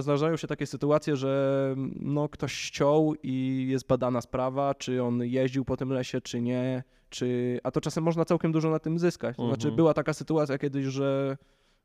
[0.00, 5.64] zdarzają się, takie sytuacje, że no, ktoś ściął i jest badana sprawa, czy on jeździł
[5.64, 7.58] po tym lesie, czy nie, czy...
[7.62, 9.36] a to czasem można całkiem dużo na tym zyskać.
[9.36, 9.76] To znaczy Mhm.
[9.76, 11.36] była taka sytuacja kiedyś, że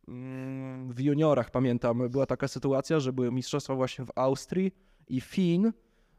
[0.07, 4.71] mm, w juniorach pamiętam, była taka sytuacja, że były mistrzostwa właśnie w Austrii
[5.07, 5.71] i Fin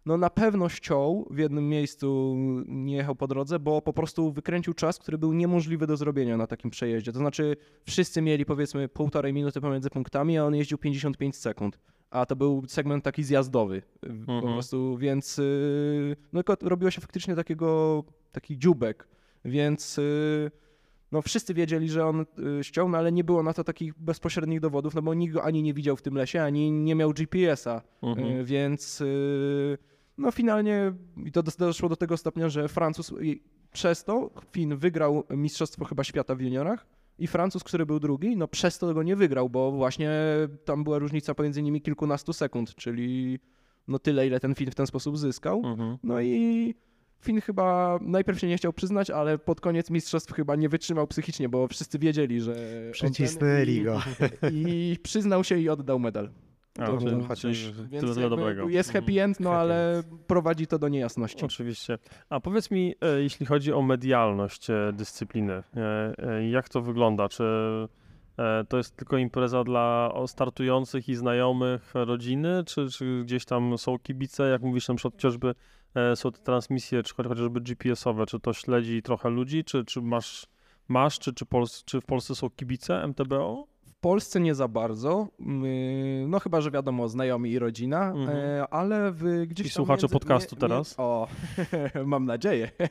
[0.07, 2.35] no na pewno ściął w jednym miejscu,
[2.67, 6.47] nie jechał po drodze, bo po prostu wykręcił czas, który był niemożliwy do zrobienia na
[6.47, 7.13] takim przejeździe.
[7.13, 7.57] To znaczy
[7.87, 11.79] wszyscy mieli powiedzmy półtorej minuty pomiędzy punktami, a on jeździł 55 sekund.
[12.11, 14.43] A to był segment taki zjazdowy po Mhm.
[14.55, 19.09] prostu, więc yy, no robiło się faktycznie takiego, taki dziubek,
[19.45, 20.51] więc yy,
[21.13, 22.21] no wszyscy wiedzieli, że on
[22.61, 25.43] y, ściął, no ale nie było na to takich bezpośrednich dowodów, no bo nikt go
[25.45, 28.29] ani nie widział w tym lesie, ani nie miał GPS-a, Mhm.
[28.29, 29.79] y, więc y,
[30.19, 30.93] no finalnie
[31.27, 33.15] i to dos- doszło do tego stopnia, że Francuz
[33.73, 36.87] przez to Fin wygrał Mistrzostwo chyba świata w juniorach
[37.19, 40.11] i Francuz, który był drugi, no przez to go nie wygrał, bo właśnie
[40.65, 43.39] tam była różnica pomiędzy nimi kilkunastu sekund, czyli
[43.89, 45.63] no tyle, ile ten Fin w ten sposób zyskał.
[45.67, 45.99] Mhm.
[46.03, 46.75] No i
[47.21, 51.49] Fin chyba najpierw się nie chciał przyznać, ale pod koniec mistrzostw chyba nie wytrzymał psychicznie,
[51.49, 52.55] bo wszyscy wiedzieli, że.
[52.55, 54.03] ten- Przycisnęli i- go.
[54.53, 56.31] I przyznał się i oddał medal.
[56.79, 58.69] A, To czyli, chociaż- czyli tyle, Więc tyle dobrego.
[58.69, 59.31] jest happy Mhm.
[59.31, 61.45] end, no Happy ale prowadzi to do niejasności.
[61.45, 61.99] Oczywiście.
[62.31, 67.29] A powiedz mi, e, jeśli chodzi o medialność e, dyscypliny, e, jak to wygląda?
[67.29, 67.45] Czy
[68.69, 74.49] to jest tylko impreza dla startujących i znajomych rodziny, czy, czy gdzieś tam są kibice?
[74.51, 75.55] Jak mówisz, na przykład chociażby
[76.15, 80.47] są te transmisje, czy cho- chociażby GPS-owe, czy to śledzi trochę ludzi, czy, czy masz,
[80.89, 83.67] masz czy, czy, Pols- czy w Polsce są kibice MTBO?
[84.05, 88.29] W Polsce nie za bardzo, my- no chyba, że wiadomo, znajomi i rodzina, Mhm.
[88.39, 90.95] e, ale w, gdzieś I słuchacze podcastu teraz?
[90.99, 91.29] o,
[92.07, 92.71] mam nadzieję.
[92.81, 92.87] E,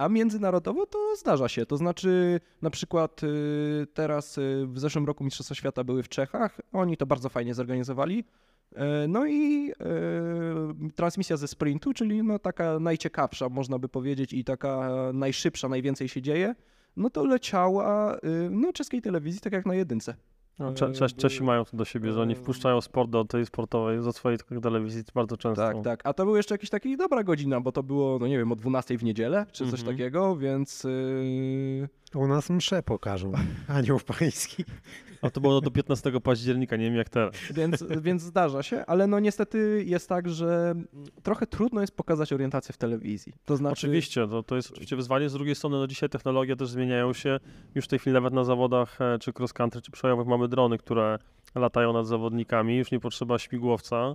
[0.00, 3.26] A międzynarodowo to zdarza się, to znaczy na przykład e,
[3.94, 8.24] teraz w zeszłym roku Mistrzostwa Świata były w Czechach, oni to bardzo fajnie zorganizowali.
[9.08, 14.90] No i e, transmisja ze sprintu, czyli no taka najciekawsza, można by powiedzieć, i taka
[15.12, 16.54] najszybsza, najwięcej się dzieje,
[16.96, 18.18] no to leciała e,
[18.50, 20.14] no, czeskiej telewizji, tak jak na jedynce.
[20.58, 23.24] No, Cze- E, Czesi, Czesi mają to do siebie, że oni e, wpuszczają sport do
[23.24, 25.62] tej sportowej, do swojej telewizji bardzo często.
[25.62, 26.00] Tak, tak.
[26.04, 28.56] A to był jeszcze jakiś taki dobra godzina, bo to było, no nie wiem, o
[28.56, 29.96] 12 w niedzielę, czy coś Mhm.
[29.96, 33.32] takiego, więc yy, U nas mszę pokażą.
[33.68, 34.64] Anioł pański.
[35.22, 37.34] A to było do 15 października, nie wiem jak teraz.
[37.50, 40.74] więc, więc zdarza się, ale no niestety jest tak, że
[41.22, 43.32] trochę trudno jest pokazać orientację w telewizji.
[43.44, 45.28] To znaczy, Oczywiście, to, to jest oczywiście wyzwanie.
[45.28, 47.40] Z drugiej strony, no dzisiaj technologie też zmieniają się.
[47.74, 50.78] Już w tej chwili nawet na zawodach, e, czy cross country, czy przełajowych mamy drony,
[50.78, 51.18] które
[51.54, 52.76] latają nad zawodnikami.
[52.76, 54.14] Już nie potrzeba śmigłowca,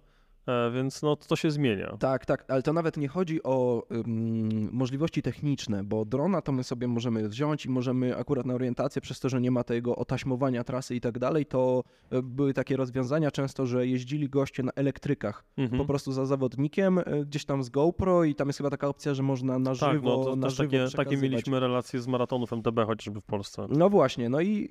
[0.74, 1.98] więc no to się zmienia.
[2.00, 6.64] Tak, tak, ale to nawet nie chodzi o ym, możliwości techniczne, bo drona to my
[6.64, 10.64] sobie możemy wziąć i możemy akurat na orientację, przez to, że nie ma tego otaśmowania
[10.64, 11.84] trasy i tak dalej, to
[12.14, 15.46] y, były takie rozwiązania często, że jeździli goście na elektrykach.
[15.58, 15.82] Mhm.
[15.82, 19.14] po prostu za zawodnikiem, y, gdzieś tam z GoPro i tam jest chyba taka opcja,
[19.14, 22.54] że można na żywo, tak, no to na żywo takie, takie mieliśmy relacje z maratonów
[22.54, 23.68] MTB chociażby w Polsce.
[23.70, 24.70] No właśnie, no i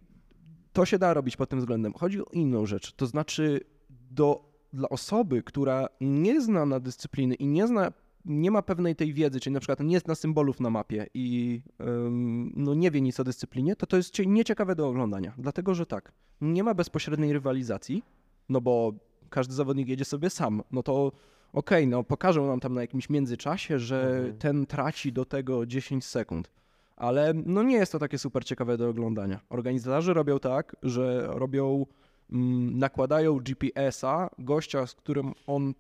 [0.73, 1.93] to się da robić pod tym względem.
[1.93, 3.61] Chodzi o inną rzecz, to znaczy
[4.11, 7.93] do, dla osoby, która nie zna na dyscypliny i nie zna,
[8.25, 12.53] nie ma pewnej tej wiedzy, czyli na przykład nie zna symbolów na mapie i ym,
[12.57, 15.33] no nie wie nic o dyscyplinie, to to jest cie- nieciekawe do oglądania.
[15.39, 18.03] Dlatego, że tak, nie ma bezpośredniej rywalizacji,
[18.49, 18.93] no bo
[19.31, 21.13] każdy zawodnik jedzie sobie sam, no to
[21.53, 24.39] okej, no pokażą nam tam na jakimś międzyczasie, że Mhm.
[24.39, 26.51] ten traci do tego 10 sekund.
[26.97, 29.41] Ale no nie jest to takie super ciekawe do oglądania.
[29.51, 31.87] Organizatorzy robią tak, że robią,
[32.73, 35.75] nakładają GPS-a gościa, z którym on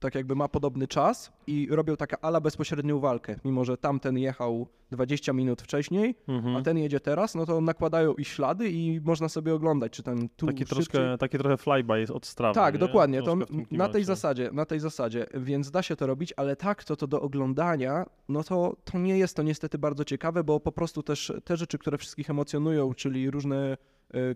[0.00, 3.36] tak jakby ma podobny czas i robią taka ala bezpośrednią walkę.
[3.44, 6.56] Mimo, że tamten jechał 20 minut wcześniej, Mhm.
[6.56, 10.28] a ten jedzie teraz, no to nakładają i ślady i można sobie oglądać, czy ten
[10.36, 12.54] tu Taki troszkę, taki trochę flyby jest od strawy.
[12.54, 12.80] tak, nie?
[12.80, 13.22] dokładnie.
[13.22, 13.36] To
[13.70, 17.06] na tej zasadzie, na tej zasadzie, więc da się to robić, ale tak, to, to
[17.06, 21.32] do oglądania, no to, to nie jest to niestety bardzo ciekawe, bo po prostu też
[21.44, 23.76] te rzeczy, które wszystkich emocjonują, czyli różne,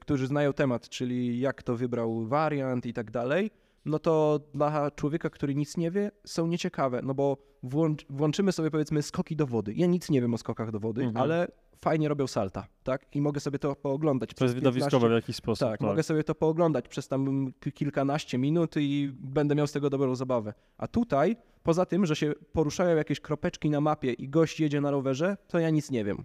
[0.00, 3.50] którzy znają temat, czyli jak to wybrał wariant i tak dalej,
[3.84, 8.70] no to dla człowieka, który nic nie wie, są nieciekawe, no bo włącz, włączymy sobie
[8.70, 9.72] powiedzmy skoki do wody.
[9.76, 11.22] Ja nic nie wiem o skokach do wody, Mhm.
[11.22, 11.48] ale
[11.84, 13.06] fajnie robią salta, tak?
[13.16, 14.30] I mogę sobie to pooglądać.
[14.34, 15.68] To jest przez 15 widowiskowe w jakiś sposób.
[15.68, 19.90] tak, mogę sobie to pooglądać przez tam ki- kilkanaście minut i będę miał z tego
[19.90, 20.54] dobrą zabawę.
[20.78, 24.90] A tutaj, poza tym, że się poruszają jakieś kropeczki na mapie i gość jedzie na
[24.90, 26.24] rowerze, to ja nic nie wiem.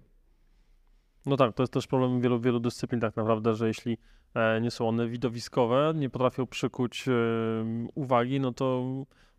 [1.26, 3.98] No tak, to jest też problem wielu, wielu dyscyplin tak naprawdę, że jeśli
[4.34, 7.12] e, nie są one widowiskowe, nie potrafią przykuć e,
[7.96, 8.86] uwagi, no to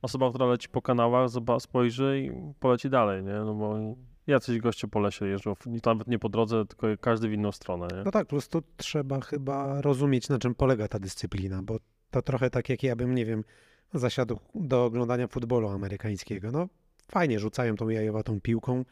[0.03, 1.29] osoba, która leci po kanałach,
[1.59, 3.35] spojrzy i poleci dalej, nie?
[3.35, 3.79] No bo
[4.27, 5.55] jacyś goście po lesie jeżdżą,
[5.87, 8.03] nawet nie po drodze, tylko każdy w inną stronę, nie?
[8.05, 11.77] No tak, plus tu trzeba chyba rozumieć, na czym polega ta dyscyplina, bo
[12.11, 13.45] to trochę tak jak ja bym, nie wiem,
[13.95, 16.51] zasiadł do oglądania futbolu amerykańskiego.
[16.51, 16.69] No
[17.11, 18.85] fajnie, rzucają tą jajowatą piłką,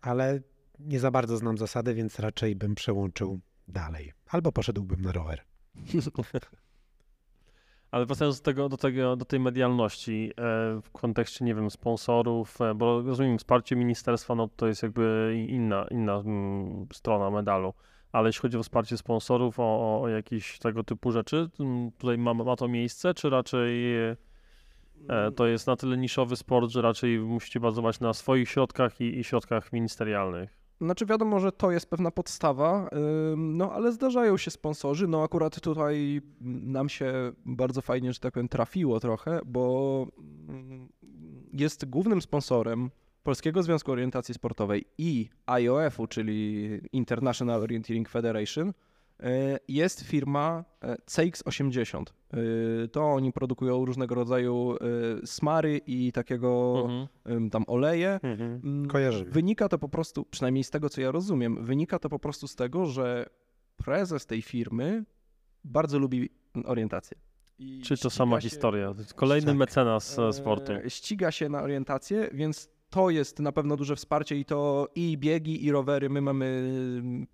[0.00, 0.40] ale
[0.86, 4.12] nie za bardzo znam zasady, więc raczej bym przełączył dalej.
[4.26, 5.44] Albo poszedłbym na rower.
[7.90, 12.60] Ale wracając do, tego, do, tego, do tej medialności e, w kontekście, nie wiem, sponsorów,
[12.60, 17.74] e, bo rozumiem, wsparcie ministerstwa, no to jest jakby inna, inna mm, strona medalu.
[18.12, 22.34] Ale jeśli chodzi o wsparcie sponsorów, o, o, jakieś tego typu rzeczy, mm, tutaj ma,
[22.34, 24.16] ma to miejsce, czy raczej e,
[25.36, 29.24] to jest na tyle niszowy sport, że raczej musicie bazować na swoich środkach i, i
[29.24, 30.59] środkach ministerialnych?
[30.80, 32.90] Znaczy wiadomo, że to jest pewna podstawa,
[33.36, 38.48] no ale zdarzają się sponsorzy, no akurat tutaj nam się bardzo fajnie, że tak powiem,
[38.48, 40.06] trafiło trochę, bo
[40.48, 40.88] mm,
[41.52, 42.90] jest głównym sponsorem
[43.22, 48.72] Polskiego Związku Orientacji Sportowej i IOF-u, czyli International Orienteering Federation,
[49.68, 52.02] jest firma e, CX80.
[52.84, 54.76] Y, To oni produkują różnego rodzaju
[55.24, 57.50] smary i takiego Mhm.
[57.50, 58.20] tam oleje.
[58.22, 58.60] Mhm.
[58.64, 59.30] Mm, Kojarzymy.
[59.30, 62.56] Wynika to po prostu, przynajmniej z tego co ja rozumiem, wynika to po prostu z
[62.56, 63.26] tego, że
[63.76, 65.04] prezes tej firmy
[65.64, 66.28] bardzo lubi
[66.64, 67.16] orientację.
[67.58, 68.94] I Czy to sama się- historia?
[69.16, 69.56] Kolejny Tak.
[69.56, 70.72] mecenas e, sportu.
[70.72, 75.18] e, Ściga się na orientację, więc to jest na pewno duże wsparcie i to i
[75.18, 76.10] biegi, i rowery.
[76.10, 76.72] My mamy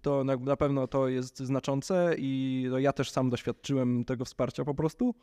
[0.02, 4.64] to na, na pewno to jest znaczące i no, ja też sam doświadczyłem tego wsparcia
[4.64, 5.14] po prostu.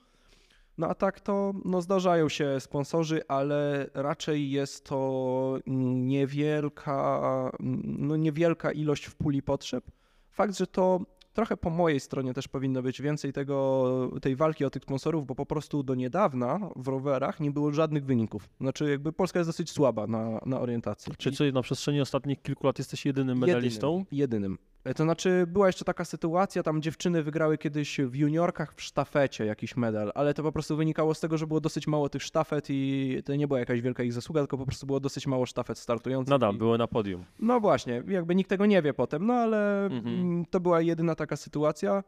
[0.77, 7.51] No a tak to no, zdarzają się sponsorzy, ale raczej jest to niewielka,
[7.83, 9.83] no, niewielka ilość w puli potrzeb.
[10.29, 10.99] Fakt, że to
[11.33, 15.35] trochę po mojej stronie też powinno być więcej tego, tej walki o tych sponsorów, bo
[15.35, 18.49] po prostu do niedawna w rowerach nie było żadnych wyników.
[18.61, 21.13] Znaczy jakby Polska jest dosyć słaba na, na orientacji.
[21.17, 23.91] Czy, I- czy na przestrzeni ostatnich kilku lat jesteś jedynym medalistą?
[23.91, 24.57] Jedynym, jedynym.
[24.83, 29.45] E, To znaczy, była jeszcze taka sytuacja, tam dziewczyny wygrały kiedyś w juniorkach w sztafecie
[29.45, 32.65] jakiś medal, ale to po prostu wynikało z tego, że było dosyć mało tych sztafet
[32.69, 35.77] i to nie była jakaś wielka ich zasługa, tylko po prostu było dosyć mało sztafet
[35.77, 36.29] startujących.
[36.31, 36.57] Nadal i...
[36.57, 37.23] były na podium.
[37.39, 40.07] No właśnie, jakby nikt tego nie wie potem, no ale Mhm.
[40.19, 42.03] mm, to była jedyna taka sytuacja.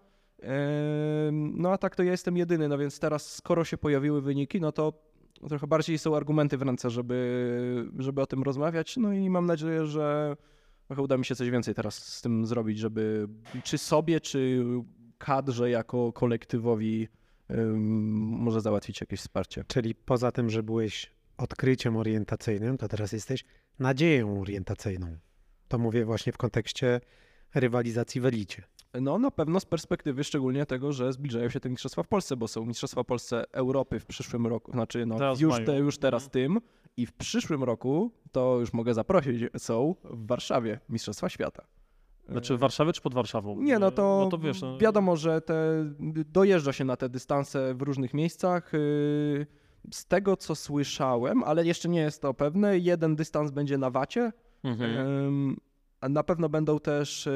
[1.31, 4.72] No a tak to ja jestem jedyny, no więc teraz skoro się pojawiły wyniki, no
[4.72, 4.93] to
[5.49, 8.97] trochę bardziej są argumenty w ręce, żeby, żeby o tym rozmawiać.
[8.97, 10.35] No i mam nadzieję, że
[10.88, 13.28] trochę uda mi się coś więcej teraz z tym zrobić, żeby
[13.64, 14.64] czy sobie, czy
[15.18, 17.07] kadrze jako kolektywowi
[17.48, 17.78] em,
[18.22, 19.64] może załatwić jakieś wsparcie.
[19.68, 23.45] Czyli poza tym, że byłeś odkryciem orientacyjnym, to teraz jesteś
[23.80, 25.18] nadzieją orientacyjną.
[25.68, 27.02] To mówię właśnie w kontekście
[27.56, 28.64] rywalizacji w elicie.
[29.02, 32.48] No na pewno z perspektywy szczególnie tego, że zbliżają się te mistrzostwa w Polsce, bo
[32.48, 36.30] są mistrzostwa w Polsce Europy w przyszłym roku, znaczy no Teraz już, te, już teraz
[36.30, 36.60] tym
[36.97, 41.63] i w przyszłym roku, to już mogę zaprosić, są w Warszawie mistrzostwa świata.
[42.30, 43.61] Znaczy w Warszawie czy pod Warszawą?
[43.61, 45.85] Nie, no to, no to wiesz, no, wiadomo, że te,
[46.31, 48.73] dojeżdża się na te dystanse w różnych miejscach.
[48.73, 49.45] yy,
[49.91, 54.31] Z tego, co słyszałem, ale jeszcze nie jest to pewne, jeden dystans będzie na Wacie,
[54.63, 55.55] Mhm.
[56.09, 57.31] Na pewno będą też y,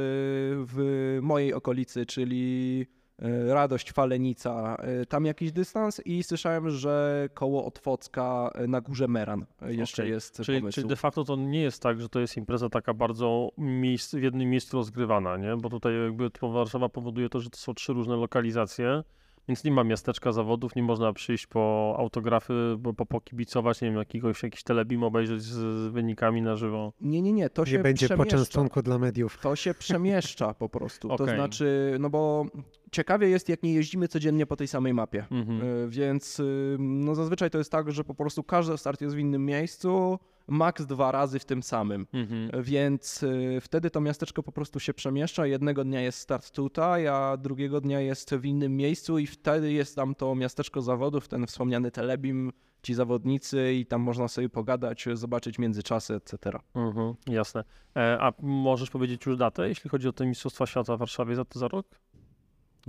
[0.67, 2.98] w mojej okolicy, czyli y,
[3.47, 9.45] Radość, Falenica, y, tam jakiś dystans i słyszałem, że koło Otwocka y, na Górze Meran
[9.67, 10.11] jeszcze Okej.
[10.11, 10.75] jest Czyli, pomysł.
[10.75, 14.21] czyli de facto to nie jest tak, że to jest impreza taka bardzo miejsc, w
[14.21, 15.57] jednym miejscu rozgrywana, nie?
[15.57, 19.03] Bo tutaj jakby Warszawa powoduje to, że to są trzy różne lokalizacje.
[19.49, 23.97] Więc nie ma miasteczka zawodów, nie można przyjść po autografy, bo po, pokibicować, nie wiem,
[23.97, 26.93] jakiegoś, jakiś telebim obejrzeć z, wynikami na żywo.
[27.01, 28.23] Nie, nie, nie, to Gdzie się będzie przemieszcza.
[28.37, 29.39] poczęstunku dla mediów.
[29.41, 31.07] To się przemieszcza po prostu.
[31.07, 31.35] To Okej.
[31.35, 32.45] znaczy, no bo
[32.91, 35.25] ciekawie jest, jak nie jeździmy codziennie po tej samej mapie.
[35.31, 35.61] Mhm.
[35.61, 39.19] Y, Więc y, no zazwyczaj to jest tak, że po prostu każdy start jest w
[39.19, 40.19] innym miejscu,
[40.49, 42.07] maks dwa razy w tym samym.
[42.13, 42.63] Mhm.
[42.63, 45.45] Więc y, wtedy to miasteczko po prostu się przemieszcza.
[45.45, 49.95] Jednego dnia jest start tutaj, a drugiego dnia jest w innym miejscu i wtedy jest
[49.95, 52.51] tam to miasteczko zawodów, ten wspomniany Telebim,
[52.83, 56.59] ci zawodnicy i tam można sobie pogadać, zobaczyć międzyczasy, etc.
[56.75, 57.63] Mhm, jasne.
[57.95, 61.45] E, a możesz powiedzieć już datę, jeśli chodzi o te Mistrzostwa Świata w Warszawie za,
[61.55, 61.85] za rok?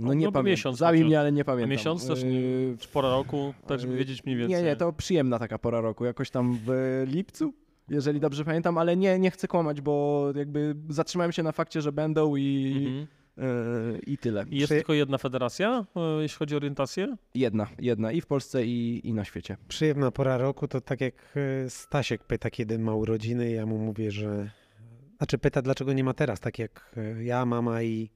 [0.01, 0.45] No No, nie bo pamiętam.
[0.51, 1.07] miesiąc Zabij chociaż.
[1.07, 1.69] mnie, ale nie pamiętam.
[1.69, 4.57] miesiąc też nie, Y, czy pora roku, tak żeby yy, wiedzieć mniej więcej.
[4.57, 7.53] Nie, nie, to przyjemna taka pora roku, jakoś tam w lipcu,
[7.89, 11.91] jeżeli dobrze pamiętam, ale nie, nie chcę kłamać, bo jakby zatrzymałem się na fakcie, że
[11.91, 13.07] będą i, Mhm.
[13.93, 14.45] yy, i tyle.
[14.49, 17.15] I jest Czy- tylko jedna federacja, e, jeśli chodzi o orientację?
[17.35, 19.57] Jedna, jedna i w Polsce i, i na świecie.
[19.67, 21.13] Przyjemna pora roku to tak jak
[21.65, 24.49] e, Stasiek pyta, kiedy ma urodziny, ja mu mówię, że...
[25.17, 28.09] Znaczy pyta, dlaczego nie ma teraz, tak jak ja, mama i,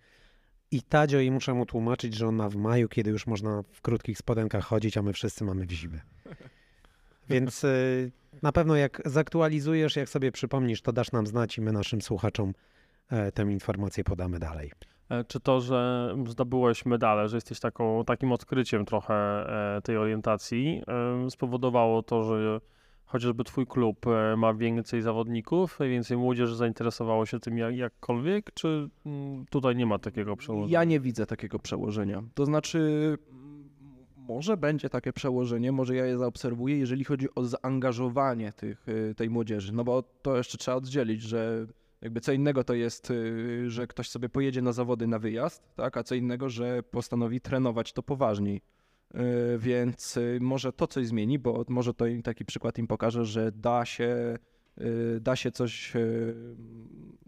[0.76, 3.82] i Tadzio i muszę mu tłumaczyć, że on ma w maju, kiedy już można w
[3.82, 6.02] krótkich spodenkach chodzić, a my wszyscy mamy w zimę.
[7.30, 7.68] Więc e,
[8.42, 12.54] na pewno jak zaktualizujesz, jak sobie przypomnisz, to dasz nam znać i my naszym słuchaczom
[13.10, 14.72] e, tę informację podamy dalej.
[15.10, 20.84] E, Czy to, że zdobyłeś medale, że jesteś taką, takim odkryciem trochę e, tej orientacji,
[21.30, 22.60] spowodowało to, że
[23.16, 28.90] chociażby twój klub e, ma więcej zawodników, więcej młodzieży zainteresowało się tym jak, jakkolwiek, czy
[29.06, 30.80] mm, tutaj nie ma takiego przełożenia?
[30.80, 32.24] Ja nie widzę takiego przełożenia.
[32.34, 32.80] To znaczy,
[33.32, 33.70] mm,
[34.18, 39.30] może będzie takie przełożenie, może ja je zaobserwuję, jeżeli chodzi o zaangażowanie tych, y, tej
[39.30, 39.74] młodzieży.
[39.74, 41.68] No bo to jeszcze trzeba oddzielić, że
[42.02, 45.98] jakby co innego to jest, y, że ktoś sobie pojedzie na zawody na wyjazd, tak?
[45.98, 48.62] a co innego, że postanowi trenować to poważniej.
[49.16, 53.26] Y, Więc y, może to coś zmieni, bo może to im taki przykład im pokaże,
[53.26, 54.38] że da się,
[54.82, 55.94] y, da się coś,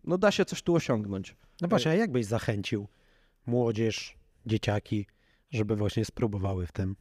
[0.04, 1.36] no da się coś tu osiągnąć.
[1.62, 2.88] No właśnie, a jak byś zachęcił
[3.46, 5.06] młodzież, dzieciaki,
[5.52, 6.96] żeby właśnie spróbowały w tym?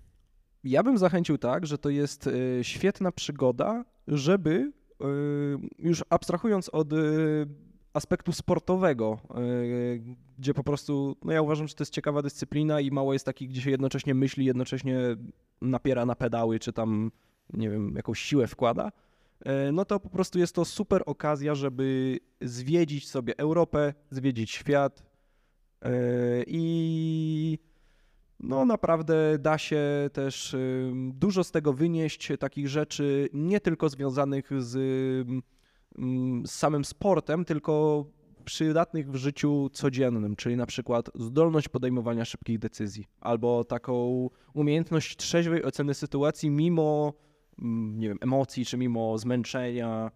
[0.64, 2.30] Ja bym zachęcił tak, że to jest
[2.62, 4.72] świetna przygoda, żeby
[5.78, 6.88] już abstrahując od
[7.96, 10.02] aspektu sportowego, y,
[10.38, 13.48] gdzie po prostu, no ja uważam, że to jest ciekawa dyscyplina i mało jest takich,
[13.48, 14.98] gdzie się jednocześnie myśli, jednocześnie
[15.62, 17.10] napiera na pedały, czy tam,
[17.52, 22.18] nie wiem, jakąś siłę wkłada, y, no to po prostu jest to super okazja, żeby
[22.40, 25.02] zwiedzić sobie Europę, zwiedzić świat
[25.84, 25.88] y,
[26.46, 27.58] i
[28.40, 30.56] no naprawdę da się też
[31.12, 34.78] dużo z tego wynieść, takich rzeczy nie tylko związanych z,
[36.44, 38.04] z samym sportem, tylko
[38.44, 45.64] przydatnych w życiu codziennym, czyli na przykład zdolność podejmowania szybkich decyzji, albo taką umiejętność trzeźwej
[45.64, 47.12] oceny sytuacji mimo,
[47.58, 50.10] mm, nie wiem, emocji, czy mimo zmęczenia,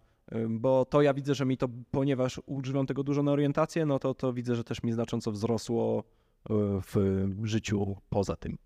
[0.48, 4.15] bo to ja widzę, że mi to, ponieważ używam tego dużo na orientację, no to
[4.15, 6.05] to widzę, że też mi znacząco wzrosło
[6.51, 6.55] y,
[6.90, 8.59] w życiu poza tym.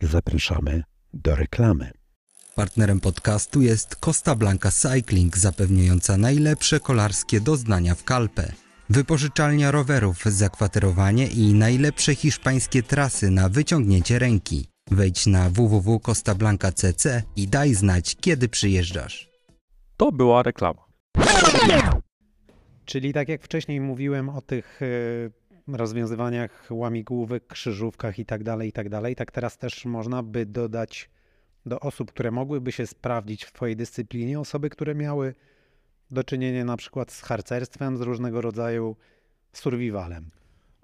[0.00, 0.82] Zapraszamy
[1.14, 1.90] do reklamy.
[2.56, 8.52] Partnerem podcastu jest Costa Blanca Cycling, zapewniająca najlepsze kolarskie doznania w Kalpę.
[8.90, 14.68] Wypożyczalnia rowerów, zakwaterowanie i najlepsze hiszpańskie trasy na wyciągnięcie ręki.
[14.90, 19.30] Wejdź na www.costablanca.cc i daj znać, kiedy przyjeżdżasz.
[19.96, 20.82] To była reklama.
[22.84, 24.80] Czyli tak jak wcześniej mówiłem o tych
[25.68, 30.46] e, rozwiązywaniach łamigłówek, krzyżówkach i tak dalej, i tak dalej, tak teraz też można by
[30.46, 31.10] dodać
[31.66, 35.34] do osób, które mogłyby się sprawdzić w twojej dyscyplinie, osoby, które miały
[36.10, 38.96] do czynienia na przykład z harcerstwem, z różnego rodzaju
[39.52, 40.30] survivalem.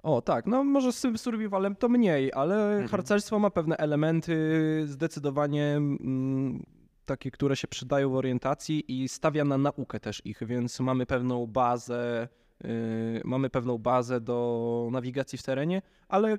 [0.03, 2.87] O tak, no może z tym survivalem to mniej, ale Mhm.
[2.87, 4.35] harcerstwo ma pewne elementy
[4.85, 6.63] zdecydowanie mm,
[7.05, 11.47] takie, które się przydają w orientacji i stawia na naukę też ich, więc mamy pewną
[11.47, 12.27] bazę,
[12.63, 16.37] yy, mamy pewną bazę do nawigacji w terenie, ale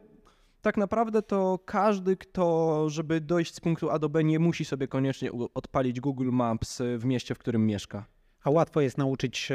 [0.64, 4.88] tak naprawdę to każdy, kto, żeby dojść z punktu A do B, nie musi sobie
[4.88, 8.06] koniecznie odpalić Google Maps y, w mieście, w którym mieszka.
[8.42, 9.52] A łatwo jest nauczyć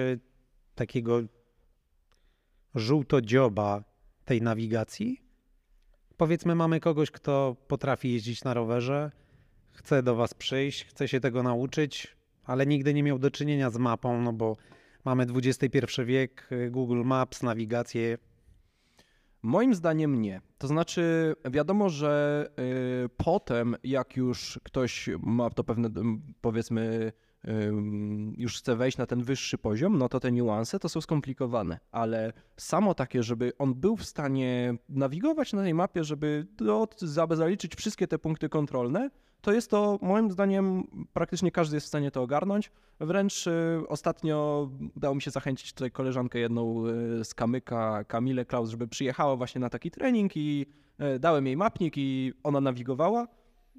[0.76, 1.22] takiego
[2.76, 3.84] żółtodzioba
[4.26, 5.22] tej nawigacji?
[6.18, 9.12] Powiedzmy, mamy kogoś, kto potrafi jeździć na rowerze,
[9.72, 13.78] chce do was przyjść, chce się tego nauczyć, ale nigdy nie miał do czynienia z
[13.78, 14.58] mapą, no bo
[15.06, 18.18] mamy XXI wiek, y, Google Maps, nawigację.
[19.42, 20.42] Moim zdaniem nie.
[20.58, 22.46] To znaczy, wiadomo, że
[23.06, 25.90] y, potem, jak już ktoś ma to pewne,
[26.42, 27.12] powiedzmy,
[27.48, 31.80] ym, już chce wejść na ten wyższy poziom, no to te niuanse to są skomplikowane,
[31.92, 36.88] ale samo takie, żeby on był w stanie nawigować na tej mapie, żeby do,
[37.36, 39.10] zaliczyć wszystkie te punkty kontrolne,
[39.42, 42.72] to jest to moim zdaniem praktycznie każdy jest w stanie to ogarnąć.
[43.00, 48.70] Wręcz y, ostatnio udało mi się zachęcić tutaj koleżankę jedną y, z Kamyka, Kamilę Klaus,
[48.70, 50.66] żeby przyjechała właśnie na taki trening i
[51.16, 53.28] y, dałem jej mapnik i ona nawigowała.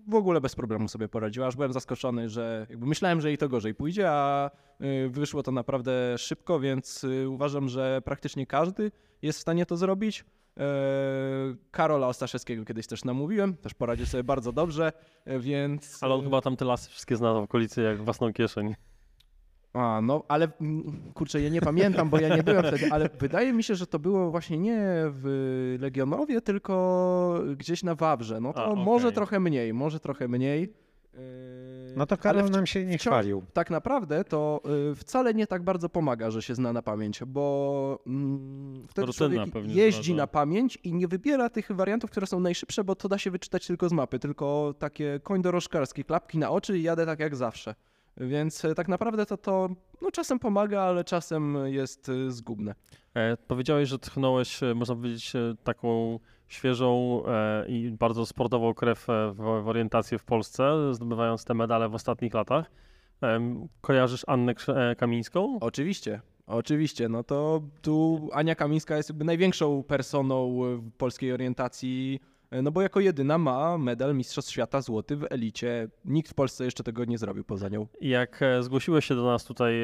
[0.09, 3.75] W ogóle bez problemu sobie poradziła, aż byłem zaskoczony, że myślałem, że jej to gorzej
[3.75, 4.51] pójdzie, a
[5.09, 8.91] wyszło to naprawdę szybko, więc uważam, że praktycznie każdy
[9.23, 10.25] jest w stanie to zrobić.
[10.61, 10.65] E,
[11.71, 14.93] Karola Ostaszewskiego kiedyś też namówiłem, też poradził sobie bardzo dobrze,
[15.25, 16.03] e, więc...
[16.03, 18.75] Ale on chyba tam te lasy wszystkie zna w okolicy jak własną kieszeń.
[19.73, 23.53] A, no, ale mm, kurczę, ja nie pamiętam, bo ja nie byłem wtedy, ale wydaje
[23.53, 28.41] mi się, że to było właśnie nie w Legionowie, tylko gdzieś na Wawrze.
[28.41, 29.15] No to A, może okej.
[29.15, 30.73] trochę mniej, może trochę mniej.
[31.15, 31.21] Yy,
[31.97, 33.45] No to ale Karol wci- nam się nie wciąż- chwalił.
[33.53, 34.61] Tak naprawdę to
[34.93, 39.47] y, wcale nie tak bardzo pomaga, że się zna na pamięć, bo mm, wtedy Rutyna
[39.47, 43.19] człowiek jeździ na pamięć i nie wybiera tych wariantów, które są najszybsze, bo to da
[43.19, 47.21] się wyczytać tylko z mapy, tylko takie koń dorożkarskie, klapki na oczy i jadę tak
[47.21, 47.75] jak zawsze.
[48.17, 49.69] Więc e, tak naprawdę to, to
[50.03, 52.75] no, czasem pomaga, ale czasem jest y, zgubne.
[53.15, 56.19] E, powiedziałeś, że tchnąłeś, e, można powiedzieć, e, taką
[56.51, 61.89] świeżą e, i bardzo sportową krew e, w, w orientację w Polsce, zdobywając te medale
[61.89, 62.71] w ostatnich latach.
[63.81, 65.59] Kojarzysz Annę e, Kamińską?
[65.61, 67.09] Oczywiście, oczywiście.
[67.09, 72.21] No to tu Ania Kamińska jest jakby największą personą w polskiej orientacji,
[72.63, 75.89] no bo jako jedyna ma medal Mistrzostw Świata złoty w elicie.
[76.05, 77.87] Nikt w Polsce jeszcze tego nie zrobił poza nią.
[78.01, 79.75] Jak zgłosiłeś się do nas tutaj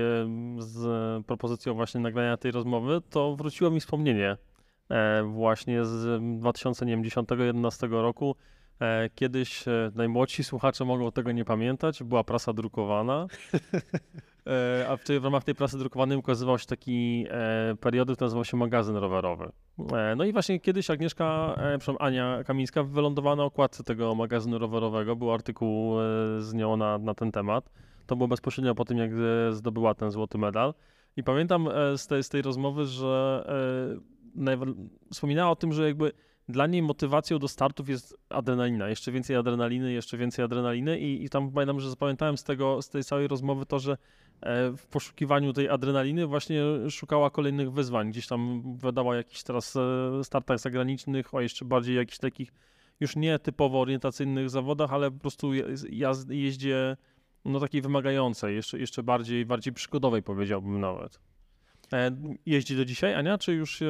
[0.59, 4.37] z propozycją właśnie nagrania tej rozmowy, to wróciło mi wspomnienie
[5.25, 8.37] właśnie z 2010-2011 roku.
[8.81, 13.27] E, Kiedyś e, najmłodsi słuchacze mogą tego nie pamiętać, była prasa drukowana,
[14.47, 18.45] e, a w, tej, w ramach tej prasy drukowanej ukazywał się taki e, periodyk, nazywał
[18.45, 19.51] się magazyn rowerowy.
[19.93, 24.59] E, No i właśnie kiedyś Agnieszka, e, przepraszam, Ania Kamińska wylądowała na okładce tego magazynu
[24.59, 26.05] rowerowego, był artykuł e,
[26.41, 27.71] z nią na, na ten temat.
[28.07, 30.75] To było bezpośrednio po tym, jak e, zdobyła ten złoty medal.
[31.17, 33.45] I pamiętam e, z tej, z tej rozmowy, że
[33.97, 34.16] e,
[35.13, 36.13] wspominała o tym, że jakby
[36.49, 38.89] dla niej motywacją do startów jest adrenalina.
[38.89, 42.89] Jeszcze więcej adrenaliny, jeszcze więcej adrenaliny i, i tam pamiętam, że zapamiętałem z, tego, z
[42.89, 43.93] tej całej rozmowy to, że
[44.41, 48.11] e, w poszukiwaniu tej adrenaliny właśnie szukała kolejnych wyzwań.
[48.11, 52.53] Gdzieś tam wydała jakichś teraz e, startach zagranicznych, o jeszcze bardziej jakichś takich
[53.01, 55.51] już nie typowo orientacyjnych zawodach, ale po prostu
[56.29, 56.97] jeździe
[57.45, 61.21] no takiej wymagającej, jeszcze, jeszcze bardziej, bardziej przygodowej powiedziałbym nawet.
[61.93, 62.11] E,
[62.47, 63.87] jeździ do dzisiaj Ania, czy już e,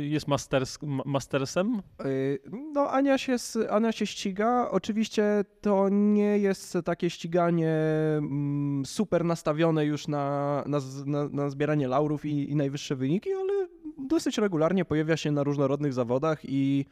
[0.00, 1.82] jest masters, ma- mastersem?
[2.04, 2.38] Yy,
[2.72, 3.36] No, Ania się,
[3.70, 4.70] Ania się ściga.
[4.70, 7.74] Oczywiście to nie jest takie ściganie
[8.18, 13.68] mm, super nastawione już na, na, na, na zbieranie laurów i, i najwyższe wyniki, ale
[14.08, 16.84] dosyć regularnie pojawia się na różnorodnych zawodach i,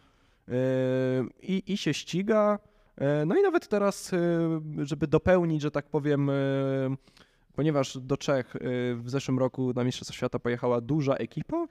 [1.42, 2.58] i, i się ściga.
[3.26, 4.10] No i nawet teraz,
[4.82, 6.30] żeby dopełnić, że tak powiem,
[7.52, 8.60] ponieważ do Czech yy,
[8.96, 11.66] w zeszłym roku na Mistrzostwa Świata pojechała duża ekipa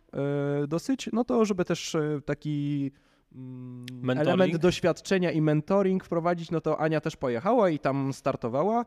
[0.60, 2.92] yy, dosyć, no to żeby też yy, taki
[3.36, 4.28] mm, Mentoring?
[4.28, 8.86] element doświadczenia i mentoring wprowadzić, no to Ania też pojechała i tam startowała,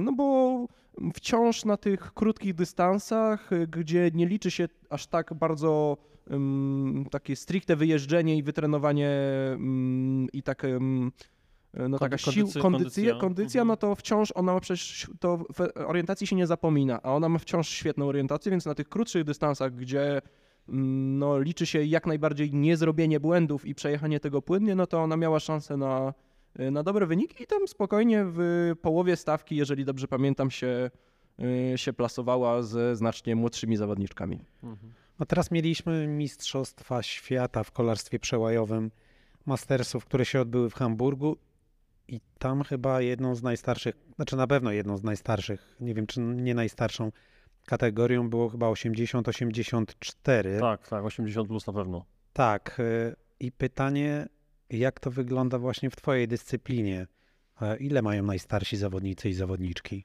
[0.00, 0.66] no bo
[1.14, 5.96] wciąż na tych krótkich dystansach, gdzie nie liczy się aż tak bardzo
[7.10, 9.10] takie stricte wyjeżdżenie i wytrenowanie
[10.32, 10.66] i tak
[11.88, 13.20] no taka Kondy- sił, kondycy- kondycja, kondycja.
[13.20, 13.68] kondycja, Mhm.
[13.68, 17.38] no to wciąż ona ma przecież, to w orientacji się nie zapomina, a ona ma
[17.38, 20.20] wciąż świetną orientację, więc na tych krótszych dystansach, gdzie
[20.68, 25.16] mm, no, liczy się jak najbardziej niezrobienie błędów i przejechanie tego płynnie, no to ona
[25.16, 26.14] miała szansę na,
[26.70, 30.90] na dobre wyniki i tam spokojnie w połowie stawki, jeżeli dobrze pamiętam, się,
[31.74, 34.38] y, się plasowała ze znacznie młodszymi zawodniczkami.
[35.18, 38.90] No teraz mieliśmy Mistrzostwa Świata w kolarstwie przełajowym
[39.46, 41.36] Mastersów, które się odbyły w Hamburgu
[42.08, 46.20] i tam chyba jedną z najstarszych, znaczy na pewno jedną z najstarszych, nie wiem czy
[46.20, 47.12] nie najstarszą
[47.66, 50.60] kategorią było chyba 80-84.
[50.60, 52.04] Tak, tak, 80 plus na pewno.
[52.32, 52.76] Tak.
[52.80, 54.26] y, I pytanie,
[54.70, 57.06] jak to wygląda właśnie w Twojej dyscyplinie?
[57.62, 60.04] E, Ile mają najstarsi zawodnicy i zawodniczki?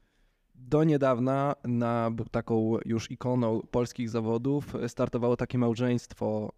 [0.68, 6.54] Do niedawna na taką już ikoną polskich zawodów startowało takie małżeństwo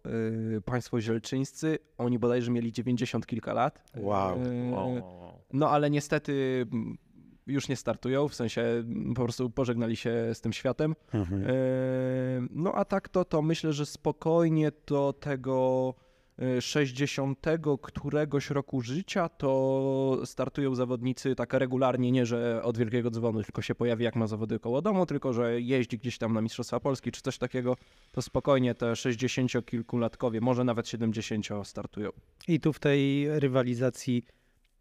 [0.56, 1.78] y, państwo zielczyńscy.
[1.98, 3.82] Oni bodajże mieli 90 kilka lat.
[3.96, 4.38] Wow.
[4.42, 5.32] Y, Wow, wow, wow.
[5.52, 6.66] No ale niestety
[7.46, 10.94] już nie startują, w sensie po prostu pożegnali się z tym światem.
[11.12, 11.42] Mhm.
[11.46, 11.48] E,
[12.50, 16.03] No a tak to, to myślę, że spokojnie do tego y,
[16.60, 17.38] 60
[17.82, 23.74] któregoś roku życia, to startują zawodnicy tak regularnie, nie że od wielkiego dzwonu, tylko się
[23.74, 27.22] pojawi jak ma zawody koło domu, tylko że jeździ gdzieś tam na Mistrzostwa Polski czy
[27.22, 27.76] coś takiego,
[28.12, 32.10] to spokojnie te 60-kilkulatkowie, może nawet 70 startują.
[32.48, 34.24] I tu w tej rywalizacji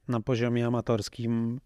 [0.08, 1.60] na poziomie amatorskim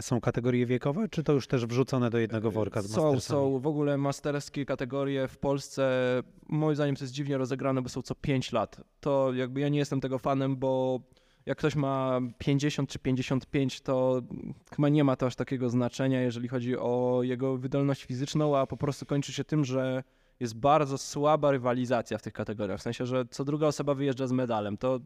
[0.00, 3.66] są kategorie wiekowe, czy to już też wrzucone do jednego worka z Są, są w
[3.66, 5.92] ogóle masterskie kategorie w Polsce.
[6.48, 8.80] Moim zdaniem to jest dziwnie rozegrane, bo są co 5 lat.
[9.00, 11.00] To jakby ja nie jestem tego fanem, bo
[11.46, 14.22] jak ktoś ma 50 czy 55, to
[14.76, 18.76] chyba nie ma to aż takiego znaczenia, jeżeli chodzi o jego wydolność fizyczną, a po
[18.76, 20.02] prostu kończy się tym, że
[20.40, 22.78] jest bardzo słaba rywalizacja w tych kategoriach.
[22.78, 24.76] W sensie, że co druga osoba wyjeżdża z medalem.
[24.76, 25.00] To,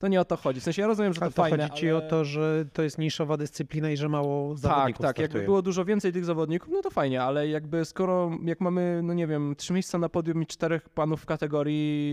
[0.00, 0.60] to nie o to chodzi.
[0.60, 1.98] W sensie ja rozumiem, że to to fajne, chodzi ci ale...
[1.98, 5.18] o to, że to jest niszowa dyscyplina i że mało Tak, zawodników tak.
[5.18, 5.44] Jakby startuje.
[5.44, 9.26] było dużo więcej tych zawodników, no to fajnie, ale jakby skoro, jak mamy, no nie
[9.26, 12.12] wiem, trzy miejsca na podium i czterech panów w kategorii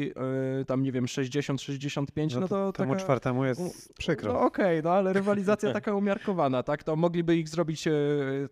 [0.58, 3.04] yy, tam, nie wiem, 60-65, no, to, temu taka...
[3.04, 4.34] czwartemu jest przykro.
[4.34, 6.84] No okej, no ale rywalizacja taka umiarkowana, tak?
[6.84, 7.92] To mogliby ich zrobić e,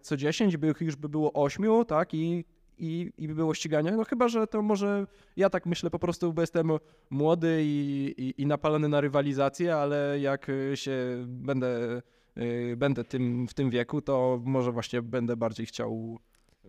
[0.02, 2.14] co 10, by ich już by było 8, tak?
[2.14, 2.46] I,
[2.78, 3.92] i, I by było ściganie.
[3.92, 5.08] No chyba, że to może
[5.38, 6.72] ja tak myślę po prostu, bo jestem
[7.10, 12.02] młody i, i, i napalony na rywalizację, ale jak się będę,
[12.36, 16.20] e, będę tym, w tym wieku, to może właśnie będę bardziej chciał
[16.66, 16.68] e,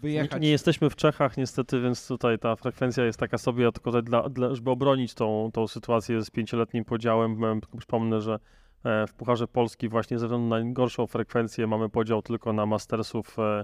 [0.00, 0.42] wyjechać.
[0.42, 4.54] Nie jesteśmy w Czechach niestety, więc tutaj ta frekwencja jest taka sobie, tylko dla, dla,
[4.54, 8.38] żeby obronić tą, tą sytuację z pięcioletnim podziałem, przypomnę, że
[8.84, 13.38] e, w Pucharze Polski właśnie ze względu na gorszą frekwencję mamy podział tylko na mastersów
[13.38, 13.62] e,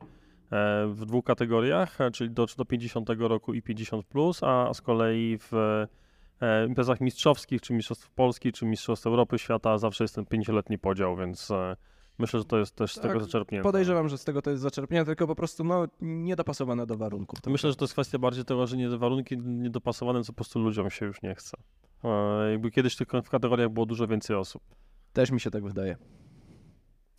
[0.87, 5.39] w dwóch kategoriach, e, czyli do, do 50 roku i 50 plus, a z kolei
[5.39, 5.53] w
[6.41, 11.16] e, imprezach mistrzowskich, czy mistrzostw Polski, czy mistrzostw Europy, świata zawsze jest ten pięcioletni podział,
[11.16, 11.77] więc e,
[12.19, 13.62] myślę, że to jest też z Tak, tego zaczerpnięte.
[13.62, 17.41] Podejrzewam, że z tego to jest zaczerpnięte, tylko po prostu no, niedopasowane do warunków.
[17.41, 20.59] To myślę, że to jest kwestia bardziej tego, że nie warunki niedopasowane, co po prostu
[20.59, 21.57] ludziom się już nie chce.
[22.05, 24.62] E, jakby kiedyś tylko w kategoriach było dużo więcej osób.
[25.12, 25.97] Też mi się tak wydaje.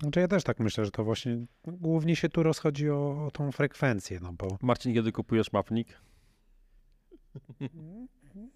[0.01, 3.51] Znaczy ja też tak myślę, że to właśnie głównie się tu rozchodzi o, o tą
[3.51, 5.87] frekwencję, no bo Marcin, kiedy kupujesz mapnik?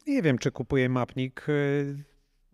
[0.08, 1.50] nie wiem, czy kupuję mapnik.
[1.50, 2.04] y,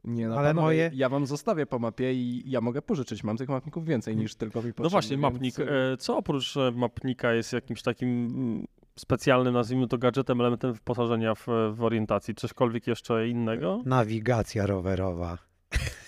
[0.03, 3.23] Nie, no Ale panowie, moje- Ja wam zostawię po mapie i ja mogę pożyczyć.
[3.23, 5.59] Mam tych mapników więcej niż tylko mi No właśnie, więc, mapnik.
[5.59, 8.65] e, E, co oprócz e, mapnika jest jakimś takim mm,
[8.99, 12.35] specjalnym, nazwijmy to gadżetem, elementem wyposażenia w, w orientacji?
[12.35, 13.81] Cośkolwiek jeszcze innego?
[13.85, 15.37] nawigacja rowerowa.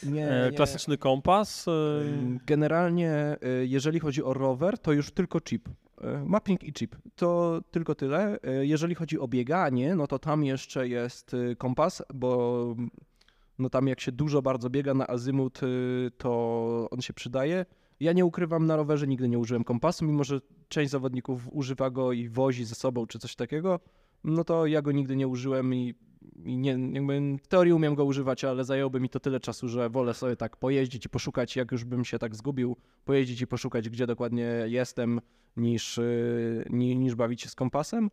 [0.03, 0.57] Nie, E, nie.
[0.57, 1.67] klasyczny kompas?
[1.67, 1.71] E,
[2.45, 5.69] Generalnie, y, jeżeli chodzi o rower, to już tylko chip.
[6.25, 6.95] Mapping i chip.
[7.15, 8.37] To tylko tyle.
[8.61, 12.89] Jeżeli chodzi o bieganie, no to tam jeszcze jest kompas, bo mm,
[13.59, 15.59] no tam jak się dużo bardzo biega na azymut,
[16.17, 17.65] to on się przydaje.
[17.99, 20.39] Ja nie ukrywam, na rowerze nigdy nie użyłem kompasu, mimo że
[20.69, 23.79] część zawodników używa go i wozi ze sobą czy coś takiego.
[24.23, 25.93] No to ja go nigdy nie użyłem i,
[26.45, 29.89] i nie, jakby w teorii umiem go używać, ale zajęłoby mi to tyle czasu, że
[29.89, 33.89] wolę sobie tak pojeździć i poszukać, jak już bym się tak zgubił, pojeździć i poszukać,
[33.89, 35.21] gdzie dokładnie jestem,
[35.57, 35.99] niż,
[36.69, 38.09] ni, niż bawić się z kompasem.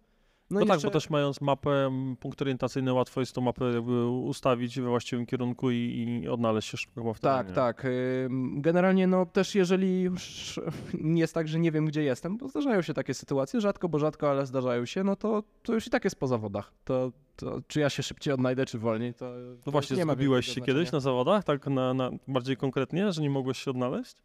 [0.61, 1.91] No, tak, jeszcze- bo też mając mapę,
[2.21, 5.77] punkt orientacyjny, łatwo jest tą mapę jakby ustawić we właściwym kierunku i,
[6.23, 7.55] i odnaleźć się szybko w Tak, terenie.
[7.55, 7.85] tak.
[7.85, 10.61] Ym, Generalnie no też jeżeli już
[11.15, 14.31] jest tak, że nie wiem gdzie jestem, bo zdarzają się takie sytuacje, rzadko, bo rzadko,
[14.31, 16.73] ale zdarzają się, no to, to już i tak jest po zawodach.
[16.85, 19.25] To, to czy ja się szybciej odnajdę, czy wolniej, to
[19.57, 23.13] No to właśnie, nie ma zgubiłeś się kiedyś na zawodach, tak na, na bardziej konkretnie,
[23.13, 24.17] że nie mogłeś się odnaleźć?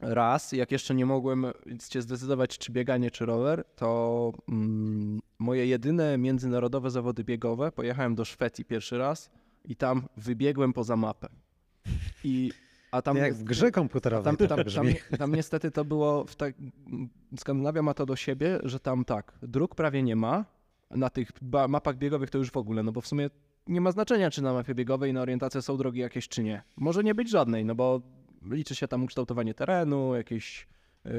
[0.00, 1.46] Raz, jak jeszcze nie mogłem
[1.90, 8.24] się zdecydować, czy bieganie, czy rower, to mm, moje jedyne międzynarodowe zawody biegowe, pojechałem do
[8.24, 9.30] Szwecji pierwszy raz
[9.64, 11.28] i tam wybiegłem poza mapę.
[12.24, 12.52] I,
[12.90, 14.86] a tam Jak w grze komputerowej tam, tam, tam,
[15.18, 16.54] tam niestety to było, w tak,
[17.38, 20.44] Skandynawia ma to do siebie, że tam tak, dróg prawie nie ma,
[20.90, 21.28] na tych
[21.68, 23.30] mapach biegowych to już w ogóle, no bo w sumie
[23.66, 26.62] nie ma znaczenia, czy na mapie biegowej na orientację są drogi jakieś, czy nie.
[26.76, 28.02] Może nie być żadnej, no bo
[28.50, 30.68] liczy się tam ukształtowanie terenu, jakieś
[31.04, 31.12] yy,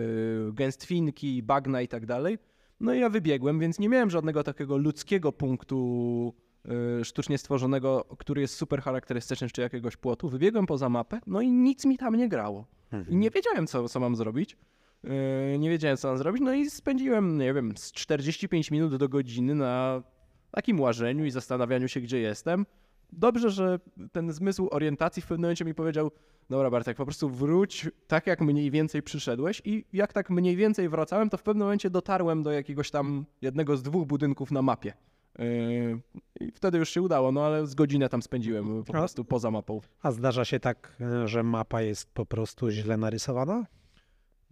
[0.54, 2.38] gęstwinki, bagna i tak dalej.
[2.80, 6.34] No i ja wybiegłem, więc nie miałem żadnego takiego ludzkiego punktu
[6.66, 10.30] yy, sztucznie stworzonego, który jest super charakterystyczny, czy jakiegoś płotu.
[10.30, 12.68] Wybiegłem poza mapę, no i nic mi tam nie grało.
[13.10, 14.58] I nie wiedziałem, co, co mam zrobić.
[15.04, 16.42] Yy, nie wiedziałem, co mam zrobić.
[16.42, 20.04] No i spędziłem, nie wiem, z 45 minut do godziny na
[20.52, 22.66] takim łażeniu i zastanawianiu się, gdzie jestem.
[23.14, 23.80] Dobrze, że
[24.12, 26.12] ten zmysł orientacji w pewnym momencie mi powiedział,
[26.50, 30.90] dobra Bartek, po prostu wróć tak, jak mniej więcej przyszedłeś i jak tak mniej więcej
[30.90, 34.94] wracałem, to w pewnym momencie dotarłem do jakiegoś tam jednego z dwóch budynków na mapie.
[35.40, 36.00] Yy,
[36.40, 39.82] I wtedy już się udało, no ale z godzinę tam spędziłem po prostu poza mapą.
[40.02, 43.66] A zdarza się tak, że mapa jest po prostu źle narysowana?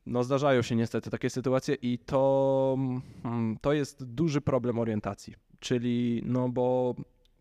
[0.05, 2.75] No zdarzają się niestety takie sytuacje i to,
[3.25, 5.33] mm, to jest duży problem orientacji.
[5.59, 6.95] Czyli, no bo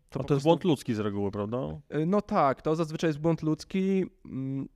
[0.09, 1.57] To, to jest błąd ludzki z reguły, prawda?
[1.95, 4.05] Y, No tak, to zazwyczaj jest błąd ludzki.
[4.25, 4.67] mm,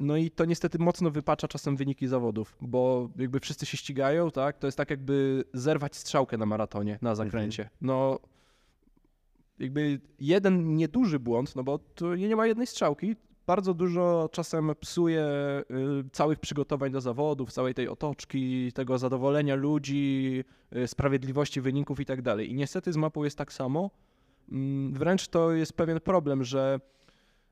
[0.00, 4.58] No i to niestety mocno wypacza czasem wyniki zawodów, bo jakby wszyscy się ścigają, tak?
[4.58, 7.70] To jest tak jakby zerwać strzałkę na maratonie, na zakręcie.
[7.80, 8.18] No
[9.58, 15.22] jakby jeden nieduży błąd, no bo tu nie ma jednej strzałki, bardzo dużo czasem psuje
[15.70, 20.44] y, całych przygotowań do zawodów, całej tej otoczki, tego zadowolenia ludzi,
[20.76, 22.50] y, sprawiedliwości wyników i tak dalej.
[22.50, 23.90] I niestety z mapą jest tak samo.
[24.52, 26.80] Mm, Wręcz to jest pewien problem, że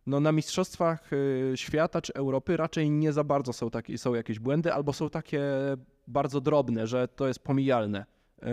[0.07, 4.39] no na mistrzostwach y, świata czy Europy raczej nie za bardzo są, takie, są jakieś
[4.39, 5.43] błędy, albo są takie
[6.07, 8.05] bardzo drobne, że to jest pomijalne,
[8.43, 8.49] yy,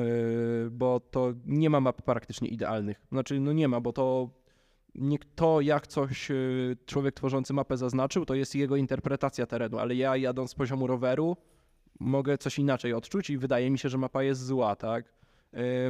[0.72, 3.02] bo to nie ma map praktycznie idealnych.
[3.11, 4.30] Znaczy, no nie ma, bo to
[4.95, 5.18] nie
[5.60, 10.52] jak coś y, człowiek tworzący mapę zaznaczył, to jest jego interpretacja terenu, ale ja jadąc
[10.52, 11.38] z poziomu roweru
[11.99, 15.22] mogę coś inaczej odczuć i wydaje mi się, że mapa jest zła, tak?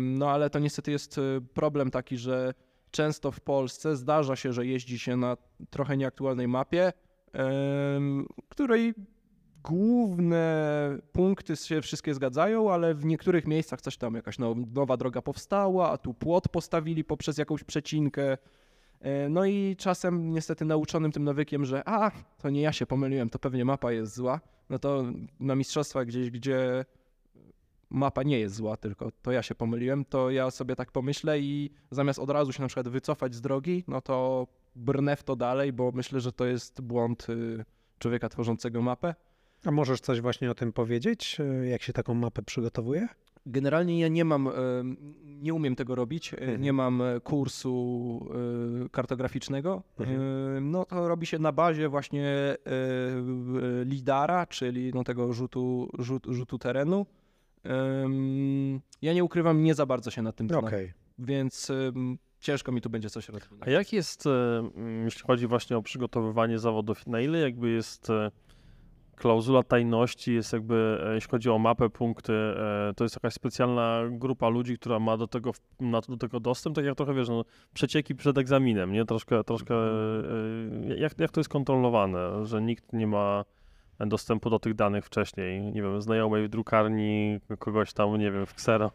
[0.02, 2.54] No ale to niestety jest y, problem taki, że
[2.92, 5.38] często w Polsce zdarza się, że jeździ się na
[5.70, 6.94] trochę nieaktualnej mapie,
[8.50, 8.94] której
[9.64, 15.22] główne punkty się wszystkie zgadzają, ale w niektórych miejscach coś tam, jakaś now- nowa droga
[15.22, 18.38] powstała, a tu płot postawili poprzez jakąś przecinkę.
[19.02, 22.12] E, No i czasem niestety nauczonym tym nawykiem, że a,
[22.42, 25.04] to nie ja się pomyliłem, to pewnie mapa jest zła, no to
[25.40, 26.86] na mistrzostwach gdzieś, gdzie
[27.94, 31.72] mapa nie jest zła, tylko to ja się pomyliłem, to ja sobie tak pomyślę i
[31.92, 35.74] zamiast od razu się na przykład wycofać z drogi, no to brnę w to dalej,
[35.74, 37.66] bo myślę, że to jest błąd y,
[38.00, 39.16] człowieka tworzącego mapę.
[39.66, 43.08] A możesz coś właśnie o tym powiedzieć, e, jak się taką mapę przygotowuje?
[43.46, 44.50] Generalnie ja nie mam,
[45.26, 46.62] nie umiem tego robić, e, Mhm.
[46.62, 48.26] nie mam e, kursu
[48.86, 49.84] e, kartograficznego.
[50.00, 50.72] Mhm.
[50.72, 52.58] No to robi się na bazie właśnie
[53.86, 57.06] lidara, czyli no tego rzutu, rzut, rzutu terenu.
[59.02, 60.94] Ja nie ukrywam, nie za bardzo się nad tym znam, Okej.
[61.20, 61.72] więc
[62.44, 63.68] ciężko mi tu będzie coś rozwinąć.
[63.68, 68.10] A jak jest, e, mm, jeśli chodzi właśnie o przygotowywanie zawodów, na ile jakby jest
[68.10, 68.32] e,
[69.16, 72.34] klauzula tajności, jest jakby, e, jeśli chodzi o mapę, punkty,
[72.96, 76.86] to jest jakaś specjalna grupa ludzi, która ma do tego, na, do tego dostęp, tak
[76.86, 79.06] jak trochę, wiesz, no, przecieki przed egzaminem, nie?
[79.06, 83.46] Troszkę, troszkę, e, jak, jak to jest kontrolowane, że nikt nie ma
[84.00, 88.52] dostępu do tych danych wcześniej, nie wiem, znajomej w drukarni, kogoś tam, nie wiem, w
[88.52, 88.92] Xero.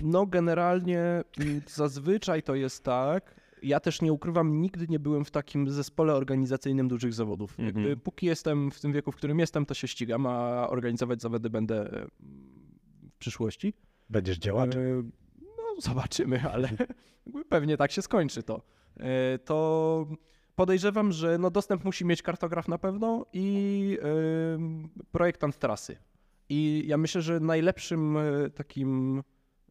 [0.00, 1.00] No, generalnie
[1.40, 3.42] mm, zazwyczaj to jest tak.
[3.62, 7.60] Ja też nie ukrywam, nigdy nie byłem w takim zespole organizacyjnym dużych zawodów.
[7.60, 7.66] Mhm.
[7.66, 11.50] Jakby póki jestem w tym wieku, w którym jestem, to się ścigam, a organizować zawody
[11.50, 12.10] będę mm,
[13.14, 13.74] w przyszłości.
[14.10, 14.82] Będziesz działaczem.
[14.82, 15.02] E,
[15.40, 16.68] No, zobaczymy, ale
[17.48, 18.62] pewnie tak się skończy to.
[19.00, 20.06] E, To
[20.56, 23.98] podejrzewam, że no dostęp musi mieć kartograf na pewno i
[24.54, 25.96] em, projektant trasy.
[26.48, 29.22] I ja myślę, że najlepszym e, takim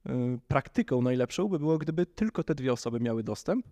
[0.05, 3.65] e, praktyką najlepszą by było, gdyby tylko te dwie osoby miały dostęp.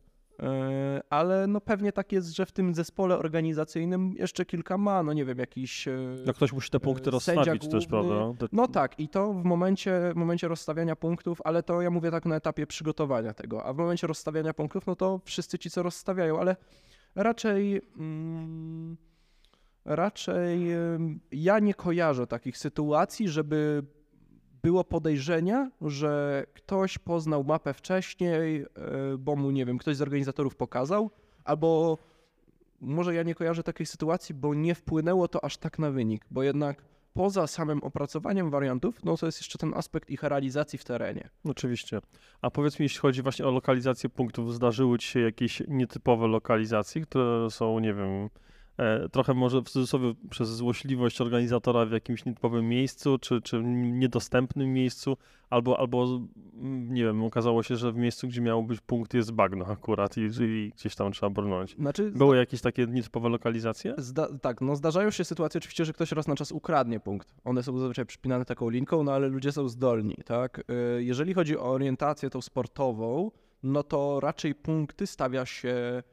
[0.44, 5.14] E, Ale no pewnie tak jest, że w tym zespole organizacyjnym jeszcze kilka ma, no
[5.14, 5.88] nie wiem, jakiś...
[6.26, 8.34] No ktoś musi te punkty rozstawić też, prawda?
[8.40, 12.11] Te- no tak, i to w momencie, w momencie rozstawiania punktów, ale to ja mówię
[12.11, 15.84] tak na etapie przygotowania tego, a w momencie rozstawiania punktów, no to wszyscy ci, co
[15.84, 16.56] rozstawiają, ale
[17.24, 17.82] raczej.
[17.98, 18.98] Mm,
[19.86, 20.68] raczej
[21.32, 23.84] ja nie kojarzę takich sytuacji, żeby
[24.64, 28.68] było podejrzenia, że ktoś poznał mapę wcześniej, y,
[29.18, 31.12] bo mu, nie wiem, ktoś z organizatorów pokazał,
[31.44, 31.98] albo
[32.82, 36.44] może ja nie kojarzę takiej sytuacji, bo nie wpłynęło to aż tak na wynik, bo
[36.44, 36.84] jednak
[37.20, 41.30] poza samym opracowaniem wariantów, no to jest jeszcze ten aspekt ich realizacji w terenie.
[41.44, 42.00] Oczywiście.
[42.41, 47.02] A powiedz mi, jeśli chodzi właśnie o lokalizację punktów, zdarzyły ci się jakieś nietypowe lokalizacje,
[47.02, 48.30] które są, nie wiem,
[49.11, 55.18] trochę może w cudzysłowie przez złośliwość organizatora w jakimś nietypowym miejscu, czy, czy niedostępnym miejscu,
[55.49, 56.19] albo, albo,
[56.53, 60.18] mm, nie wiem, okazało się, że w miejscu, gdzie miał być punkt, jest bagno akurat
[60.18, 61.76] i, i gdzieś tam trzeba brnąć.
[61.76, 63.95] Znaczy, Były jakieś takie nietypowe lokalizacje?
[64.41, 67.35] Tak, no zdarzają się sytuacje oczywiście, że ktoś raz na czas ukradnie punkt.
[67.43, 70.60] One są zazwyczaj przypinane taką linką, no ale ludzie są zdolni, tak?
[70.97, 73.31] Y, Jeżeli chodzi o orientację tą sportową,
[73.64, 76.03] no to raczej punkty stawia się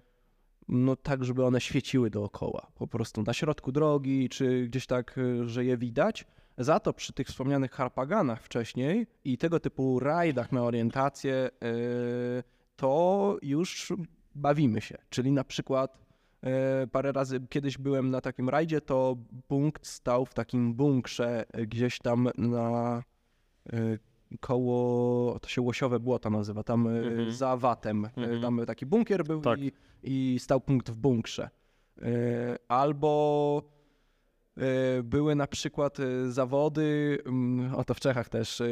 [0.68, 2.66] no tak, żeby one świeciły dookoła.
[2.74, 6.24] Po prostu na środku drogi, czy gdzieś tak, y, że je widać.
[6.58, 12.42] Za to przy tych wspomnianych harpaganach wcześniej i tego typu rajdach na orientację, y,
[12.76, 13.92] to już
[14.34, 14.98] bawimy się.
[15.10, 16.06] Czyli na przykład
[16.46, 19.16] E, Parę razy kiedyś byłem na takim rajdzie, to
[19.48, 23.02] punkt stał w takim bunkrze gdzieś tam na
[24.40, 27.32] koło, to się Łosiowe Błoto nazywa, tam e, Mhm.
[27.32, 28.04] za Watem.
[28.04, 28.42] E, Mhm.
[28.42, 29.60] Tam taki bunkier był Tak.
[29.60, 29.72] i,
[30.02, 31.50] i stał punkt w bunkrze.
[32.02, 32.08] E,
[32.68, 33.62] Albo
[35.04, 35.98] były na przykład
[36.28, 38.62] zawody, mm, o to w Czechach też,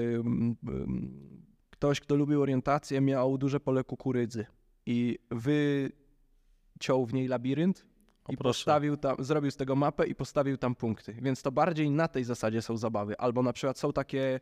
[1.71, 4.47] ktoś, kto lubił orientację, miał duże pole kukurydzy
[4.87, 7.87] i wyciął w niej labirynt
[8.29, 11.13] i postawił tam, zrobił z tego mapę i postawił tam punkty.
[11.23, 13.19] Więc to bardziej na tej zasadzie są zabawy.
[13.19, 14.41] Albo na przykład są takie,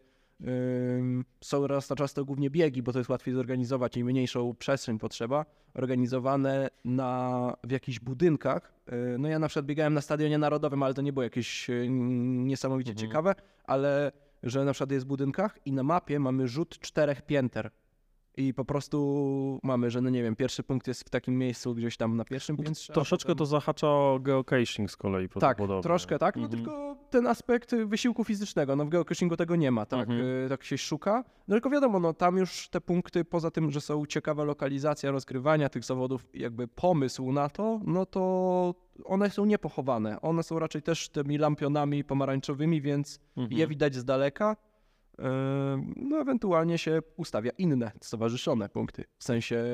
[1.41, 4.99] są raz na czas to głównie biegi, bo to jest łatwiej zorganizować i mniejszą przestrzeń
[4.99, 5.45] potrzeba,
[5.75, 8.73] organizowane na, w jakichś budynkach.
[8.87, 11.87] Yy, no ja na przykład biegałem na Stadionie Narodowym, ale to nie było jakieś yy,
[11.91, 13.09] niesamowicie Mhm.
[13.09, 14.13] ciekawe, ale
[14.43, 17.71] że na przykład jest w budynkach i na mapie mamy rzut czterech pięter.
[18.37, 21.97] I po prostu mamy, że no nie wiem, pierwszy punkt jest w takim miejscu gdzieś
[21.97, 22.93] tam na pierwszym piętrze.
[22.93, 25.83] a Troszeczkę potem- to zahacza o geocaching z kolei tak, prawdopodobnie.
[25.83, 26.63] troszkę tak, no Mhm.
[26.65, 30.21] tylko ten aspekt wysiłku fizycznego, no w geocachingu tego nie ma, tak, Mhm.
[30.21, 33.81] y, tak się szuka, no tylko wiadomo, no tam już te punkty, poza tym, że
[33.81, 40.21] są ciekawa lokalizacja rozgrywania tych zawodów, jakby pomysł na to, no to one są niepochowane,
[40.21, 43.59] one są raczej też tymi lampionami pomarańczowymi, więc Mhm.
[43.61, 44.57] je widać z daleka,
[45.97, 49.65] no ewentualnie się ustawia inne, stowarzyszone punkty, w sensie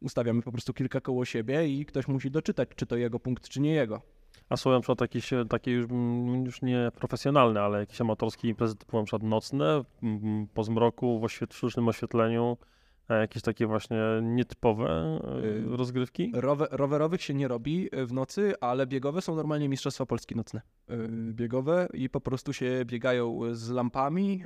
[0.00, 3.60] ustawiamy po prostu kilka koło siebie i ktoś musi doczytać, czy to jego punkt, czy
[3.60, 4.02] nie jego.
[4.48, 8.76] A są na przykład jakieś takie już, mm, już nie profesjonalne, ale jakieś amatorskie imprezy
[8.76, 9.84] typu na przykład nocne,
[10.54, 12.56] po zmroku, w, oświet- sztucznym oświetleniu,
[13.08, 16.32] e, jakieś takie właśnie nietypowe e, Y, rozgrywki?
[16.34, 20.60] Rowe, rowerowych się nie robi y, w nocy, ale biegowe są normalnie Mistrzostwa Polski nocne.
[20.90, 24.44] Y, Biegowe i po prostu się biegają z lampami.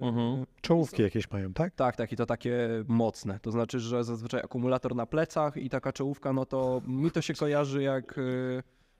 [0.00, 0.46] Mhm.
[0.60, 1.74] Czołówki jakieś mają, tak?
[1.74, 3.40] Tak, tak, i to takie mocne.
[3.42, 7.34] To znaczy, że zazwyczaj akumulator na plecach i taka czołówka, no to mi to się
[7.34, 8.20] kojarzy jak.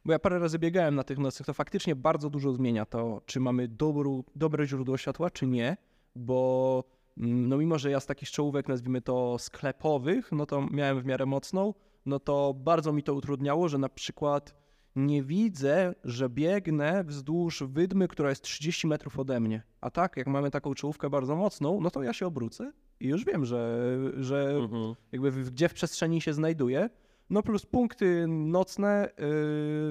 [0.04, 3.40] Bo ja parę razy biegałem na tych nocnych, to faktycznie bardzo dużo zmienia to, czy
[3.40, 5.76] mamy dobrą, dobre źródło światła, czy nie,
[6.16, 6.84] bo
[7.20, 11.26] no mimo, że ja z takich czołówek, nazwijmy to sklepowych, no to miałem w miarę
[11.26, 11.74] mocną,
[12.06, 14.54] no to bardzo mi to utrudniało, że na przykład
[14.96, 19.62] nie widzę, że biegnę wzdłuż wydmy, która jest 30 metrów ode mnie.
[19.80, 23.24] A tak, jak mamy taką czołówkę bardzo mocną, no to ja się obrócę i już
[23.24, 24.94] wiem, że, że Mhm.
[25.12, 26.90] jakby w, gdzie w przestrzeni się znajduje.
[27.30, 29.08] No plus punkty nocne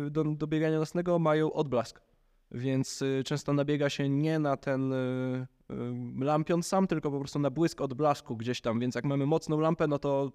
[0.03, 2.01] yy, do, do biegania nocnego mają odblask,
[2.51, 5.47] więc yy, często nabiega się nie na ten yy,
[6.19, 9.87] lampion sam, tylko po prostu na błysk odblasku gdzieś tam, więc jak mamy mocną lampę,
[9.87, 10.31] no to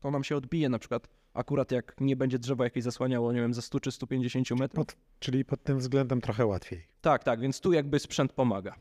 [0.00, 3.54] to nam się odbije na przykład akurat jak nie będzie drzewa jakieś zasłaniało, nie wiem,
[3.54, 4.86] ze 100 czy 150 metrów.
[4.86, 6.86] Pod, czyli pod tym względem trochę łatwiej.
[7.00, 8.74] Tak, tak, więc tu jakby sprzęt pomaga.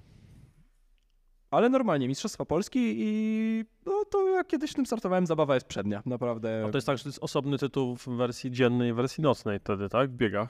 [1.52, 6.03] Ale normalnie, Mistrzostwa Polski i no to jak kiedyś w tym startowałem, zabawa jest przednia,
[6.06, 6.65] naprawdę.
[6.68, 9.60] A to jest tak, że to jest osobny tytuł w wersji dziennej i wersji nocnej
[9.60, 10.10] wtedy, tak?
[10.10, 10.49] W biegach.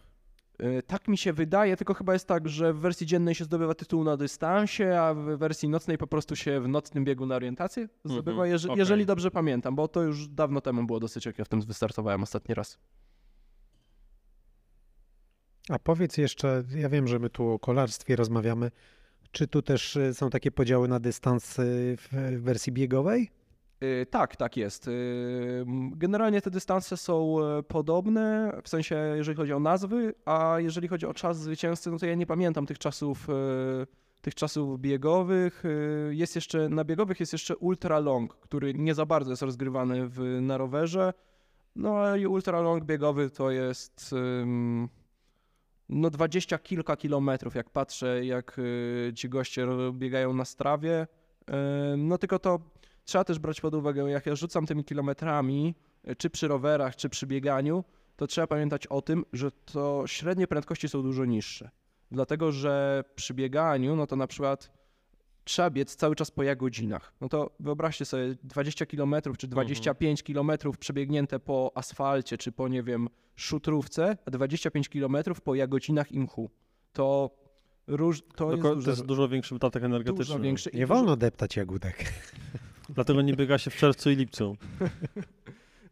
[0.63, 3.73] Y, Tak mi się wydaje, tylko chyba jest tak, że w wersji dziennej się zdobywa
[3.73, 7.87] tytuł na dystansie, a w wersji nocnej po prostu się w nocnym biegu na orientację
[8.05, 8.79] zdobywa, Mhm, jeże- okej.
[8.79, 12.23] jeżeli dobrze pamiętam, bo to już dawno temu było dosyć, jak ja w tym wystartowałem
[12.23, 12.77] ostatni raz.
[15.69, 18.71] A powiedz jeszcze, ja wiem, że my tu o kolarstwie rozmawiamy,
[19.31, 23.29] czy tu też y, są takie podziały na dystans y, w wersji biegowej?
[23.85, 24.87] Y, Tak, tak jest.
[24.87, 30.87] Y, Generalnie te dystanse są e, podobne, w sensie jeżeli chodzi o nazwy, a jeżeli
[30.87, 33.33] chodzi o czas zwycięzcy, no to ja nie pamiętam tych czasów, e,
[34.21, 35.65] tych czasów biegowych.
[35.65, 40.07] Y, Jest jeszcze, na biegowych jest jeszcze ultra long, który nie za bardzo jest rozgrywany
[40.07, 41.13] w, na rowerze.
[41.75, 44.15] No i ultra long biegowy to jest
[45.89, 48.61] no dwadzieścia kilka kilometrów, jak patrzę, jak
[49.15, 51.07] ci goście biegają na strawie.
[51.93, 52.59] Ym, No tylko to
[53.05, 55.75] trzeba też brać pod uwagę, jak ja rzucam tymi kilometrami,
[56.09, 57.83] y, czy przy rowerach, czy przy bieganiu,
[58.15, 61.69] to trzeba pamiętać o tym, że to średnie prędkości są dużo niższe.
[62.11, 64.71] Dlatego, że przy bieganiu, no to na przykład
[65.43, 67.13] trzeba biec cały czas po jagodzinach.
[67.21, 72.83] No to wyobraźcie sobie 20 km czy 25 km przebiegnięte po asfalcie, czy po, nie
[72.83, 76.49] wiem, szutrówce, a 25 km po jagodzinach i mchu.
[76.93, 77.29] To,
[77.87, 80.25] róż, to jest, Tylko to duże, jest dużo większy wydatek energetyczny.
[80.25, 80.69] dużo większy.
[80.73, 82.13] Nie dużo- wolno deptać jagódek.
[82.95, 84.57] Dlatego nie biega się w czerwcu i lipcu.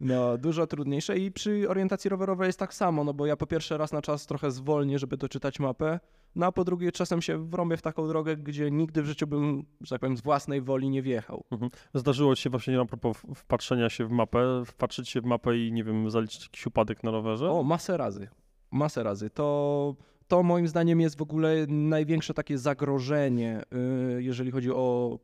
[0.00, 3.78] No, dużo trudniejsze i przy orientacji rowerowej jest tak samo, no bo ja po pierwsze
[3.78, 6.00] raz na czas trochę zwolnię, żeby doczytać mapę,
[6.36, 9.64] no a po drugie czasem się wrąbię w taką drogę, gdzie nigdy w życiu bym,
[9.80, 11.44] że tak powiem, z własnej woli nie wjechał.
[11.94, 15.72] Zdarzyło ci się właśnie a propos wpatrzenia się w mapę, wpatrzyć się w mapę i
[15.72, 17.50] nie wiem, zaliczyć jakiś upadek na rowerze?
[17.50, 18.28] O, masę razy,
[18.70, 19.30] masę razy.
[19.30, 19.94] To,
[20.28, 23.62] to moim zdaniem jest w ogóle największe takie zagrożenie,
[24.18, 25.18] y, jeżeli chodzi o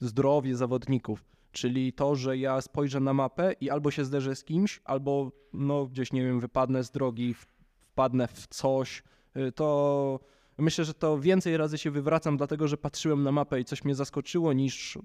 [0.00, 1.24] zdrowie zawodników.
[1.52, 5.86] Czyli to, że ja spojrzę na mapę i albo się zderzę z kimś, albo no
[5.86, 9.02] gdzieś, nie wiem, wypadnę z drogi, wpadnę w coś,
[9.36, 10.20] y, to
[10.58, 13.94] myślę, że to więcej razy się wywracam, dlatego że patrzyłem na mapę i coś mnie
[13.94, 14.98] zaskoczyło, niż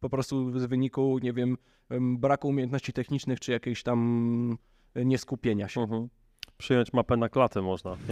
[0.00, 1.56] po prostu z wyniku, nie wiem,
[1.90, 4.58] em, braku umiejętności technicznych, czy jakiejś tam
[4.96, 5.80] y, nieskupienia się.
[5.80, 6.08] Mhm.
[6.58, 7.96] Przyjąć mapę na klatę można.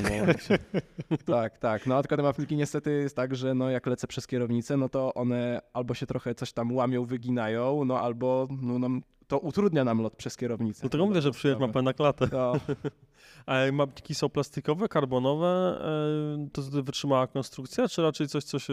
[1.25, 1.87] Tak, tak.
[1.87, 4.89] No a tylko te mapniki niestety jest tak, że no jak lecę przez kierownicę, no
[4.89, 9.85] to one albo się trochę coś tam łamią, wyginają, no albo no, nam, to utrudnia
[9.85, 10.81] nam lot przez kierownicę.
[10.81, 12.29] Dlatego mówię, że przyjąć mapę na klatę.
[12.29, 12.53] To,
[13.47, 15.79] A mapniki są plastikowe, karbonowe?
[16.45, 18.73] e, To wytrzymała konstrukcja, czy raczej coś, co się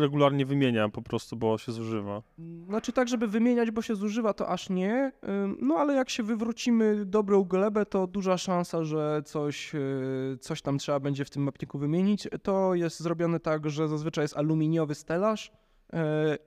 [0.00, 2.22] regularnie wymienia po prostu, bo się zużywa?
[2.68, 5.12] znaczy tak, żeby wymieniać, bo się zużywa, to aż nie.
[5.60, 10.78] No ale jak się wywrócimy dobrą glebę, to duża szansa, że coś, yy, coś tam
[10.78, 12.28] trzeba będzie w tym mapniku wymienić.
[12.42, 15.52] To jest zrobione tak, że zazwyczaj jest aluminiowy stelaż
[15.92, 15.98] yy,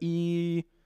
[0.02, 0.83] i yy,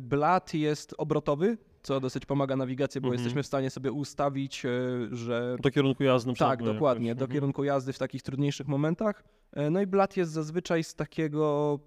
[0.00, 3.18] blat jest obrotowy, co dosyć pomaga nawigacji, bo Mhm.
[3.20, 7.18] jesteśmy w stanie sobie ustawić, yy, że Do kierunku jazdy tak, dokładnie, jakoś.
[7.18, 7.34] do Mhm.
[7.34, 9.24] kierunku jazdy w takich trudniejszych momentach.
[9.52, 11.78] E, No i blat jest zazwyczaj z takiego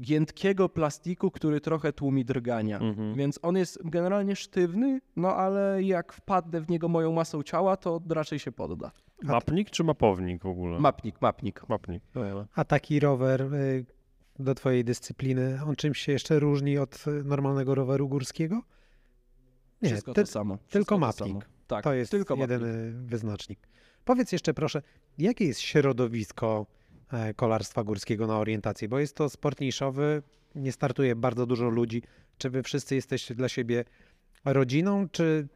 [0.00, 2.78] giętkiego plastiku, który trochę tłumi drgania.
[2.78, 3.14] Mhm.
[3.14, 8.00] Więc on jest generalnie sztywny, no ale jak wpadnę w niego moją masą ciała, to
[8.10, 8.90] raczej się podda.
[9.22, 10.80] Mapnik czy mapownik w ogóle?
[10.80, 11.68] Mapnik, mapnik.
[11.68, 12.02] Mapnik.
[12.54, 13.86] A taki rower y,
[14.38, 18.62] do twojej dyscypliny, on czymś się jeszcze różni od y, normalnego roweru górskiego?
[19.82, 20.56] Nie, Wszystko ty- to samo.
[20.56, 21.28] tylko Wszystko to mapnik.
[21.44, 21.54] samo.
[21.66, 23.58] Tak, to jest tylko jedyny wyznacznik.
[24.04, 24.82] Powiedz jeszcze proszę,
[25.18, 26.66] jakie jest środowisko
[27.12, 28.88] e, kolarstwa górskiego na orientację?
[28.88, 30.22] Bo jest to sport niszowy,
[30.54, 32.02] nie startuje bardzo dużo ludzi.
[32.38, 33.84] Czy wy wszyscy jesteście dla siebie
[34.44, 35.48] rodziną, czy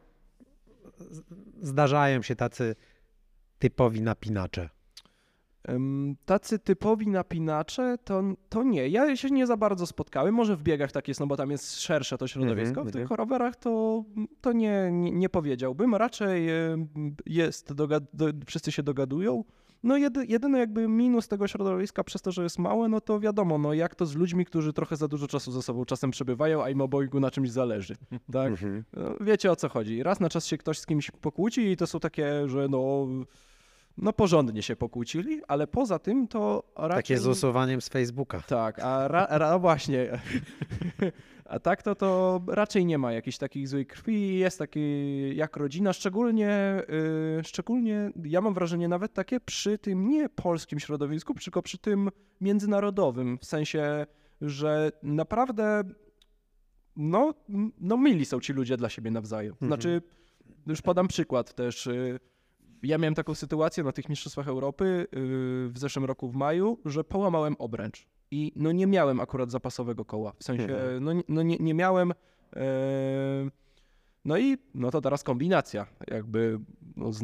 [1.61, 2.75] zdarzają się tacy
[3.59, 4.69] typowi napinacze?
[6.25, 8.87] Tacy typowi napinacze to, to nie.
[8.87, 10.35] Ja się nie za bardzo spotkałem.
[10.35, 12.69] Może w biegach tak jest, no bo tam jest szersze to środowisko.
[12.69, 13.17] Mhm, w tych mhm.
[13.17, 14.03] rowerach to,
[14.41, 15.95] to nie, nie, nie powiedziałbym.
[15.95, 16.47] Raczej
[17.25, 19.43] jest, dogad- do, wszyscy się dogadują.
[19.83, 23.57] No jedy, jedyny jakby minus tego środowiska przez to, że jest małe, no to wiadomo,
[23.57, 26.69] no jak to z ludźmi, którzy trochę za dużo czasu ze sobą czasem przebywają, a
[26.69, 27.95] im obojgu na czymś zależy.
[28.31, 28.53] Tak?
[28.93, 30.03] No, wiecie o co chodzi.
[30.03, 33.07] Raz na czas się ktoś z kimś pokłóci i to są takie, że no,
[34.01, 36.95] no porządnie się pokłócili, ale poza tym to raczej...
[37.03, 38.41] Takie z usuwaniem z Facebooka.
[38.41, 40.07] Tak, a ra, ra, właśnie.
[41.45, 45.93] A tak to, to raczej nie ma jakichś takich złej krwi, jest taki jak rodzina,
[45.93, 46.81] szczególnie,
[47.39, 52.09] y, szczególnie ja mam wrażenie nawet takie przy tym nie polskim środowisku, tylko przy tym
[52.41, 54.05] międzynarodowym, w sensie,
[54.41, 55.83] że naprawdę
[56.95, 57.33] no,
[57.79, 59.51] no mili są ci ludzie dla siebie nawzajem.
[59.51, 59.69] Mhm.
[59.69, 60.01] Znaczy,
[60.67, 61.87] już podam przykład też.
[61.87, 62.19] y,
[62.83, 65.07] Ja miałem taką sytuację na tych Mistrzostwach Europy y,
[65.69, 70.33] w zeszłym roku w maju, że połamałem obręcz i no nie miałem akurat zapasowego koła.
[70.39, 71.03] W sensie, Mhm.
[71.03, 72.11] no, no nie, nie miałem.
[72.55, 73.49] e,
[74.25, 75.85] No i no to teraz kombinacja.
[76.11, 76.59] Jakby
[76.95, 77.23] no, z-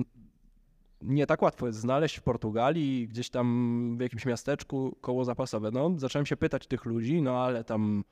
[1.01, 5.71] nie tak łatwo jest znaleźć w Portugalii, gdzieś tam w jakimś miasteczku koło zapasowe.
[5.71, 8.03] No, zacząłem się pytać tych ludzi, no ale tam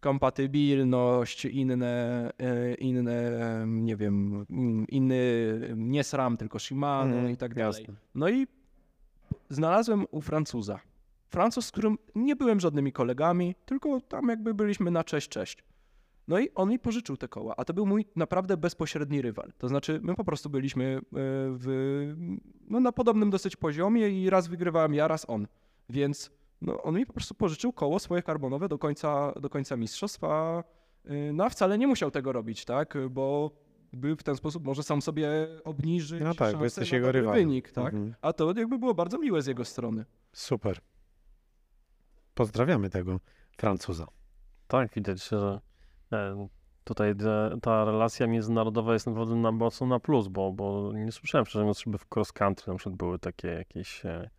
[0.00, 3.32] kompatybilność, inne, e, inne,
[3.66, 5.16] nie wiem, mm, inny,
[5.76, 7.80] nie SRAM, tylko Shimano Mhm, i tak dalej.
[7.82, 7.94] jasne.
[8.14, 8.46] No i
[9.50, 10.80] znalazłem u Francuza.
[11.28, 15.64] Francuz, z którym nie byłem żadnymi kolegami, tylko tam jakby byliśmy na cześć, cześć.
[16.28, 19.52] No i on mi pożyczył te koła, a to był mój naprawdę bezpośredni rywal.
[19.58, 22.14] To znaczy, my po prostu byliśmy e, w,
[22.68, 25.46] no, na podobnym dosyć poziomie i raz wygrywałem ja, raz on.
[25.90, 30.64] Więc no, on mi po prostu pożyczył koło swoje karbonowe do końca, do końca mistrzostwa.
[31.10, 32.94] y, No a wcale nie musiał tego robić, tak?
[33.10, 33.50] Bo
[33.92, 35.28] by w ten sposób może sam sobie
[35.64, 37.40] obniżyć No tak, bo szansę jesteś na jego rywalem.
[37.40, 37.94] wynik, tak?
[37.94, 38.14] Mhm.
[38.20, 40.04] A to jakby było bardzo miłe z jego strony.
[40.32, 40.78] Super.
[42.34, 43.20] Pozdrawiamy tego
[43.58, 44.06] Francuza.
[44.68, 45.60] Tak, widać, że
[46.12, 46.48] e,
[46.84, 47.14] tutaj
[47.62, 51.98] ta relacja międzynarodowa jest naprawdę na, mocno na plus, bo, bo nie słyszałem mówiąc, żeby
[51.98, 54.30] w cross country na przykład były takie jakieś e,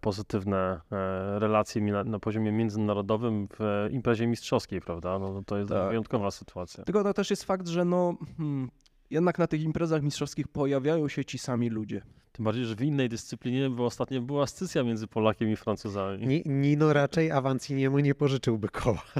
[0.00, 5.18] pozytywne e, relacje na, poziomie międzynarodowym w e, imprezie mistrzowskiej, prawda?
[5.18, 5.88] No to jest Tak.
[5.88, 6.84] wyjątkowa sytuacja.
[6.84, 8.70] Tylko to też jest fakt, że no, hmm,
[9.10, 12.02] jednak na tych imprezach mistrzowskich pojawiają się ci sami ludzie.
[12.32, 16.26] Tym bardziej, że w innej dyscyplinie, bo ostatnio była scycja między Polakiem i Francuzami.
[16.26, 19.02] Ni- Nino raczej Avanciniemu nie pożyczyłby koła.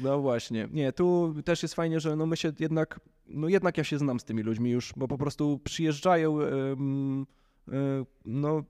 [0.00, 0.68] No właśnie.
[0.72, 4.20] Nie, tu też jest fajnie, że no my się jednak, no jednak ja się znam
[4.20, 6.46] z tymi ludźmi już, bo po prostu przyjeżdżają e,
[8.24, 8.62] no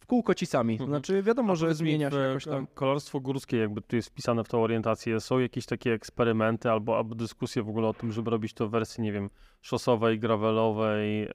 [0.00, 0.72] w kółko ci sami.
[0.72, 0.90] Mhm.
[0.90, 2.66] Znaczy wiadomo, że zmienia się jakoś tam.
[2.74, 7.14] Kolarstwo górskie, jakby tu jest wpisane w tą orientację, są jakieś takie eksperymenty albo, albo
[7.14, 9.30] dyskusje w ogóle o tym, żeby robić to w wersji, nie wiem,
[9.62, 11.30] szosowej, gravelowej, e,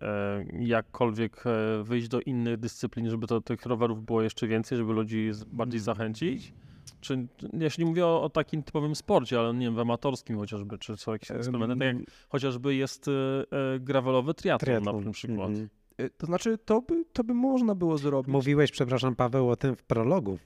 [0.59, 5.31] jakkolwiek e, wyjść do innych dyscyplin, żeby to, tych rowerów było jeszcze więcej, żeby ludzi
[5.47, 6.53] bardziej zachęcić?
[7.01, 10.77] Czy, jeśli nie mówię o, o takim typowym sporcie, ale nie wiem, w amatorskim chociażby,
[10.77, 15.49] czy są jakieś eksperymenty, tak jak chociażby jest e, e, gravelowy triatlon, na przykład.
[15.49, 15.65] Mhm.
[15.65, 15.84] e,
[16.17, 18.33] To znaczy, to by, to by można było zrobić.
[18.33, 20.39] Mówiłeś, przepraszam Paweł, o tym w prologu.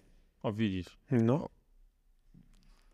[0.44, 0.98] O, widzisz.
[1.12, 1.50] No,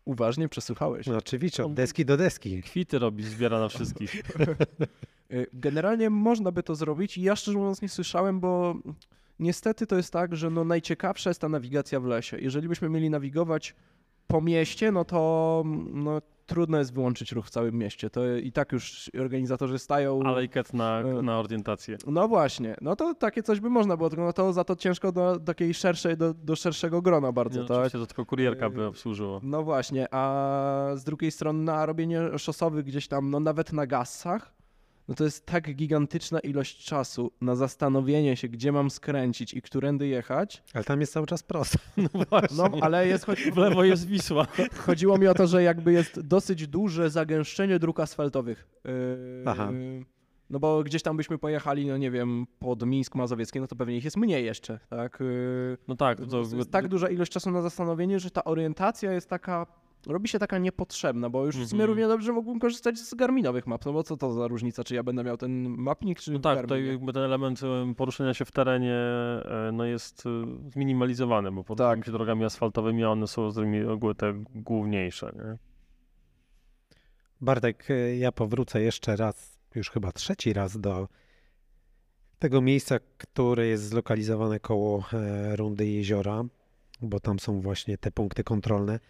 [0.06, 1.06] Uważnie przesłuchałeś.
[1.06, 2.62] No oczywiście, od deski do deski.
[2.62, 4.22] Kwity robi, zbiera na wszystkich.
[5.32, 8.74] Y, Generalnie można by to zrobić i ja szczerze mówiąc nie słyszałem, bo
[9.38, 12.38] niestety to jest tak, że no najciekawsza jest ta nawigacja w lesie.
[12.38, 13.74] Jeżeli byśmy mieli nawigować
[14.26, 15.62] po mieście, no to
[15.92, 18.10] no, trudno jest wyłączyć ruch w całym mieście.
[18.10, 20.20] To i tak już organizatorzy stają...
[20.24, 21.22] Ale i ket na, E.
[21.22, 21.96] na orientację.
[22.06, 25.12] No właśnie, no to takie coś by można było, tylko no to za to ciężko
[25.12, 27.92] do takiej szerszej, do, do szerszego grona bardzo, Nie, tak?
[27.92, 29.40] To tylko kurierka by Yy, obsłużyło.
[29.42, 34.55] No właśnie, a z drugiej strony na robienie szosowych gdzieś tam, no nawet na gasach,
[35.08, 40.06] no to jest tak gigantyczna ilość czasu na zastanowienie się, gdzie mam skręcić i którędy
[40.06, 40.62] jechać.
[40.74, 41.78] Ale tam jest cały czas prosto.
[42.56, 44.46] No, ale jest, choć, W lewo jest Wisła.
[44.86, 48.68] chodziło mi o to, że jakby jest dosyć duże zagęszczenie dróg asfaltowych.
[48.84, 48.90] Yy,
[49.46, 49.72] Aha.
[50.50, 53.96] No bo gdzieś tam byśmy pojechali, no nie wiem, pod Mińsk Mazowieckie, no to pewnie
[53.96, 55.18] ich jest mniej jeszcze, tak?
[55.20, 59.28] Yy, No tak, to, jest tak duża ilość czasu na zastanowienie, że ta orientacja jest
[59.28, 59.66] taka,
[60.06, 61.86] robi się taka niepotrzebna, bo już w sumie Mhm.
[61.88, 65.02] równie dobrze mógłbym korzystać z Garminowych map, no bo co to za różnica, czy ja
[65.02, 68.44] będę miał ten mapnik, czy No tak, Garmin, tutaj jakby ten element em, poruszania się
[68.44, 70.30] w terenie e, no jest e,
[70.70, 72.06] zminimalizowany, bo poruszamy Tak.
[72.06, 75.32] się drogami asfaltowymi, a one są z reguły te główniejsze.
[75.36, 75.58] Nie?
[77.40, 81.08] Bartek, y, ja powrócę jeszcze raz, już chyba trzeci raz do
[82.38, 86.44] tego miejsca, które jest zlokalizowane koło e, rundy jeziora,
[87.02, 89.00] bo tam są właśnie te punkty kontrolne.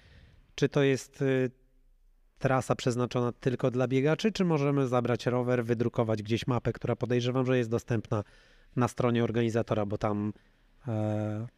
[0.57, 1.51] Czy to jest y,
[2.39, 7.59] trasa przeznaczona tylko dla biegaczy, czy możemy zabrać rower, wydrukować gdzieś mapę, która podejrzewam, że
[7.59, 8.24] jest dostępna
[8.77, 10.33] na stronie organizatora, bo tam,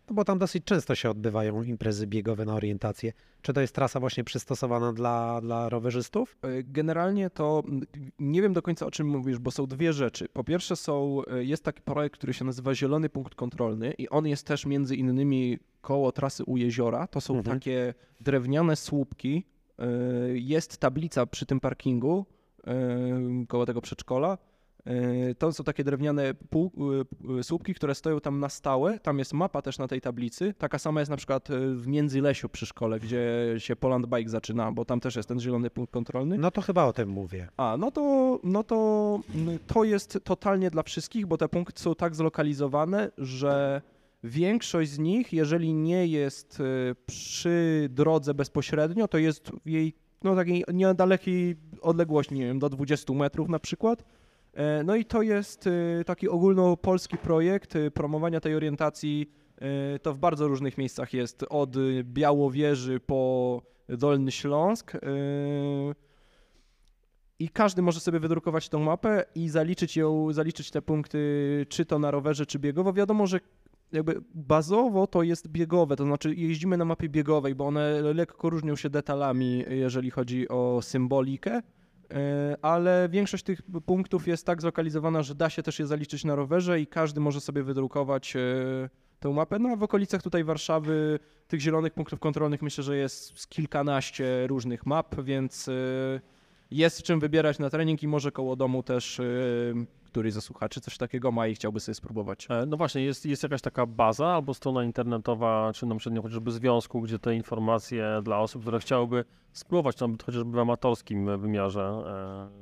[0.08, 3.12] no bo tam dosyć często się odbywają imprezy biegowe na orientację.
[3.42, 6.36] Czy to jest trasa właśnie przystosowana dla, dla rowerzystów?
[6.44, 7.82] Y, Generalnie to mm,
[8.18, 10.28] nie wiem do końca o czym mówisz, bo są dwie rzeczy.
[10.32, 14.26] Po pierwsze są, y, jest taki projekt, który się nazywa Zielony Punkt Kontrolny i on
[14.26, 17.06] jest też między innymi koło trasy u jeziora.
[17.06, 17.58] To są Mhm.
[17.60, 19.44] takie drewniane słupki.
[20.34, 22.26] Jest tablica przy tym parkingu
[23.48, 24.38] koło tego przedszkola.
[24.88, 26.72] Y, To są takie drewniane pół,
[27.38, 28.98] y, słupki, które stoją tam na stałe.
[28.98, 30.54] Tam jest mapa też na tej tablicy.
[30.58, 34.72] Taka sama jest na przykład y, w Międzylesiu przy szkole, gdzie się Poland Bike zaczyna,
[34.72, 36.38] bo tam też jest ten zielony punkt kontrolny.
[36.38, 37.48] No to chyba o tym mówię.
[37.56, 41.94] A, no to, no to mm, to jest totalnie dla wszystkich, bo te punkty są
[41.94, 43.82] tak zlokalizowane, że
[44.24, 46.62] większość z nich, jeżeli nie jest
[47.06, 49.94] przy drodze bezpośrednio, to jest w jej
[50.24, 54.04] no, takiej niedalekiej odległości, nie wiem, do 20 metrów na przykład.
[54.58, 59.30] E, No i to jest y, taki ogólnopolski projekt y, promowania tej orientacji.
[60.02, 64.92] To w bardzo różnych miejscach jest, od Białowieży po Dolny Śląsk.
[67.38, 71.98] I każdy może sobie wydrukować tą mapę i zaliczyć ją, zaliczyć te punkty, czy to
[71.98, 72.92] na rowerze, czy biegowo.
[72.92, 73.40] Wiadomo, że
[73.92, 78.76] jakby bazowo to jest biegowe, to znaczy jeździmy na mapie biegowej, bo one lekko różnią
[78.76, 81.62] się detalami, jeżeli chodzi o symbolikę, e,
[82.62, 86.80] ale większość tych punktów jest tak zlokalizowana, że da się też je zaliczyć na rowerze
[86.80, 88.40] i każdy może sobie wydrukować e,
[89.20, 89.58] tę mapę.
[89.58, 91.18] No a w okolicach tutaj Warszawy
[91.48, 96.20] tych zielonych punktów kontrolnych myślę, że jest kilkanaście różnych map, więc e,
[96.70, 99.24] jest czym wybierać na trening i może koło domu też e,
[100.04, 102.46] któryś ze słuchaczy coś takiego ma i chciałby sobie spróbować.
[102.50, 106.50] E, No właśnie, jest, jest jakaś taka baza albo strona internetowa, czy na przykład chociażby
[106.52, 111.80] związku, gdzie te informacje dla osób, które chciałyby spróbować, nawet chociażby w amatorskim wymiarze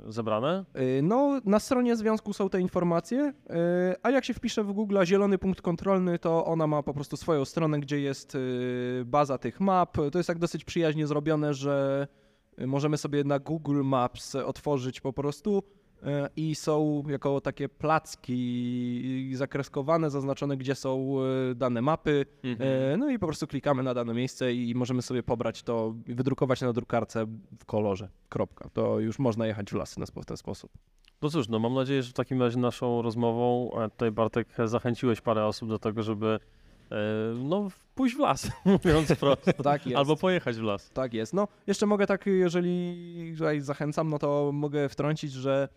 [0.07, 0.65] e, zebrane.
[0.75, 3.53] Y, No, na stronie związku są te informacje, y,
[4.03, 7.45] a jak się wpisze w Google zielony punkt kontrolny, to ona ma po prostu swoją
[7.45, 9.97] stronę, gdzie jest y, baza tych map.
[10.11, 12.07] To jest tak dosyć przyjaźnie zrobione, że
[12.65, 15.63] możemy sobie na Google Maps otworzyć po prostu
[16.03, 16.05] y,
[16.35, 21.15] i są jako takie placki zakreskowane, zaznaczone, gdzie są
[21.51, 22.25] y, dane mapy.
[22.59, 26.61] E, No i po prostu klikamy na dane miejsce i możemy sobie pobrać to, wydrukować
[26.61, 27.25] na drukarce
[27.59, 28.09] w kolorze.
[28.29, 28.69] Kropka.
[28.73, 30.71] To już można jechać w lasy w ten sposób.
[31.21, 35.21] No cóż, no mam nadzieję, że w takim razie naszą rozmową e, tutaj Bartek zachęciłeś
[35.21, 36.39] parę osób do tego, żeby e,
[37.35, 39.63] no pójść w las, mówiąc prosto.
[39.63, 39.97] Tak jest.
[39.97, 40.89] Albo pojechać w las.
[40.89, 41.33] Tak jest.
[41.33, 45.69] No, jeszcze mogę tak, jeżeli tutaj zachęcam, no to mogę wtrącić, że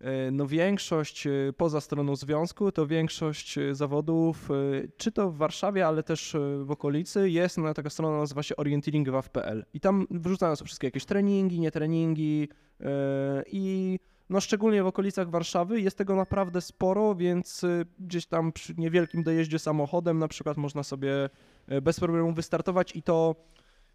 [0.00, 4.54] e, no większość e, poza stroną związku, to większość e, zawodów, e,
[4.96, 8.56] czy to w Warszawie, ale też e, w okolicy, jest na taka strona, nazywa się
[8.56, 12.48] orienteeringwaw.pl i tam wrzucają są wszystkie jakieś treningi, nie treningi
[12.80, 13.98] e, i
[14.30, 19.22] no szczególnie w okolicach Warszawy jest tego naprawdę sporo, więc e, gdzieś tam przy niewielkim
[19.22, 21.30] dojeździe samochodem na przykład można sobie
[21.68, 23.34] e, bez problemu wystartować i to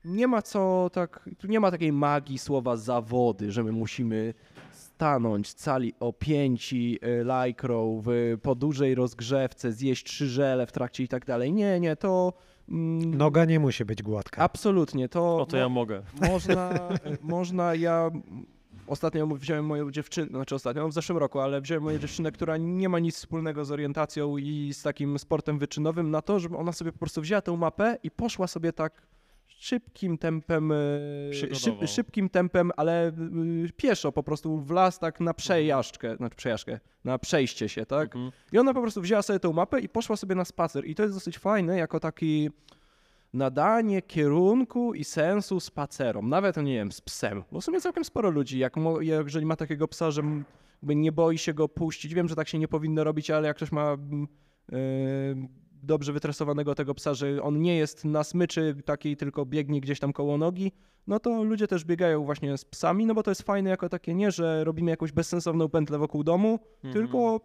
[0.06, 4.34] nie ma co tak, tu nie ma takiej magii słowa zawody, że my musimy
[4.72, 11.08] stanąć cali opięci y, lajkrą w, po dużej rozgrzewce, zjeść trzy żele w trakcie i
[11.08, 11.54] tak dalej.
[11.54, 12.34] Nie, nie, to
[12.70, 14.42] mm, Noga nie musi być gładka.
[14.42, 16.04] absolutnie, to, O to ja mogę.
[16.30, 16.90] można,
[17.22, 18.12] można, ja
[18.88, 22.58] ostatnio wziąłem moją dziewczynę, znaczy ostatnio, no w zeszłym roku, ale wziąłem moją dziewczynę, która
[22.58, 26.72] nie ma nic wspólnego z orientacją i z takim sportem wyczynowym, na to, żeby ona
[26.72, 29.08] sobie po prostu wzięła tę mapę i poszła sobie tak
[29.48, 30.76] szybkim tempem, e,
[31.34, 33.08] szyb, szybkim tempem, ale
[33.66, 38.16] y, pieszo po prostu w las tak na przejażdżkę, znaczy przejażdżkę, na przejście się, tak?
[38.16, 38.32] Mhm.
[38.52, 40.86] I ona po prostu wzięła sobie tę mapę i poszła sobie na spacer.
[40.86, 42.50] I to jest dosyć fajne, jako taki
[43.34, 46.30] nadanie kierunku i sensu spacerom.
[46.30, 47.44] Nawet, nie wiem, z psem.
[47.52, 50.22] Bo w sumie całkiem sporo ludzi, jak mo- jeżeli ma takiego psa, że
[50.84, 52.14] nie boi się go puścić.
[52.14, 54.28] Wiem, że tak się nie powinno robić, ale jak ktoś ma mm,
[54.72, 54.78] yy,
[55.84, 60.14] dobrze wytresowanego tego psa, że on nie jest na smyczy takiej, tylko biegnie gdzieś tam
[60.14, 60.72] koło nogi,
[61.08, 64.14] no to ludzie też biegają właśnie z psami, no bo to jest fajne jako takie
[64.16, 66.94] nie, że robimy jakąś bezsensowną pętlę wokół domu, Mhm.
[66.94, 67.42] tylko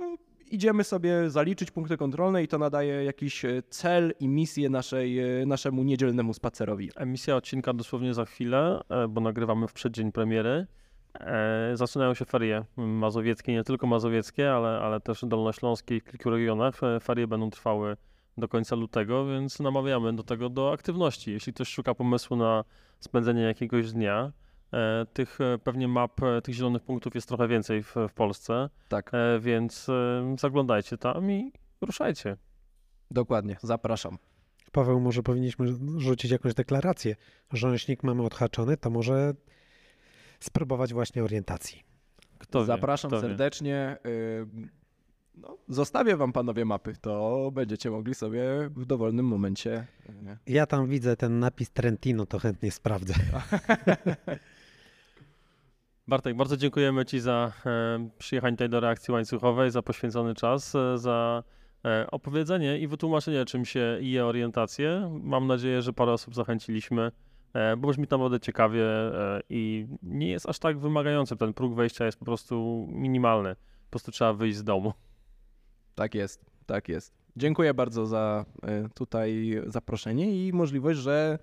[0.00, 0.16] no,
[0.54, 5.46] idziemy sobie zaliczyć punkty kontrolne i to nadaje jakiś e, cel i misję naszej, e,
[5.46, 6.90] naszemu niedzielnemu spacerowi.
[6.96, 10.66] Emisja odcinka dosłownie za chwilę, e, bo nagrywamy w przeddzień premiery.
[11.74, 16.80] Zaczynają się ferie mazowieckie, nie tylko mazowieckie, ale, ale też dolnośląskie i w kilku regionach.
[17.02, 17.96] Ferie będą trwały
[18.38, 21.32] do końca lutego, więc namawiamy do tego do aktywności.
[21.32, 22.64] Jeśli ktoś szuka pomysłu na
[23.00, 24.32] spędzenie jakiegoś dnia,
[25.12, 29.10] tych e, pewnie map, e, tych zielonych punktów jest trochę więcej w, w Polsce, Tak,
[29.14, 32.36] e, więc e, zaglądajcie tam i ruszajcie.
[33.10, 34.18] dokładnie, zapraszam.
[34.72, 35.66] Paweł, może powinniśmy
[35.96, 37.16] rzucić jakąś deklarację.
[37.52, 39.34] Rząśnik mamy odhaczony, to może
[40.40, 41.82] spróbować właśnie orientacji.
[42.38, 43.28] Kto wie, zapraszam kto wie.
[43.28, 43.96] serdecznie.
[44.06, 44.46] y,
[45.34, 48.42] No, zostawię wam panowie mapy, to będziecie mogli sobie
[48.76, 49.86] w dowolnym momencie.
[50.46, 53.14] Ja tam widzę ten napis Trentino, to chętnie sprawdzę.
[56.08, 60.98] Bartek, bardzo dziękujemy Ci za e, przyjechanie tutaj do reakcji łańcuchowej, za poświęcony czas, e,
[60.98, 61.42] za
[61.84, 65.18] e, opowiedzenie i wytłumaczenie, czym się je orientację.
[65.22, 67.12] Mam nadzieję, że parę osób zachęciliśmy,
[67.78, 68.84] bo brzmi to naprawdę ciekawie
[69.50, 71.36] i nie jest aż tak wymagający.
[71.36, 73.54] Ten próg wejścia jest po prostu minimalny.
[73.84, 74.92] Po prostu trzeba wyjść z domu.
[75.94, 77.14] Tak jest, tak jest.
[77.36, 78.44] Dziękuję bardzo za
[78.94, 81.38] tutaj zaproszenie i możliwość, że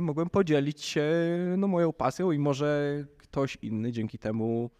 [0.00, 1.12] mogłem podzielić się
[1.56, 4.70] no, moją pasją i może ktoś inny dzięki temu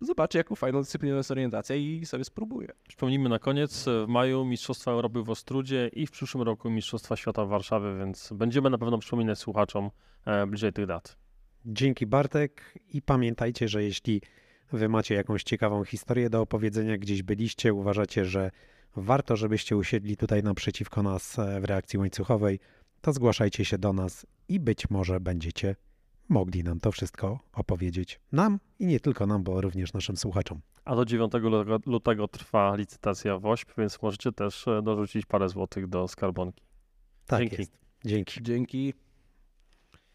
[0.00, 2.68] zobaczy, jaką fajną dyscyplinę jest orientacja i sobie spróbuje.
[2.88, 7.44] Przypomnijmy na koniec, w maju Mistrzostwa Europy w Ostrudzie i w przyszłym roku Mistrzostwa Świata
[7.44, 9.90] w Warszawie, więc będziemy na pewno przypominać słuchaczom
[10.26, 11.16] e, bliżej tych dat.
[11.66, 14.22] Dzięki Bartek i pamiętajcie, że jeśli
[14.72, 18.50] wy macie jakąś ciekawą historię do opowiedzenia, gdzieś byliście, uważacie, że
[18.96, 22.60] warto, żebyście usiedli tutaj naprzeciwko nas e, w reakcji łańcuchowej,
[23.00, 25.76] to zgłaszajcie się do nas i być może będziecie
[26.30, 28.20] mogli nam to wszystko opowiedzieć.
[28.32, 30.60] Nam i nie tylko nam, bo również naszym słuchaczom.
[30.84, 31.32] A do 9
[31.86, 36.64] lutego, trwa licytacja WOŚP, więc możecie też e, dorzucić parę złotych do skarbonki.
[37.26, 37.56] Tak Dzięki.
[37.58, 37.78] jest.
[38.04, 38.42] Dzięki.
[38.42, 38.94] Dzięki.